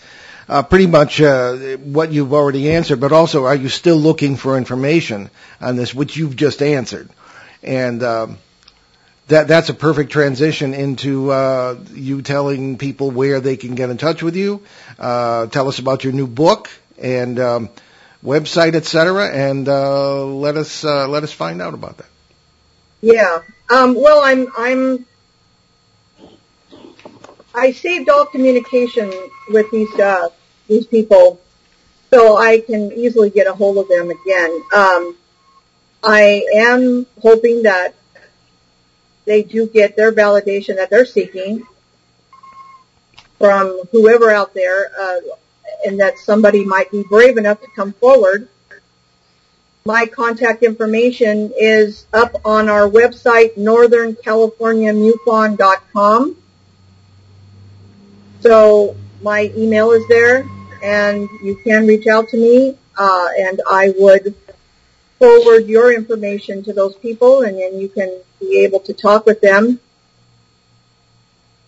uh, 0.49 0.64
pretty 0.64 0.88
much 0.88 1.22
uh, 1.22 1.78
what 1.78 2.12
you've 2.12 2.34
already 2.34 2.72
answered, 2.72 2.99
but 2.99 3.12
also 3.12 3.45
are 3.45 3.56
you 3.56 3.70
still 3.70 3.97
looking 3.97 4.38
for 4.38 4.58
information 4.58 5.30
on 5.62 5.76
this, 5.76 5.93
which 5.93 6.18
you've 6.18 6.36
just 6.36 6.62
answered, 6.62 7.10
and 7.62 8.01
um, 8.01 8.38
that 9.28 9.48
that's 9.48 9.70
a 9.70 9.74
perfect 9.74 10.12
transition 10.12 10.74
into 10.74 11.32
uh, 11.32 11.78
you 11.94 12.22
telling 12.22 12.78
people 12.78 13.12
where 13.12 13.40
they 13.40 13.58
can 13.58 13.76
get 13.76 13.90
in 13.90 13.98
touch 13.98 14.22
with 14.22 14.36
you. 14.36 14.62
Uh, 15.00 15.48
tell 15.48 15.68
us 15.68 15.80
about 15.80 16.04
your 16.04 16.14
new 16.14 16.28
book 16.28 16.70
and 16.98 17.40
um, 17.40 17.70
website, 18.24 18.76
etc., 18.76 19.30
and 19.30 19.68
uh, 19.68 20.26
let 20.26 20.58
us 20.58 20.84
uh, 20.84 21.08
let 21.08 21.24
us 21.24 21.32
find 21.32 21.62
out 21.62 21.74
about 21.74 21.98
that. 21.98 22.08
Yeah. 23.02 23.42
Um, 23.70 23.96
well, 23.96 24.22
I'm 24.24 24.48
I'm 24.58 25.06
I 27.56 27.72
saved 27.72 28.10
all 28.10 28.26
communication 28.26 29.12
with 29.50 29.70
these 29.72 30.00
uh, 30.00 30.30
these 30.68 30.86
people, 30.88 31.40
so 32.10 32.38
I 32.38 32.60
can 32.60 32.92
easily 32.92 33.30
get 33.30 33.48
a 33.48 33.54
hold 33.54 33.78
of 33.78 33.88
them 33.88 34.10
again. 34.10 34.62
Um, 34.74 35.18
I 36.04 36.46
am 36.56 37.06
hoping 37.22 37.64
that 37.64 37.96
they 39.26 39.44
do 39.44 39.68
get 39.68 39.96
their 39.96 40.12
validation 40.12 40.76
that 40.76 40.90
they're 40.90 41.06
seeking 41.06 41.66
from 43.38 43.82
whoever 43.92 44.32
out 44.32 44.54
there, 44.54 44.92
uh, 45.00 45.20
and 45.86 46.00
that 46.00 46.18
somebody 46.18 46.64
might 46.64 46.90
be 46.92 47.04
brave 47.04 47.38
enough 47.38 47.60
to 47.62 47.68
come 47.76 47.94
forward. 47.94 48.48
My 49.86 50.06
contact 50.06 50.64
information 50.64 51.52
is 51.58 52.06
up 52.14 52.38
on 52.46 52.70
our 52.70 52.90
website, 52.90 53.58
northerncaliforniamufon.com. 53.58 56.38
So 58.40 58.96
my 59.22 59.52
email 59.58 59.92
is 59.92 60.08
there, 60.08 60.48
and 60.82 61.28
you 61.44 61.58
can 61.64 61.86
reach 61.86 62.08
out 62.08 62.30
to 62.30 62.38
me, 62.38 62.78
uh, 62.98 63.28
and 63.38 63.62
I 63.70 63.94
would 63.98 64.34
forward 65.20 65.68
your 65.68 65.93
information 65.93 66.64
to 66.64 66.74
those 66.74 66.95
people, 66.97 67.43
and 67.43 67.57
then 67.57 67.80
you 67.80 67.89
can 67.89 68.22
be 68.39 68.59
able 68.59 68.80
to 68.82 68.93
talk 68.93 69.26
with 69.26 69.41
them 69.41 69.80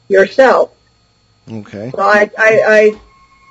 yourself. 0.08 0.72
Okay. 1.50 1.92
So 1.96 2.02
I, 2.02 2.30
I, 2.38 2.62
I, 2.68 3.02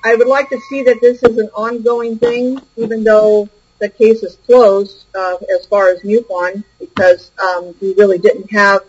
I 0.05 0.15
would 0.17 0.27
like 0.27 0.49
to 0.51 0.61
see 0.69 0.83
that 0.85 1.01
this 1.01 1.23
is 1.23 1.39
an 1.39 1.49
ongoing 1.55 2.19
thing, 2.19 2.61
even 2.77 3.05
though 3.05 3.49
the 3.79 3.89
case 3.89 4.23
is 4.23 4.37
closed 4.47 5.07
uh, 5.15 5.37
as 5.55 5.67
far 5.67 5.89
as 5.89 6.01
MUFON, 6.03 6.65
because 6.79 7.31
um, 7.43 7.75
we 7.81 7.95
really 7.95 8.19
didn't 8.19 8.51
have 8.51 8.83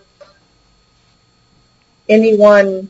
anyone 2.10 2.90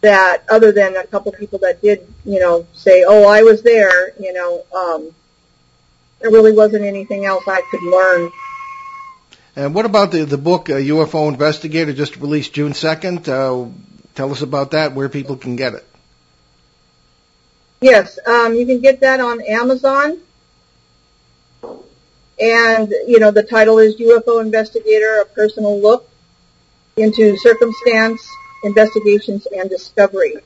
that, 0.00 0.44
other 0.48 0.72
than 0.72 0.96
a 0.96 1.06
couple 1.06 1.32
people 1.32 1.58
that 1.58 1.82
did, 1.82 2.06
you 2.24 2.38
know, 2.38 2.66
say, 2.72 3.04
"Oh, 3.06 3.26
I 3.26 3.42
was 3.42 3.62
there," 3.62 4.12
you 4.20 4.32
know. 4.32 4.64
Um, 4.74 5.14
there 6.20 6.30
really 6.30 6.52
wasn't 6.52 6.84
anything 6.84 7.24
else 7.24 7.44
I 7.46 7.62
could 7.70 7.82
learn. 7.82 8.30
And 9.56 9.74
what 9.74 9.86
about 9.86 10.12
the 10.12 10.24
the 10.24 10.38
book 10.38 10.70
uh, 10.70 10.74
UFO 10.74 11.28
Investigator 11.28 11.92
just 11.92 12.16
released 12.16 12.52
June 12.52 12.74
second? 12.74 13.28
Uh, 13.28 13.66
tell 14.14 14.30
us 14.32 14.42
about 14.42 14.72
that. 14.72 14.94
Where 14.94 15.08
people 15.08 15.36
can 15.36 15.56
get 15.56 15.74
it. 15.74 15.84
Yes, 17.80 18.18
um, 18.26 18.54
you 18.54 18.66
can 18.66 18.80
get 18.80 19.00
that 19.00 19.20
on 19.20 19.40
Amazon. 19.40 20.18
And, 22.40 22.92
you 23.06 23.18
know, 23.18 23.30
the 23.30 23.42
title 23.42 23.78
is 23.78 23.96
UFO 23.96 24.40
Investigator, 24.40 25.20
a 25.20 25.24
personal 25.24 25.80
look 25.80 26.08
into 26.96 27.36
circumstance, 27.36 28.28
investigations, 28.62 29.46
and 29.46 29.68
discovery. 29.68 30.36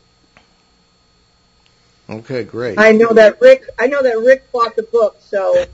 Okay, 2.12 2.44
great. 2.44 2.78
I 2.78 2.92
know 2.92 3.12
that 3.12 3.40
Rick, 3.40 3.64
I 3.78 3.86
know 3.86 4.02
that 4.02 4.18
Rick 4.18 4.50
bought 4.52 4.76
the 4.76 4.82
book, 4.82 5.16
so. 5.20 5.64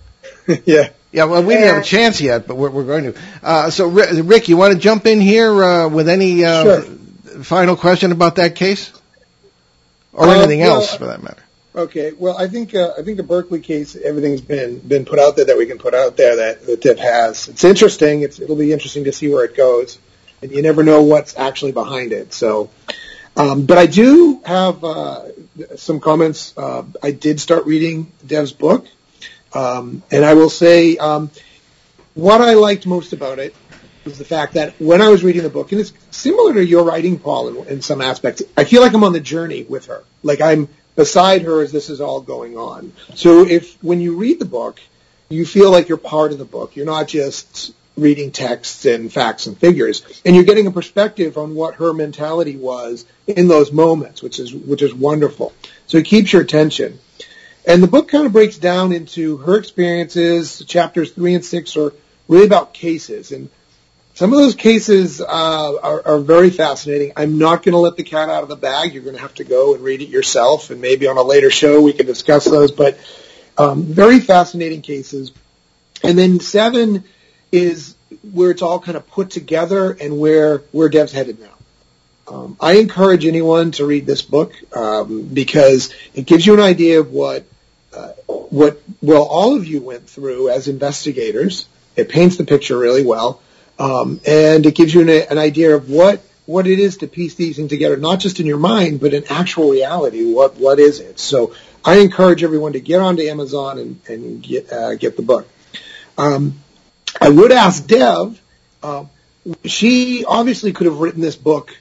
yeah. 0.64 0.90
Yeah, 1.10 1.24
well, 1.24 1.42
we 1.42 1.54
didn't 1.54 1.74
have 1.74 1.82
a 1.82 1.86
chance 1.86 2.20
yet, 2.20 2.46
but 2.46 2.56
we're, 2.56 2.68
we're 2.68 2.84
going 2.84 3.12
to. 3.12 3.20
Uh, 3.42 3.70
so, 3.70 3.88
Rick, 3.88 4.48
you 4.48 4.58
want 4.58 4.74
to 4.74 4.78
jump 4.78 5.06
in 5.06 5.20
here 5.22 5.50
uh, 5.64 5.88
with 5.88 6.06
any 6.08 6.44
uh, 6.44 6.82
sure. 6.82 6.82
final 7.42 7.76
question 7.76 8.12
about 8.12 8.36
that 8.36 8.56
case, 8.56 8.92
or 10.12 10.28
anything 10.28 10.60
well, 10.60 10.76
else 10.76 10.94
for 10.94 11.06
that 11.06 11.22
matter? 11.22 11.42
Okay. 11.74 12.12
Well, 12.12 12.36
I 12.36 12.48
think 12.48 12.74
uh, 12.74 12.92
I 12.98 13.02
think 13.02 13.16
the 13.16 13.22
Berkeley 13.22 13.60
case, 13.60 13.96
everything's 13.96 14.40
been 14.40 14.80
been 14.80 15.06
put 15.06 15.18
out 15.18 15.36
there 15.36 15.46
that 15.46 15.56
we 15.56 15.64
can 15.64 15.78
put 15.78 15.94
out 15.94 16.16
there 16.16 16.36
that 16.36 16.66
that 16.66 16.80
Deb 16.82 16.98
has. 16.98 17.48
It's 17.48 17.64
interesting. 17.64 18.22
It's 18.22 18.38
it'll 18.38 18.56
be 18.56 18.72
interesting 18.72 19.04
to 19.04 19.12
see 19.12 19.32
where 19.32 19.44
it 19.44 19.56
goes, 19.56 19.98
and 20.42 20.50
you 20.50 20.60
never 20.60 20.82
know 20.82 21.02
what's 21.02 21.38
actually 21.38 21.72
behind 21.72 22.12
it. 22.12 22.34
So, 22.34 22.68
um, 23.36 23.64
but 23.64 23.78
I 23.78 23.86
do 23.86 24.42
have 24.44 24.82
uh, 24.84 25.26
some 25.76 26.00
comments. 26.00 26.54
Uh, 26.56 26.84
I 27.02 27.10
did 27.10 27.40
start 27.40 27.66
reading 27.66 28.12
Dev's 28.26 28.52
book, 28.52 28.86
um, 29.52 30.02
and 30.10 30.24
I 30.24 30.34
will 30.34 30.50
say 30.50 30.96
um, 30.96 31.30
what 32.14 32.40
I 32.40 32.54
liked 32.54 32.86
most 32.86 33.12
about 33.12 33.38
it 33.38 33.54
was 34.04 34.18
the 34.18 34.24
fact 34.24 34.54
that 34.54 34.74
when 34.80 35.02
I 35.02 35.08
was 35.08 35.22
reading 35.22 35.42
the 35.42 35.50
book, 35.50 35.72
and 35.72 35.80
it's 35.80 35.92
similar 36.10 36.54
to 36.54 36.64
your 36.64 36.84
writing, 36.84 37.18
Paul, 37.18 37.48
in, 37.48 37.68
in 37.68 37.82
some 37.82 38.00
aspects. 38.00 38.42
I 38.56 38.64
feel 38.64 38.82
like 38.82 38.94
I'm 38.94 39.04
on 39.04 39.12
the 39.12 39.20
journey 39.20 39.64
with 39.64 39.86
her. 39.86 40.04
Like 40.22 40.40
I'm 40.40 40.68
beside 40.96 41.42
her 41.42 41.62
as 41.62 41.70
this 41.70 41.90
is 41.90 42.00
all 42.00 42.20
going 42.20 42.56
on. 42.56 42.92
So 43.14 43.46
if 43.46 43.82
when 43.82 44.00
you 44.00 44.16
read 44.16 44.38
the 44.38 44.44
book, 44.44 44.80
you 45.28 45.46
feel 45.46 45.70
like 45.70 45.88
you're 45.88 45.98
part 45.98 46.32
of 46.32 46.38
the 46.38 46.44
book. 46.44 46.74
You're 46.74 46.86
not 46.86 47.06
just 47.06 47.72
reading 47.98 48.30
texts 48.30 48.84
and 48.84 49.12
facts 49.12 49.46
and 49.46 49.58
figures, 49.58 50.02
and 50.24 50.34
you're 50.34 50.44
getting 50.44 50.66
a 50.66 50.70
perspective 50.70 51.36
on 51.36 51.54
what 51.54 51.74
her 51.76 51.92
mentality 51.92 52.56
was 52.56 53.04
in 53.26 53.48
those 53.48 53.72
moments, 53.72 54.22
which 54.22 54.38
is 54.38 54.54
which 54.54 54.82
is 54.82 54.94
wonderful. 54.94 55.52
So 55.86 55.98
it 55.98 56.06
keeps 56.06 56.32
your 56.32 56.42
attention. 56.42 56.98
And 57.66 57.82
the 57.82 57.86
book 57.86 58.08
kind 58.08 58.24
of 58.24 58.32
breaks 58.32 58.56
down 58.56 58.92
into 58.92 59.36
her 59.38 59.58
experiences. 59.58 60.62
Chapters 60.66 61.10
three 61.12 61.34
and 61.34 61.44
six 61.44 61.76
are 61.76 61.92
really 62.28 62.46
about 62.46 62.72
cases, 62.72 63.32
and 63.32 63.50
some 64.14 64.32
of 64.32 64.38
those 64.40 64.56
cases 64.56 65.20
uh, 65.20 65.26
are, 65.28 66.02
are, 66.04 66.18
very 66.18 66.50
fascinating. 66.50 67.12
I'm 67.14 67.38
not 67.38 67.62
going 67.62 67.74
to 67.74 67.78
let 67.78 67.96
the 67.96 68.02
cat 68.02 68.28
out 68.28 68.42
of 68.42 68.48
the 68.48 68.56
bag. 68.56 68.92
You're 68.92 69.04
going 69.04 69.14
to 69.14 69.22
have 69.22 69.34
to 69.34 69.44
go 69.44 69.74
and 69.74 69.84
read 69.84 70.02
it 70.02 70.08
yourself, 70.08 70.70
and 70.70 70.80
maybe 70.80 71.06
on 71.06 71.16
a 71.16 71.22
later 71.22 71.50
show 71.50 71.80
we 71.80 71.92
can 71.92 72.06
discuss 72.06 72.44
those. 72.44 72.72
But 72.72 72.98
um, 73.56 73.84
very 73.84 74.18
fascinating 74.18 74.82
cases. 74.82 75.30
And 76.02 76.18
then 76.18 76.40
seven 76.40 77.04
is 77.52 77.94
where 78.32 78.50
it's 78.50 78.62
all 78.62 78.80
kind 78.80 78.96
of 78.96 79.06
put 79.08 79.30
together 79.30 79.92
and 79.92 80.18
where 80.18 80.58
where 80.72 80.88
Dev's 80.88 81.12
headed 81.12 81.40
now. 81.40 81.54
Um, 82.26 82.56
I 82.60 82.74
encourage 82.74 83.24
anyone 83.24 83.70
to 83.72 83.86
read 83.86 84.04
this 84.06 84.22
book 84.22 84.52
um, 84.76 85.22
because 85.22 85.94
it 86.14 86.26
gives 86.26 86.46
you 86.46 86.54
an 86.54 86.60
idea 86.60 87.00
of 87.00 87.10
what 87.10 87.46
uh, 87.94 88.08
what 88.26 88.82
well 89.00 89.24
all 89.24 89.56
of 89.56 89.66
you 89.66 89.80
went 89.80 90.08
through 90.08 90.50
as 90.50 90.68
investigators. 90.68 91.66
It 91.96 92.08
paints 92.08 92.36
the 92.36 92.44
picture 92.44 92.78
really 92.78 93.04
well. 93.04 93.40
Um, 93.78 94.20
and 94.26 94.66
it 94.66 94.74
gives 94.74 94.92
you 94.92 95.02
an, 95.02 95.08
an, 95.08 95.38
idea 95.38 95.74
of 95.76 95.88
what 95.88 96.20
what 96.46 96.66
it 96.66 96.80
is 96.80 96.98
to 96.98 97.06
piece 97.06 97.34
these 97.36 97.56
things 97.56 97.70
together, 97.70 97.96
not 97.96 98.18
just 98.18 98.40
in 98.40 98.46
your 98.46 98.58
mind, 98.58 99.00
but 99.00 99.14
in 99.14 99.24
actual 99.30 99.70
reality. 99.70 100.32
What 100.32 100.56
what 100.56 100.80
is 100.80 100.98
it? 100.98 101.20
So 101.20 101.54
I 101.84 101.98
encourage 101.98 102.42
everyone 102.42 102.72
to 102.72 102.80
get 102.80 103.00
onto 103.00 103.22
Amazon 103.22 103.78
and, 103.78 104.00
and 104.08 104.42
get 104.42 104.72
uh, 104.72 104.96
get 104.96 105.16
the 105.16 105.22
book. 105.22 105.48
Um, 106.16 106.58
I 107.20 107.28
would 107.28 107.52
ask 107.52 107.86
Dev, 107.86 108.40
uh, 108.82 109.04
she 109.64 110.24
obviously 110.24 110.72
could 110.72 110.86
have 110.86 110.98
written 110.98 111.20
this 111.20 111.36
book, 111.36 111.76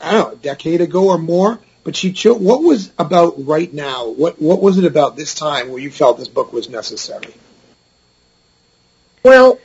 I 0.00 0.12
don't 0.12 0.28
know, 0.28 0.32
a 0.32 0.36
decade 0.36 0.80
ago 0.80 1.08
or 1.08 1.18
more, 1.18 1.58
but 1.84 1.96
she 1.96 2.12
chose, 2.12 2.38
what 2.38 2.62
was 2.62 2.92
about 2.98 3.46
right 3.46 3.72
now? 3.72 4.08
What, 4.08 4.40
what 4.40 4.60
was 4.60 4.78
it 4.78 4.84
about 4.84 5.16
this 5.16 5.34
time 5.34 5.70
where 5.70 5.80
you 5.80 5.90
felt 5.90 6.18
this 6.18 6.28
book 6.28 6.52
was 6.52 6.68
necessary? 6.68 7.34
Well, 9.22 9.58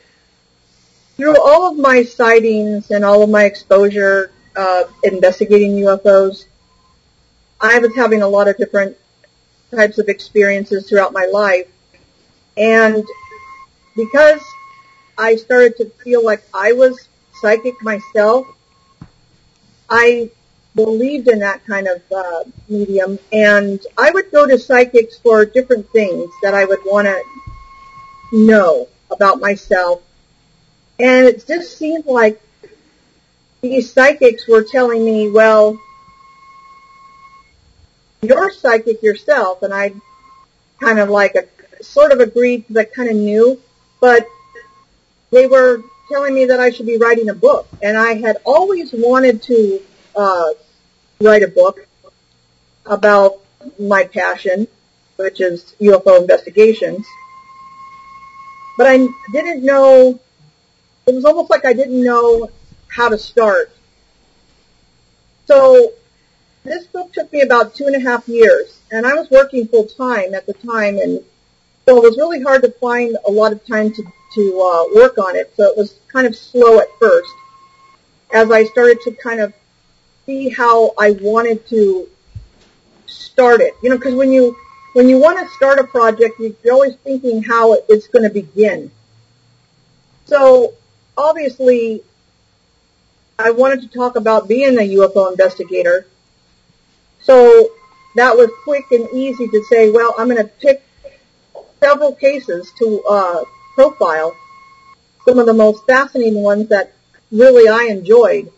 through 1.16 1.36
all 1.40 1.70
of 1.70 1.78
my 1.78 2.04
sightings 2.04 2.90
and 2.90 3.04
all 3.04 3.22
of 3.22 3.30
my 3.30 3.44
exposure 3.44 4.32
uh, 4.56 4.84
investigating 5.02 5.76
UFOs, 5.76 6.46
I 7.60 7.78
was 7.78 7.94
having 7.94 8.22
a 8.22 8.28
lot 8.28 8.48
of 8.48 8.56
different 8.56 8.96
types 9.70 9.98
of 9.98 10.08
experiences 10.08 10.88
throughout 10.88 11.12
my 11.12 11.26
life. 11.26 11.66
And 12.56 13.04
because 13.96 14.42
I 15.16 15.36
started 15.36 15.76
to 15.78 15.86
feel 16.02 16.24
like 16.24 16.42
I 16.52 16.72
was 16.72 17.08
psychic 17.40 17.80
myself, 17.82 18.46
I 19.88 20.30
believed 20.74 21.28
in 21.28 21.40
that 21.40 21.64
kind 21.66 21.86
of 21.86 22.02
uh, 22.10 22.44
medium, 22.68 23.18
and 23.32 23.80
I 23.96 24.10
would 24.10 24.30
go 24.30 24.46
to 24.46 24.58
psychics 24.58 25.18
for 25.18 25.44
different 25.44 25.88
things 25.90 26.30
that 26.42 26.54
I 26.54 26.64
would 26.64 26.80
want 26.84 27.06
to 27.06 27.22
know 28.32 28.88
about 29.10 29.40
myself. 29.40 30.02
And 30.98 31.26
it 31.26 31.46
just 31.46 31.76
seemed 31.78 32.06
like 32.06 32.40
these 33.60 33.92
psychics 33.92 34.48
were 34.48 34.64
telling 34.64 35.04
me, 35.04 35.30
well, 35.30 35.78
you're 38.22 38.50
psychic 38.50 39.02
yourself, 39.02 39.62
and 39.62 39.72
I 39.72 39.92
kind 40.80 40.98
of 40.98 41.08
like 41.08 41.34
a, 41.34 41.84
sort 41.84 42.10
of 42.10 42.20
agreed 42.20 42.66
because 42.66 42.76
I 42.78 42.84
kind 42.84 43.10
of 43.10 43.16
knew, 43.16 43.60
but 44.00 44.26
they 45.34 45.46
were 45.48 45.82
telling 46.08 46.34
me 46.34 46.44
that 46.46 46.60
I 46.60 46.70
should 46.70 46.86
be 46.86 46.96
writing 46.96 47.28
a 47.28 47.34
book, 47.34 47.66
and 47.82 47.98
I 47.98 48.14
had 48.14 48.36
always 48.44 48.92
wanted 48.92 49.42
to 49.42 49.80
uh, 50.14 50.50
write 51.20 51.42
a 51.42 51.48
book 51.48 51.86
about 52.86 53.40
my 53.78 54.04
passion, 54.04 54.68
which 55.16 55.40
is 55.40 55.74
UFO 55.80 56.20
investigations. 56.20 57.04
But 58.78 58.86
I 58.86 59.08
didn't 59.32 59.64
know, 59.64 60.20
it 61.06 61.14
was 61.14 61.24
almost 61.24 61.50
like 61.50 61.64
I 61.64 61.72
didn't 61.72 62.02
know 62.02 62.50
how 62.88 63.08
to 63.08 63.18
start. 63.18 63.76
So 65.46 65.94
this 66.62 66.86
book 66.86 67.12
took 67.12 67.32
me 67.32 67.40
about 67.40 67.74
two 67.74 67.86
and 67.86 67.96
a 67.96 68.00
half 68.00 68.28
years, 68.28 68.78
and 68.92 69.04
I 69.04 69.14
was 69.14 69.28
working 69.30 69.66
full 69.66 69.86
time 69.86 70.32
at 70.34 70.46
the 70.46 70.54
time, 70.54 70.98
and 70.98 71.24
so 71.86 71.96
it 71.96 72.02
was 72.02 72.16
really 72.16 72.42
hard 72.42 72.62
to 72.62 72.70
find 72.72 73.16
a 73.26 73.30
lot 73.30 73.52
of 73.52 73.64
time 73.66 73.92
to 73.92 74.02
to 74.34 74.60
uh, 74.60 74.96
work 74.96 75.18
on 75.18 75.36
it. 75.36 75.52
So 75.56 75.64
it 75.64 75.76
was 75.76 76.00
kind 76.12 76.26
of 76.26 76.34
slow 76.34 76.80
at 76.80 76.88
first, 76.98 77.30
as 78.32 78.50
I 78.50 78.64
started 78.64 79.00
to 79.02 79.12
kind 79.12 79.40
of 79.40 79.52
see 80.26 80.48
how 80.48 80.92
I 80.98 81.12
wanted 81.12 81.66
to 81.68 82.08
start 83.06 83.60
it. 83.60 83.74
You 83.82 83.90
know, 83.90 83.96
because 83.96 84.14
when 84.14 84.32
you 84.32 84.56
when 84.94 85.08
you 85.08 85.18
want 85.18 85.38
to 85.38 85.54
start 85.54 85.78
a 85.78 85.84
project, 85.84 86.40
you're 86.40 86.74
always 86.74 86.96
thinking 86.96 87.42
how 87.42 87.74
it's 87.88 88.08
going 88.08 88.24
to 88.24 88.30
begin. 88.30 88.90
So 90.24 90.74
obviously, 91.16 92.02
I 93.38 93.50
wanted 93.50 93.82
to 93.82 93.88
talk 93.88 94.16
about 94.16 94.48
being 94.48 94.78
a 94.78 94.96
UFO 94.96 95.30
investigator 95.30 96.06
so 97.24 97.70
that 98.16 98.36
was 98.36 98.50
quick 98.64 98.84
and 98.90 99.08
easy 99.14 99.48
to 99.48 99.64
say, 99.64 99.90
well, 99.90 100.14
I'm 100.18 100.28
going 100.28 100.42
to 100.42 100.52
pick 100.60 100.82
several 101.84 102.14
cases 102.14 102.72
to 102.78 103.02
uh, 103.02 103.44
profile, 103.74 104.34
some 105.26 105.38
of 105.38 105.44
the 105.44 105.52
most 105.52 105.84
fascinating 105.84 106.42
ones 106.42 106.70
that 106.70 106.94
really 107.30 107.68
I 107.68 107.92
enjoyed 107.92 108.50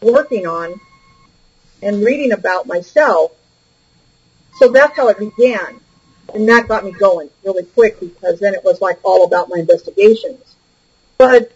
working 0.00 0.46
on 0.46 0.80
and 1.82 2.04
reading 2.04 2.30
about 2.30 2.68
myself. 2.68 3.32
So 4.58 4.68
that's 4.68 4.96
how 4.96 5.08
it 5.08 5.18
began. 5.18 5.80
And 6.32 6.48
that 6.48 6.68
got 6.68 6.84
me 6.84 6.92
going 6.92 7.30
really 7.44 7.64
quick 7.64 7.98
because 7.98 8.38
then 8.38 8.54
it 8.54 8.62
was 8.64 8.80
like 8.80 9.00
all 9.02 9.24
about 9.24 9.48
my 9.48 9.58
investigations. 9.58 10.54
But 11.18 11.50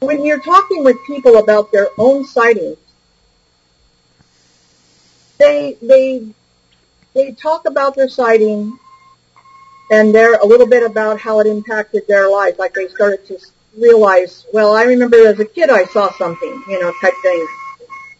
when 0.00 0.26
you're 0.26 0.40
talking 0.40 0.84
with 0.84 0.96
people 1.06 1.38
about 1.38 1.72
their 1.72 1.88
own 1.96 2.26
sightings, 2.26 2.76
they 5.38 5.78
they 5.80 6.26
they 7.14 7.32
talk 7.32 7.64
about 7.64 7.96
their 7.96 8.08
sighting 8.10 8.78
and 9.90 10.14
they're 10.14 10.34
a 10.34 10.46
little 10.46 10.66
bit 10.66 10.82
about 10.82 11.18
how 11.18 11.40
it 11.40 11.46
impacted 11.46 12.06
their 12.06 12.30
life. 12.30 12.58
Like 12.58 12.74
they 12.74 12.88
started 12.88 13.26
to 13.26 13.38
realize, 13.76 14.46
well, 14.52 14.74
I 14.74 14.84
remember 14.84 15.26
as 15.26 15.38
a 15.40 15.44
kid 15.44 15.68
I 15.70 15.84
saw 15.86 16.12
something, 16.16 16.62
you 16.68 16.80
know, 16.80 16.92
type 17.00 17.14
thing. 17.22 17.48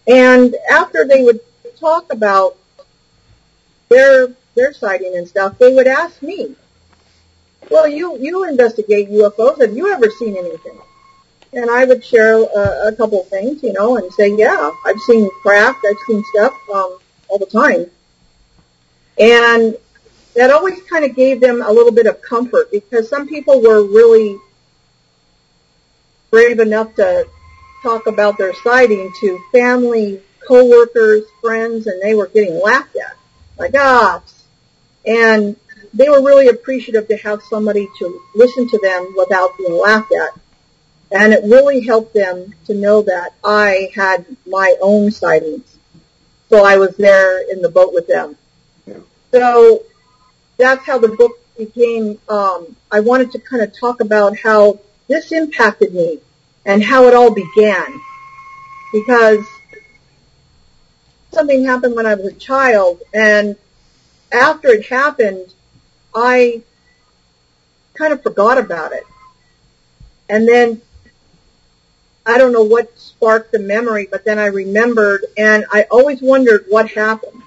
And 0.09 0.57
after 0.71 1.07
they 1.07 1.23
would 1.23 1.41
talk 1.79 2.13
about 2.13 2.57
their 3.89 4.29
their 4.57 4.73
sighting 4.73 5.17
and 5.17 5.29
stuff, 5.29 5.59
they 5.59 5.73
would 5.73 5.87
ask 5.87 6.21
me, 6.23 6.57
"Well, 7.71 7.87
you 7.87 8.19
you 8.19 8.45
investigate 8.45 9.11
UFOs. 9.11 9.61
Have 9.61 9.77
you 9.77 9.93
ever 9.93 10.11
seen 10.11 10.37
anything?" 10.37 10.79
And 11.53 11.71
I 11.71 11.85
would 11.85 12.05
share 12.05 12.35
a, 12.43 12.89
a 12.89 12.95
couple 12.97 13.23
things, 13.25 13.63
you 13.63 13.73
know, 13.73 13.97
and 13.97 14.13
say, 14.13 14.29
"Yeah, 14.35 14.71
I've 14.85 15.01
seen 15.01 15.29
craft. 15.43 15.85
I've 15.89 15.97
seen 16.07 16.23
stuff." 16.35 16.55
Um, 16.73 16.99
all 17.29 17.39
the 17.39 17.47
time. 17.47 17.87
And 19.19 19.77
that 20.41 20.51
always 20.51 20.81
kind 20.85 21.05
of 21.05 21.15
gave 21.15 21.39
them 21.39 21.61
a 21.61 21.71
little 21.71 21.93
bit 21.93 22.07
of 22.07 22.23
comfort 22.23 22.71
because 22.71 23.11
some 23.11 23.29
people 23.29 23.61
were 23.61 23.83
really 23.83 24.39
brave 26.31 26.59
enough 26.61 26.95
to 26.95 27.29
talk 27.83 28.07
about 28.07 28.39
their 28.39 28.55
sighting 28.55 29.13
to 29.21 29.39
family, 29.53 30.19
coworkers, 30.49 31.25
friends, 31.43 31.87
and 31.87 32.01
they 32.01 32.15
were 32.15 32.27
getting 32.27 32.59
laughed 32.59 32.97
at. 32.97 33.19
Like, 33.59 33.75
ah. 33.77 34.23
And 35.05 35.57
they 35.93 36.09
were 36.09 36.25
really 36.25 36.49
appreciative 36.49 37.07
to 37.09 37.19
have 37.19 37.43
somebody 37.43 37.87
to 37.99 38.23
listen 38.35 38.67
to 38.71 38.79
them 38.79 39.13
without 39.19 39.59
being 39.59 39.79
laughed 39.79 40.13
at. 40.13 40.41
And 41.11 41.35
it 41.35 41.45
really 41.45 41.85
helped 41.85 42.15
them 42.15 42.55
to 42.65 42.73
know 42.73 43.03
that 43.03 43.35
I 43.45 43.91
had 43.95 44.25
my 44.47 44.75
own 44.81 45.11
sightings 45.11 45.77
so 46.49 46.65
I 46.65 46.79
was 46.79 46.97
there 46.97 47.43
in 47.53 47.61
the 47.61 47.69
boat 47.69 47.93
with 47.93 48.07
them. 48.07 48.37
Yeah. 48.87 49.01
So 49.33 49.85
that's 50.61 50.85
how 50.85 50.99
the 50.99 51.09
book 51.09 51.33
became. 51.57 52.19
Um, 52.29 52.77
I 52.91 53.01
wanted 53.01 53.33
to 53.33 53.39
kind 53.39 53.63
of 53.63 53.73
talk 53.73 54.01
about 54.01 54.39
how 54.39 54.79
this 55.09 55.33
impacted 55.33 55.95
me 55.95 56.21
and 56.65 56.83
how 56.85 57.09
it 57.09 57.15
all 57.15 57.33
began, 57.33 58.01
because 58.93 59.45
something 61.33 61.65
happened 61.65 61.97
when 61.97 62.07
I 62.07 62.15
was 62.15 62.27
a 62.27 62.37
child, 62.37 63.01
and 63.15 63.57
after 64.33 64.69
it 64.69 64.87
happened, 64.87 65.53
I 66.15 66.63
kind 67.95 68.13
of 68.13 68.23
forgot 68.23 68.59
about 68.59 68.93
it. 68.93 69.05
And 70.29 70.47
then 70.47 70.81
I 72.25 72.39
don't 72.39 72.53
know 72.53 72.63
what 72.63 72.97
sparked 72.99 73.53
the 73.53 73.59
memory, 73.59 74.07
but 74.11 74.25
then 74.25 74.39
I 74.39 74.47
remembered 74.47 75.25
and 75.37 75.65
I 75.73 75.87
always 75.91 76.21
wondered 76.23 76.67
what 76.69 76.91
happened. 76.91 77.43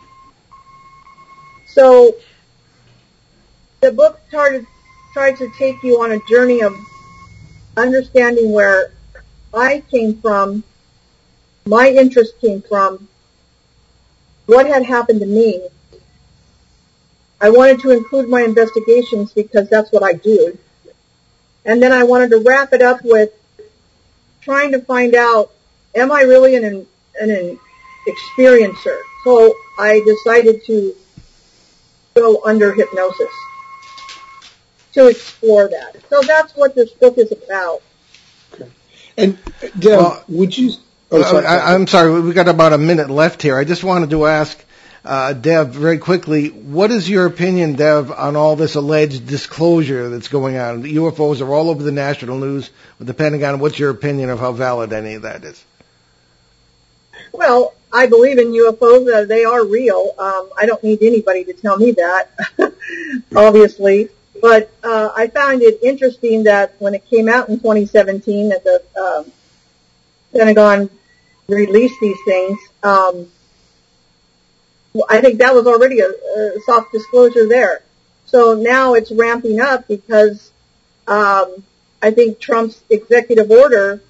So 1.67 2.15
the 3.83 3.91
book 3.91 4.17
started, 4.29 4.65
tried 5.11 5.35
to 5.37 5.51
take 5.57 5.83
you 5.83 6.01
on 6.01 6.13
a 6.13 6.19
journey 6.29 6.61
of 6.61 6.73
understanding 7.75 8.53
where 8.53 8.93
I 9.53 9.83
came 9.91 10.21
from, 10.21 10.63
my 11.65 11.89
interest 11.89 12.39
came 12.39 12.61
from, 12.61 13.09
what 14.45 14.67
had 14.67 14.85
happened 14.85 15.19
to 15.19 15.25
me. 15.25 15.67
I 17.41 17.49
wanted 17.49 17.81
to 17.81 17.91
include 17.91 18.29
my 18.29 18.41
investigations 18.41 19.33
because 19.33 19.69
that's 19.69 19.91
what 19.91 20.01
I 20.01 20.13
do. 20.13 20.57
And 21.65 21.83
then 21.83 21.91
I 21.91 22.03
wanted 22.03 22.29
to 22.29 22.37
wrap 22.37 22.71
it 22.71 22.81
up 22.81 23.03
with 23.03 23.31
trying 24.39 24.71
to 24.71 24.79
find 24.79 25.13
out, 25.13 25.51
am 25.93 26.09
I 26.09 26.21
really 26.21 26.55
an, 26.55 26.63
an, 26.63 26.87
an 27.19 27.59
experiencer? 28.07 28.97
So 29.25 29.53
I 29.77 30.01
decided 30.05 30.63
to 30.67 30.95
go 32.15 32.41
under 32.45 32.73
hypnosis 32.73 33.31
to 34.93 35.07
explore 35.07 35.67
that. 35.67 35.97
So 36.09 36.21
that's 36.21 36.55
what 36.55 36.75
this 36.75 36.91
book 36.91 37.17
is 37.17 37.31
about. 37.31 37.81
Okay. 38.53 38.69
And 39.17 39.37
Deb, 39.79 39.99
well, 39.99 40.23
would 40.27 40.57
you? 40.57 40.73
Oh, 41.11 41.21
sorry. 41.21 41.45
I, 41.45 41.73
I'm 41.73 41.87
sorry. 41.87 42.19
we've 42.21 42.35
got 42.35 42.47
about 42.47 42.73
a 42.73 42.77
minute 42.77 43.09
left 43.09 43.41
here. 43.41 43.57
I 43.57 43.63
just 43.63 43.83
wanted 43.83 44.09
to 44.11 44.25
ask 44.25 44.63
uh, 45.05 45.33
Dev, 45.33 45.69
very 45.69 45.97
quickly, 45.97 46.47
what 46.47 46.89
is 46.89 47.09
your 47.09 47.25
opinion, 47.25 47.73
Dev, 47.73 48.09
on 48.09 48.37
all 48.37 48.55
this 48.55 48.75
alleged 48.75 49.27
disclosure 49.27 50.09
that's 50.09 50.29
going 50.29 50.57
on? 50.57 50.81
The 50.81 50.95
UFOs 50.95 51.41
are 51.41 51.53
all 51.53 51.69
over 51.69 51.83
the 51.83 51.91
national 51.91 52.39
news 52.39 52.69
with 52.99 53.07
the 53.07 53.13
Pentagon. 53.13 53.59
What's 53.59 53.77
your 53.77 53.89
opinion 53.89 54.29
of 54.29 54.39
how 54.39 54.53
valid 54.53 54.93
any 54.93 55.15
of 55.15 55.23
that 55.23 55.43
is? 55.43 55.63
Well, 57.33 57.73
I 57.91 58.07
believe 58.07 58.37
in 58.37 58.53
UFOs. 58.53 59.13
Uh, 59.13 59.25
they 59.25 59.43
are 59.43 59.65
real. 59.65 60.15
Um, 60.17 60.49
I 60.57 60.65
don't 60.65 60.83
need 60.83 61.03
anybody 61.03 61.43
to 61.45 61.53
tell 61.53 61.77
me 61.77 61.91
that, 61.91 62.29
obviously. 63.35 64.09
But 64.43 64.69
uh, 64.83 65.09
I 65.15 65.27
found 65.27 65.61
it 65.61 65.79
interesting 65.81 66.43
that 66.43 66.75
when 66.79 66.93
it 66.95 67.05
came 67.09 67.29
out 67.29 67.47
in 67.47 67.59
2017 67.59 68.49
that 68.49 68.65
the 68.65 68.83
um, 69.01 69.31
Pentagon 70.33 70.89
released 71.47 71.95
these 72.01 72.17
things, 72.25 72.59
um, 72.83 73.31
I 75.09 75.21
think 75.21 75.39
that 75.39 75.55
was 75.55 75.65
already 75.65 76.01
a, 76.01 76.09
a 76.09 76.59
soft 76.65 76.91
disclosure 76.91 77.47
there. 77.47 77.83
So 78.25 78.53
now 78.53 78.95
it's 78.95 79.13
ramping 79.13 79.61
up 79.61 79.87
because 79.87 80.51
um, 81.07 81.63
I 82.01 82.11
think 82.11 82.41
Trump's 82.41 82.83
executive 82.89 83.49
order 83.49 84.01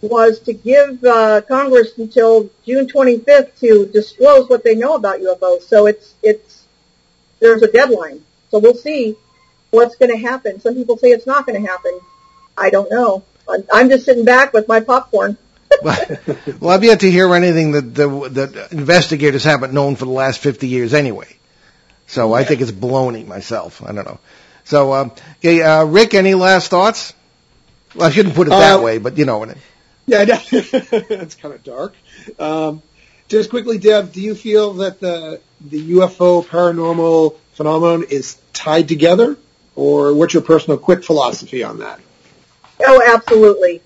was 0.00 0.40
to 0.40 0.54
give 0.54 1.04
uh, 1.04 1.42
Congress 1.42 1.96
until 1.98 2.50
June 2.64 2.88
25th 2.88 3.56
to 3.60 3.86
disclose 3.92 4.48
what 4.48 4.64
they 4.64 4.74
know 4.74 4.96
about 4.96 5.20
UFOs. 5.20 5.62
So 5.62 5.86
it's 5.86 6.16
it's 6.20 6.66
there's 7.38 7.62
a 7.62 7.70
deadline. 7.70 8.24
So 8.50 8.58
we'll 8.58 8.74
see 8.74 9.16
what's 9.76 9.96
going 9.96 10.10
to 10.10 10.18
happen. 10.18 10.58
Some 10.60 10.74
people 10.74 10.96
say 10.96 11.08
it's 11.08 11.26
not 11.26 11.46
going 11.46 11.62
to 11.62 11.68
happen. 11.68 12.00
I 12.56 12.70
don't 12.70 12.90
know. 12.90 13.22
I'm 13.72 13.88
just 13.88 14.04
sitting 14.06 14.24
back 14.24 14.52
with 14.52 14.66
my 14.66 14.80
popcorn. 14.80 15.36
well, 15.82 16.70
I've 16.70 16.82
yet 16.82 17.00
to 17.00 17.10
hear 17.10 17.32
anything 17.34 17.72
that 17.72 17.94
the 17.94 18.08
that 18.30 18.72
investigators 18.72 19.44
haven't 19.44 19.72
known 19.72 19.96
for 19.96 20.04
the 20.06 20.12
last 20.12 20.40
50 20.40 20.66
years 20.66 20.94
anyway. 20.94 21.28
So 22.06 22.32
I 22.32 22.44
think 22.44 22.60
it's 22.60 22.70
baloney 22.70 23.26
myself. 23.26 23.82
I 23.82 23.92
don't 23.92 24.06
know. 24.06 24.18
So, 24.64 24.94
um, 24.94 25.12
okay, 25.38 25.62
uh, 25.62 25.84
Rick, 25.84 26.14
any 26.14 26.34
last 26.34 26.70
thoughts? 26.70 27.12
Well, 27.94 28.08
I 28.08 28.10
shouldn't 28.10 28.34
put 28.34 28.46
it 28.46 28.50
that 28.50 28.78
Uh, 28.78 28.82
way, 28.82 28.98
but 28.98 29.18
you 29.18 29.24
know 29.24 29.38
what 29.38 29.50
I 29.50 29.54
Yeah, 30.06 30.24
it's 30.28 31.34
kind 31.34 31.54
of 31.54 31.62
dark. 31.62 31.94
Um, 32.38 32.82
just 33.28 33.50
quickly, 33.50 33.78
Deb, 33.78 34.12
do 34.12 34.20
you 34.20 34.34
feel 34.34 34.74
that 34.74 35.00
the 35.00 35.40
the 35.60 35.92
UFO 35.94 36.44
paranormal 36.44 37.36
phenomenon 37.54 38.04
is 38.08 38.36
tied 38.52 38.88
together, 38.88 39.36
or 39.76 40.14
what's 40.14 40.34
your 40.34 40.42
personal 40.42 40.78
quick 40.78 41.04
philosophy 41.04 41.62
on 41.62 41.78
that? 41.78 42.00
Oh, 42.80 43.02
absolutely. 43.06 43.82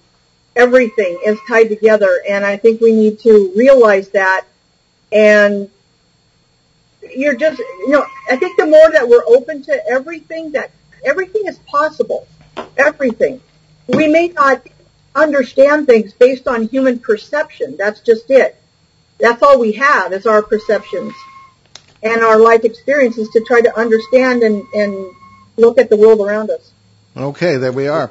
Everything 0.56 1.18
is 1.24 1.38
tied 1.46 1.68
together, 1.68 2.22
and 2.28 2.44
I 2.44 2.56
think 2.56 2.80
we 2.80 2.92
need 2.92 3.20
to 3.20 3.52
realize 3.56 4.08
that. 4.10 4.46
And 5.12 5.68
you're 7.14 7.36
just, 7.36 7.58
you 7.58 7.90
know, 7.90 8.04
I 8.30 8.36
think 8.36 8.56
the 8.56 8.66
more 8.66 8.90
that 8.92 9.08
we're 9.08 9.24
open 9.26 9.62
to 9.64 9.86
everything, 9.88 10.52
that 10.52 10.70
everything 11.04 11.42
is 11.46 11.58
possible. 11.58 12.26
Everything. 12.76 13.40
We 13.88 14.06
may 14.06 14.28
not 14.28 14.66
understand 15.14 15.86
things 15.86 16.12
based 16.12 16.46
on 16.46 16.68
human 16.68 16.98
perception. 16.98 17.76
That's 17.76 18.00
just 18.00 18.30
it. 18.30 18.56
That's 19.18 19.42
all 19.42 19.58
we 19.58 19.72
have 19.72 20.12
is 20.12 20.26
our 20.26 20.42
perceptions 20.42 21.14
and 22.02 22.22
our 22.22 22.38
life 22.38 22.64
experiences 22.64 23.28
to 23.30 23.40
try 23.46 23.60
to 23.60 23.78
understand 23.78 24.42
and, 24.42 24.62
and 24.74 25.14
look 25.56 25.78
at 25.78 25.90
the 25.90 25.96
world 25.96 26.20
around 26.20 26.50
us. 26.50 26.72
Okay, 27.16 27.56
there 27.56 27.72
we 27.72 27.88
are. 27.88 28.10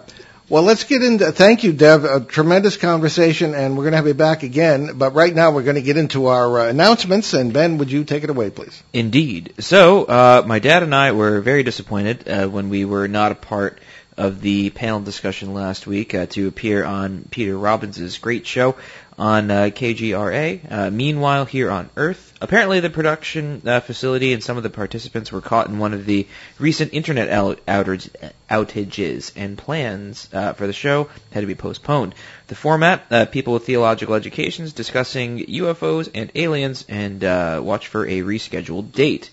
Well, 0.50 0.64
let's 0.64 0.84
get 0.84 1.04
into. 1.04 1.32
Thank 1.32 1.64
you, 1.64 1.74
Dev. 1.74 2.06
A 2.06 2.22
tremendous 2.22 2.76
conversation, 2.76 3.54
and 3.54 3.78
we're 3.78 3.84
going 3.84 3.92
to 3.92 3.98
have 3.98 4.08
you 4.08 4.16
back 4.16 4.42
again. 4.42 4.98
But 4.98 5.14
right 5.14 5.34
now, 5.34 5.52
we're 5.52 5.64
going 5.64 5.76
to 5.76 5.82
get 5.84 5.96
into 5.96 6.26
our 6.26 6.62
uh, 6.62 6.70
announcements. 6.70 7.34
And 7.34 7.54
Ben, 7.54 7.78
would 7.78 7.92
you 7.92 8.04
take 8.04 8.24
it 8.24 8.32
away, 8.32 8.50
please? 8.50 8.82
Indeed. 8.92 9.54
So, 9.60 10.06
uh, 10.06 10.44
my 10.48 10.58
dad 10.58 10.82
and 10.82 10.96
I 10.96 11.12
were 11.12 11.40
very 11.42 11.62
disappointed 11.62 12.28
uh, 12.28 12.48
when 12.48 12.70
we 12.70 12.84
were 12.84 13.08
not 13.08 13.32
a 13.32 13.36
part 13.36 13.80
of 14.18 14.42
the 14.42 14.72
panel 14.72 15.00
discussion 15.00 15.54
last 15.54 15.86
week 15.86 16.16
uh, 16.16 16.26
to 16.26 16.48
appear 16.48 16.84
on 16.84 17.26
Peter 17.30 17.56
Robbins' 17.56 18.18
great 18.18 18.48
show 18.48 18.76
on 19.20 19.52
uh, 19.52 19.56
KGRA. 19.66 20.72
Uh, 20.72 20.90
meanwhile, 20.90 21.46
here 21.46 21.70
on 21.70 21.92
Earth, 21.96 22.29
apparently 22.42 22.80
the 22.80 22.90
production 22.90 23.62
uh, 23.66 23.80
facility 23.80 24.34
and 24.34 24.44
some 24.44 24.58
of 24.58 24.64
the 24.64 24.70
participants 24.70 25.32
were 25.32 25.42
caught 25.42 25.68
in 25.68 25.80
one 25.80 25.94
of 25.94 26.06
the 26.06 26.28
recent 26.58 26.94
internet 26.94 27.30
out- 27.30 27.66
outage- 27.66 28.10
outages, 28.50 29.32
and 29.36 29.58
plans 29.58 30.30
uh, 30.34 30.54
for 30.54 30.68
the 30.68 30.74
show 30.74 31.10
had 31.32 31.42
to 31.42 31.48
be 31.48 31.56
postponed. 31.56 32.16
The 32.48 32.56
format: 32.56 33.06
uh, 33.12 33.26
people 33.26 33.54
with 33.54 33.66
theological 33.66 34.16
educations 34.16 34.74
discussing 34.74 35.40
UFOs 35.40 36.10
and 36.14 36.32
aliens, 36.36 36.86
and 36.88 37.24
uh, 37.24 37.62
watch 37.64 37.88
for 37.88 38.06
a 38.06 38.22
rescheduled 38.22 38.92
date. 38.92 39.30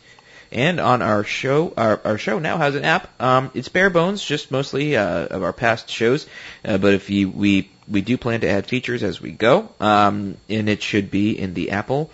And 0.53 0.79
on 0.79 1.03
our 1.03 1.25
show, 1.25 1.75
our, 1.77 2.01
our 2.05 2.19
show 2.19 2.39
now 2.39 2.57
has 2.59 2.77
an 2.77 2.85
app. 2.85 3.21
Um, 3.21 3.51
it's 3.55 3.69
bare 3.69 3.91
bones, 3.91 4.25
just 4.25 4.53
mostly 4.53 4.97
uh, 4.97 5.27
of 5.27 5.43
our 5.43 5.53
past 5.53 5.91
shows. 5.91 6.27
Uh, 6.65 6.79
but 6.79 6.95
if 6.95 7.11
you 7.11 7.29
we 7.31 7.71
we 7.89 8.01
do 8.01 8.17
plan 8.17 8.41
to 8.41 8.49
add 8.49 8.67
features 8.67 9.03
as 9.03 9.21
we 9.21 9.33
go, 9.33 9.69
um, 9.81 10.37
and 10.49 10.69
it 10.69 10.83
should 10.83 11.11
be 11.11 11.39
in 11.39 11.55
the 11.55 11.73
Apple 11.73 12.11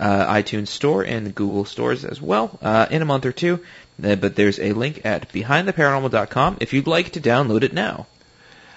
uh, 0.00 0.32
iTunes 0.32 0.68
Store 0.68 1.02
and 1.02 1.34
Google 1.34 1.64
stores 1.64 2.04
as 2.04 2.20
well 2.20 2.58
uh, 2.62 2.86
in 2.90 3.02
a 3.02 3.04
month 3.04 3.26
or 3.26 3.32
two. 3.32 3.60
Uh, 4.02 4.16
but 4.16 4.34
there's 4.36 4.58
a 4.58 4.72
link 4.72 5.02
at 5.04 5.32
behindtheparanormal.com 5.32 6.58
if 6.60 6.72
you'd 6.72 6.86
like 6.86 7.12
to 7.12 7.20
download 7.20 7.62
it 7.62 7.72
now. 7.72 8.06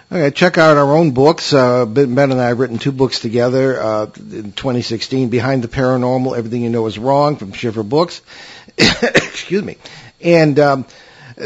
Okay, 0.10 0.32
check 0.32 0.58
out 0.58 0.78
our 0.78 0.96
own 0.96 1.12
books. 1.12 1.52
Uh, 1.52 1.86
Ben 1.86 2.16
Ben 2.16 2.32
and 2.32 2.40
I 2.40 2.48
have 2.48 2.60
written 2.60 2.78
two 2.78 2.94
books 2.94 3.20
together 3.20 3.82
uh, 3.82 4.04
in 4.16 4.54
2016. 4.54 5.28
Behind 5.28 5.62
the 5.62 5.68
Paranormal, 5.68 6.38
Everything 6.38 6.62
You 6.62 6.70
Know 6.70 6.86
Is 6.86 6.98
Wrong 6.98 7.36
from 7.36 7.52
Schiffer 7.52 7.84
Books. 7.84 8.22
Excuse 8.78 9.64
me. 9.64 9.78
And 10.22 10.58
um, 10.60 10.86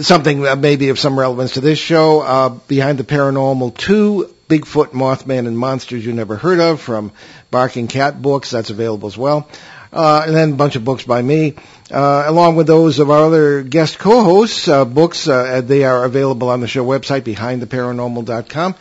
something 0.01 0.45
maybe 0.61 0.89
of 0.89 0.99
some 0.99 1.17
relevance 1.17 1.53
to 1.53 1.61
this 1.61 1.79
show. 1.79 2.21
Uh, 2.21 2.49
Behind 2.49 2.99
the 2.99 3.03
Paranormal 3.03 3.75
2, 3.77 4.33
Bigfoot, 4.51 4.87
Mothman, 4.87 5.47
and 5.47 5.57
Monsters 5.57 6.05
You 6.05 6.11
Never 6.11 6.35
Heard 6.35 6.59
of 6.59 6.81
from 6.81 7.13
Barking 7.51 7.87
Cat 7.87 8.21
Books. 8.21 8.51
That's 8.51 8.69
available 8.69 9.07
as 9.07 9.17
well. 9.17 9.47
Uh, 9.93 10.23
and 10.27 10.35
then 10.35 10.51
a 10.51 10.55
bunch 10.55 10.75
of 10.75 10.83
books 10.83 11.05
by 11.05 11.21
me, 11.21 11.53
uh, 11.89 12.25
along 12.27 12.57
with 12.57 12.67
those 12.67 12.99
of 12.99 13.09
our 13.09 13.23
other 13.23 13.63
guest 13.63 13.97
co-hosts. 13.97 14.67
Uh, 14.67 14.83
books 14.83 15.25
uh, 15.25 15.61
they 15.61 15.85
are 15.85 16.03
available 16.03 16.49
on 16.49 16.59
the 16.59 16.67
show 16.67 16.85
website, 16.85 17.21
behindtheparanormal.com. 17.21 18.75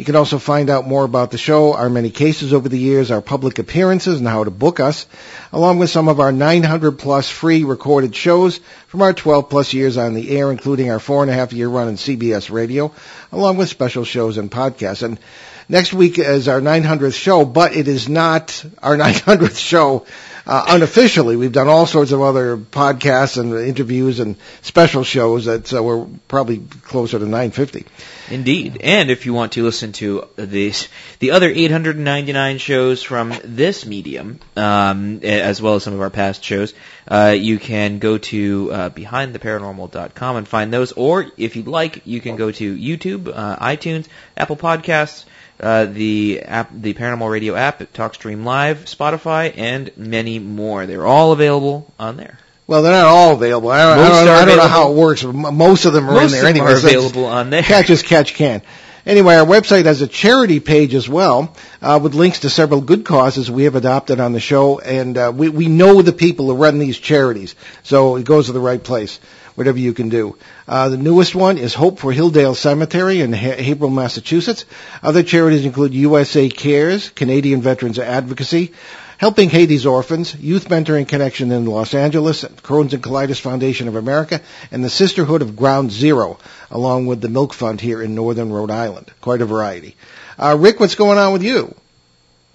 You 0.00 0.06
can 0.06 0.16
also 0.16 0.38
find 0.38 0.70
out 0.70 0.88
more 0.88 1.04
about 1.04 1.30
the 1.30 1.36
show, 1.36 1.74
our 1.74 1.90
many 1.90 2.08
cases 2.08 2.54
over 2.54 2.70
the 2.70 2.78
years, 2.78 3.10
our 3.10 3.20
public 3.20 3.58
appearances, 3.58 4.18
and 4.18 4.26
how 4.26 4.44
to 4.44 4.50
book 4.50 4.80
us, 4.80 5.04
along 5.52 5.78
with 5.78 5.90
some 5.90 6.08
of 6.08 6.20
our 6.20 6.32
900 6.32 6.92
plus 6.92 7.28
free 7.28 7.64
recorded 7.64 8.16
shows 8.16 8.60
from 8.86 9.02
our 9.02 9.12
12 9.12 9.50
plus 9.50 9.74
years 9.74 9.98
on 9.98 10.14
the 10.14 10.38
air, 10.38 10.50
including 10.50 10.90
our 10.90 11.00
four 11.00 11.20
and 11.20 11.30
a 11.30 11.34
half 11.34 11.52
year 11.52 11.68
run 11.68 11.88
in 11.88 11.96
CBS 11.96 12.50
radio, 12.50 12.94
along 13.30 13.58
with 13.58 13.68
special 13.68 14.04
shows 14.04 14.38
and 14.38 14.50
podcasts. 14.50 15.02
And 15.02 15.18
next 15.68 15.92
week 15.92 16.18
is 16.18 16.48
our 16.48 16.62
900th 16.62 17.12
show, 17.12 17.44
but 17.44 17.76
it 17.76 17.86
is 17.86 18.08
not 18.08 18.64
our 18.82 18.96
900th 19.06 19.58
show 19.58 20.06
uh, 20.46 20.64
unofficially. 20.68 21.36
We've 21.36 21.52
done 21.52 21.68
all 21.68 21.86
sorts 21.86 22.12
of 22.12 22.22
other 22.22 22.56
podcasts 22.56 23.38
and 23.38 23.54
interviews 23.54 24.20
and 24.20 24.36
special 24.62 25.04
shows 25.04 25.46
that 25.46 25.66
so 25.66 25.82
we're 25.82 26.06
probably 26.28 26.58
closer 26.58 27.18
to 27.18 27.24
950. 27.24 27.86
Indeed. 28.30 28.78
And 28.82 29.10
if 29.10 29.26
you 29.26 29.34
want 29.34 29.52
to 29.52 29.64
listen 29.64 29.92
to 29.94 30.28
this, 30.36 30.88
the 31.18 31.32
other 31.32 31.50
899 31.50 32.58
shows 32.58 33.02
from 33.02 33.34
this 33.42 33.84
medium, 33.84 34.38
um, 34.56 35.20
as 35.22 35.60
well 35.60 35.74
as 35.74 35.82
some 35.82 35.94
of 35.94 36.00
our 36.00 36.10
past 36.10 36.44
shows, 36.44 36.72
uh, 37.08 37.34
you 37.36 37.58
can 37.58 37.98
go 37.98 38.18
to 38.18 38.70
uh, 38.72 38.90
behindtheparanormal.com 38.90 40.36
and 40.36 40.46
find 40.46 40.72
those. 40.72 40.92
Or 40.92 41.26
if 41.36 41.56
you'd 41.56 41.66
like, 41.66 42.06
you 42.06 42.20
can 42.20 42.36
go 42.36 42.52
to 42.52 42.76
YouTube, 42.76 43.32
uh, 43.34 43.56
iTunes, 43.56 44.06
Apple 44.36 44.56
Podcasts, 44.56 45.24
uh, 45.60 45.84
the 45.86 46.40
app, 46.40 46.70
the 46.72 46.94
Paranormal 46.94 47.30
Radio 47.30 47.54
app, 47.54 47.80
TalkStream 47.92 48.44
Live, 48.44 48.84
Spotify, 48.86 49.52
and 49.56 49.90
many 49.96 50.38
more. 50.38 50.86
They're 50.86 51.06
all 51.06 51.32
available 51.32 51.92
on 51.98 52.16
there. 52.16 52.38
Well, 52.66 52.82
they're 52.82 52.92
not 52.92 53.06
all 53.06 53.34
available. 53.34 53.70
I 53.70 53.96
don't, 53.96 53.98
I 53.98 54.24
don't, 54.24 54.28
I 54.28 54.44
don't 54.44 54.56
know 54.58 54.68
how 54.68 54.92
it 54.92 54.96
works. 54.96 55.24
Most 55.24 55.86
of 55.86 55.92
them 55.92 56.08
are 56.08 56.12
Most 56.12 56.34
in 56.34 56.40
there 56.40 56.50
of 56.50 56.56
them 56.56 56.66
are 56.66 56.76
available 56.76 57.24
on 57.24 57.50
there. 57.50 57.62
Catch 57.62 57.90
as 57.90 58.02
catch 58.02 58.34
can. 58.34 58.62
Anyway, 59.06 59.34
our 59.34 59.46
website 59.46 59.86
has 59.86 60.02
a 60.02 60.06
charity 60.06 60.60
page 60.60 60.94
as 60.94 61.08
well, 61.08 61.56
uh, 61.80 61.98
with 62.02 62.14
links 62.14 62.40
to 62.40 62.50
several 62.50 62.80
good 62.80 63.04
causes 63.04 63.50
we 63.50 63.64
have 63.64 63.74
adopted 63.74 64.20
on 64.20 64.32
the 64.32 64.40
show, 64.40 64.78
and 64.78 65.16
uh, 65.16 65.32
we 65.34 65.48
we 65.48 65.68
know 65.68 66.02
the 66.02 66.12
people 66.12 66.46
who 66.46 66.54
run 66.54 66.78
these 66.78 66.98
charities, 66.98 67.54
so 67.82 68.16
it 68.16 68.24
goes 68.24 68.46
to 68.46 68.52
the 68.52 68.60
right 68.60 68.82
place. 68.82 69.18
Whatever 69.60 69.78
you 69.78 69.92
can 69.92 70.08
do. 70.08 70.38
Uh, 70.66 70.88
the 70.88 70.96
newest 70.96 71.34
one 71.34 71.58
is 71.58 71.74
Hope 71.74 71.98
for 71.98 72.10
Hilldale 72.10 72.56
Cemetery 72.56 73.20
in 73.20 73.34
ha- 73.34 73.90
Massachusetts. 73.90 74.64
Other 75.02 75.22
charities 75.22 75.66
include 75.66 75.92
USA 75.92 76.48
Cares, 76.48 77.10
Canadian 77.10 77.60
Veterans 77.60 77.98
Advocacy, 77.98 78.72
Helping 79.18 79.50
Haiti's 79.50 79.84
Orphans, 79.84 80.34
Youth 80.34 80.70
Mentoring 80.70 81.06
Connection 81.06 81.52
in 81.52 81.66
Los 81.66 81.92
Angeles, 81.92 82.42
Crohn's 82.42 82.94
and 82.94 83.02
Colitis 83.02 83.38
Foundation 83.38 83.86
of 83.86 83.96
America, 83.96 84.40
and 84.72 84.82
the 84.82 84.88
Sisterhood 84.88 85.42
of 85.42 85.56
Ground 85.56 85.92
Zero, 85.92 86.38
along 86.70 87.04
with 87.04 87.20
the 87.20 87.28
Milk 87.28 87.52
Fund 87.52 87.82
here 87.82 88.00
in 88.00 88.14
northern 88.14 88.50
Rhode 88.50 88.70
Island. 88.70 89.12
Quite 89.20 89.42
a 89.42 89.44
variety. 89.44 89.94
Uh, 90.38 90.56
Rick, 90.58 90.80
what's 90.80 90.94
going 90.94 91.18
on 91.18 91.34
with 91.34 91.42
you? 91.42 91.74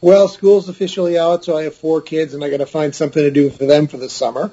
Well, 0.01 0.27
school's 0.27 0.69
officially 0.69 1.19
out, 1.19 1.45
so 1.45 1.55
I 1.55 1.65
have 1.65 1.75
four 1.75 2.01
kids, 2.01 2.33
and 2.33 2.43
I 2.43 2.49
got 2.49 2.57
to 2.57 2.65
find 2.65 2.95
something 2.95 3.21
to 3.21 3.29
do 3.29 3.51
for 3.51 3.67
them 3.67 3.85
for 3.85 3.97
the 3.97 4.09
summer. 4.09 4.49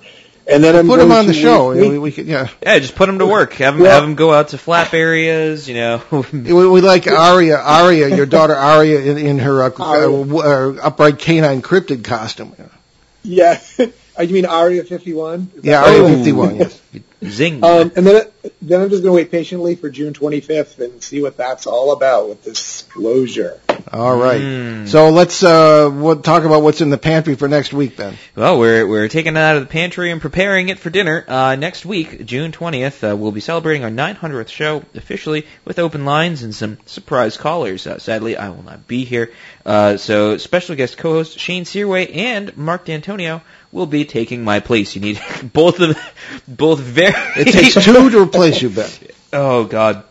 And 0.47 0.63
then 0.65 0.75
I'm 0.75 0.87
Put 0.89 0.99
them 0.99 1.13
on 1.13 1.27
the 1.27 1.35
show. 1.35 1.71
We, 1.73 1.99
we 1.99 2.11
could, 2.13 2.27
yeah. 2.27 2.49
Yeah, 2.63 2.79
just 2.81 2.97
put 2.97 3.07
them 3.07 3.21
to 3.21 3.27
work. 3.27 3.53
Have 3.55 3.75
them, 3.75 3.85
Well- 3.85 3.93
have 3.93 4.03
them 4.03 4.17
go 4.17 4.33
out 4.33 4.49
to 4.49 4.59
flap 4.59 4.93
areas, 4.93 5.69
you 5.69 5.75
know. 5.75 6.03
We, 6.33 6.53
we 6.69 6.81
like 6.81 7.07
Aria, 7.07 7.59
Aria, 7.59 8.09
your 8.15 8.27
daughter 8.27 8.55
Aria, 8.57 9.01
in, 9.01 9.19
in 9.19 9.39
her 9.39 9.63
uh, 9.65 9.71
Aria. 9.79 10.11
uh, 10.11 10.37
uh, 10.39 10.73
upright 10.83 11.19
canine 11.19 11.63
cryptid 11.63 12.05
costume. 12.05 12.55
Yeah. 13.23 13.61
Oh, 14.15 14.21
you 14.21 14.35
mean 14.35 14.45
Aria 14.45 14.85
51? 14.85 15.51
Yeah, 15.63 15.81
that- 15.81 15.89
Aria 15.89 16.03
Oh. 16.03 16.17
51. 16.17 16.57
Yes. 16.57 16.81
Zing. 17.25 17.63
Um, 17.65 17.93
and 17.95 18.07
then, 18.07 18.27
then 18.61 18.81
I'm 18.81 18.91
just 18.91 19.03
going 19.03 19.13
to 19.13 19.17
wait 19.17 19.31
patiently 19.31 19.77
for 19.77 19.89
June 19.91 20.13
25th 20.13 20.79
and 20.79 21.03
see 21.03 21.23
what 21.23 21.37
that's 21.37 21.67
all 21.67 21.93
about 21.93 22.29
with 22.29 22.45
disclosure. 22.45 23.61
All 23.93 24.17
right. 24.17 24.41
Mm. 24.41 24.89
So 24.89 25.11
let's 25.11 25.43
uh, 25.43 25.91
what, 25.91 26.25
talk 26.25 26.45
about 26.45 26.63
what's 26.63 26.81
in 26.81 26.91
the 26.91 26.99
pantry 26.99 27.35
for 27.35 27.49
next 27.49 27.73
week 27.73 27.97
then. 27.97 28.17
Well, 28.35 28.59
we're 28.59 28.87
we're 28.87 29.09
taking 29.09 29.37
it 29.37 29.39
out 29.39 29.57
of 29.57 29.63
the 29.63 29.69
pantry 29.69 30.11
and 30.11 30.21
preparing 30.21 30.69
it 30.69 30.79
for 30.79 30.91
dinner. 30.91 31.25
Uh, 31.27 31.57
next 31.57 31.85
week, 31.85 32.25
June 32.25 32.53
20th, 32.53 33.13
uh, 33.13 33.17
we'll 33.17 33.33
be 33.33 33.41
celebrating 33.41 33.85
our 33.85 33.91
900th 33.91 34.49
show 34.49 34.83
officially 34.95 35.47
with 35.65 35.79
open 35.79 36.05
lines 36.05 36.43
and 36.43 36.55
some 36.55 36.79
surprise 36.87 37.37
callers. 37.37 37.87
Uh, 37.87 37.99
sadly, 37.99 38.37
I 38.37 38.49
will 38.49 38.63
not 38.63 38.87
be 38.87 39.05
here. 39.05 39.33
Uh, 39.65 39.97
so 39.97 40.39
special 40.39 40.75
guest 40.75 40.97
co-host 40.97 41.39
Shane 41.39 41.65
Searway 41.65 42.17
and 42.17 42.57
Mark 42.57 42.87
D'Antonio 42.87 43.43
will 43.73 43.87
be 43.87 44.05
taking 44.05 44.45
my 44.45 44.61
place. 44.61 44.95
You 44.95 45.01
need 45.01 45.21
both 45.53 45.81
of 45.81 45.99
both 46.47 46.79
very. 46.81 47.13
It 47.37 47.53
takes 47.53 47.75
two 47.85 48.11
to 48.11 48.23
replace 48.23 48.61
you, 48.63 48.71
Ben. 48.71 48.91
Oh 49.35 49.65
God. 49.65 50.05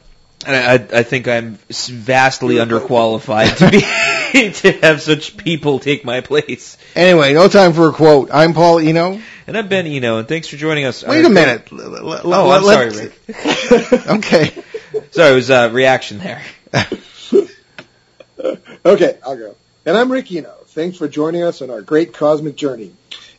I, 0.47 0.55
I 0.73 0.73
I 0.73 1.03
think 1.03 1.27
I'm 1.27 1.59
vastly 1.69 2.55
underqualified 2.55 3.57
to 3.57 3.69
be 3.69 4.51
to 4.61 4.71
have 4.79 4.99
such 4.99 5.37
people 5.37 5.77
take 5.77 6.03
my 6.03 6.21
place. 6.21 6.75
Anyway, 6.95 7.31
no 7.33 7.47
time 7.47 7.73
for 7.73 7.89
a 7.89 7.93
quote. 7.93 8.31
I'm 8.33 8.55
Paul 8.55 8.79
Eno. 8.79 9.21
And 9.45 9.55
I'm 9.57 9.67
Ben 9.67 9.85
Eno, 9.85 10.17
and 10.17 10.27
thanks 10.27 10.47
for 10.47 10.55
joining 10.55 10.85
us. 10.85 11.03
Wait 11.05 11.23
a 11.23 11.29
minute. 11.29 11.67
Oh, 11.71 12.21
Oh, 12.23 12.49
I'm 12.51 12.63
sorry, 12.63 12.89
Rick. 12.89 14.07
okay. 14.07 14.51
Sorry, 15.11 15.31
it 15.31 15.35
was 15.35 15.49
a 15.51 15.69
reaction 15.69 16.17
there. 16.17 16.41
Okay, 18.83 19.17
I'll 19.25 19.37
go. 19.37 19.55
And 19.85 19.95
I'm 19.97 20.11
Rick 20.11 20.31
Eno. 20.31 20.53
Thanks 20.67 20.97
for 20.97 21.07
joining 21.07 21.43
us 21.43 21.61
on 21.61 21.69
our 21.69 21.81
great 21.81 22.13
cosmic 22.13 22.55
journey. 22.55 22.93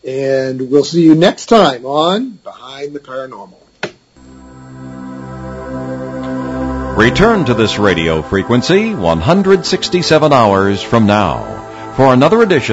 And 0.07 0.71
we'll 0.71 0.85
see 0.85 1.03
you 1.03 1.15
next 1.15 1.47
time 1.47 1.87
on 1.87 2.31
Behind 2.31 2.93
the 2.93 3.01
Paranormal. 3.01 3.59
Return 6.97 7.45
to 7.47 7.55
this 7.55 7.79
radio 7.79 8.23
frequency 8.23 8.95
167 8.95 10.33
hours 10.33 10.83
from 10.83 11.07
now 11.07 11.95
for 11.97 12.13
another 12.13 12.43
edition 12.43 12.71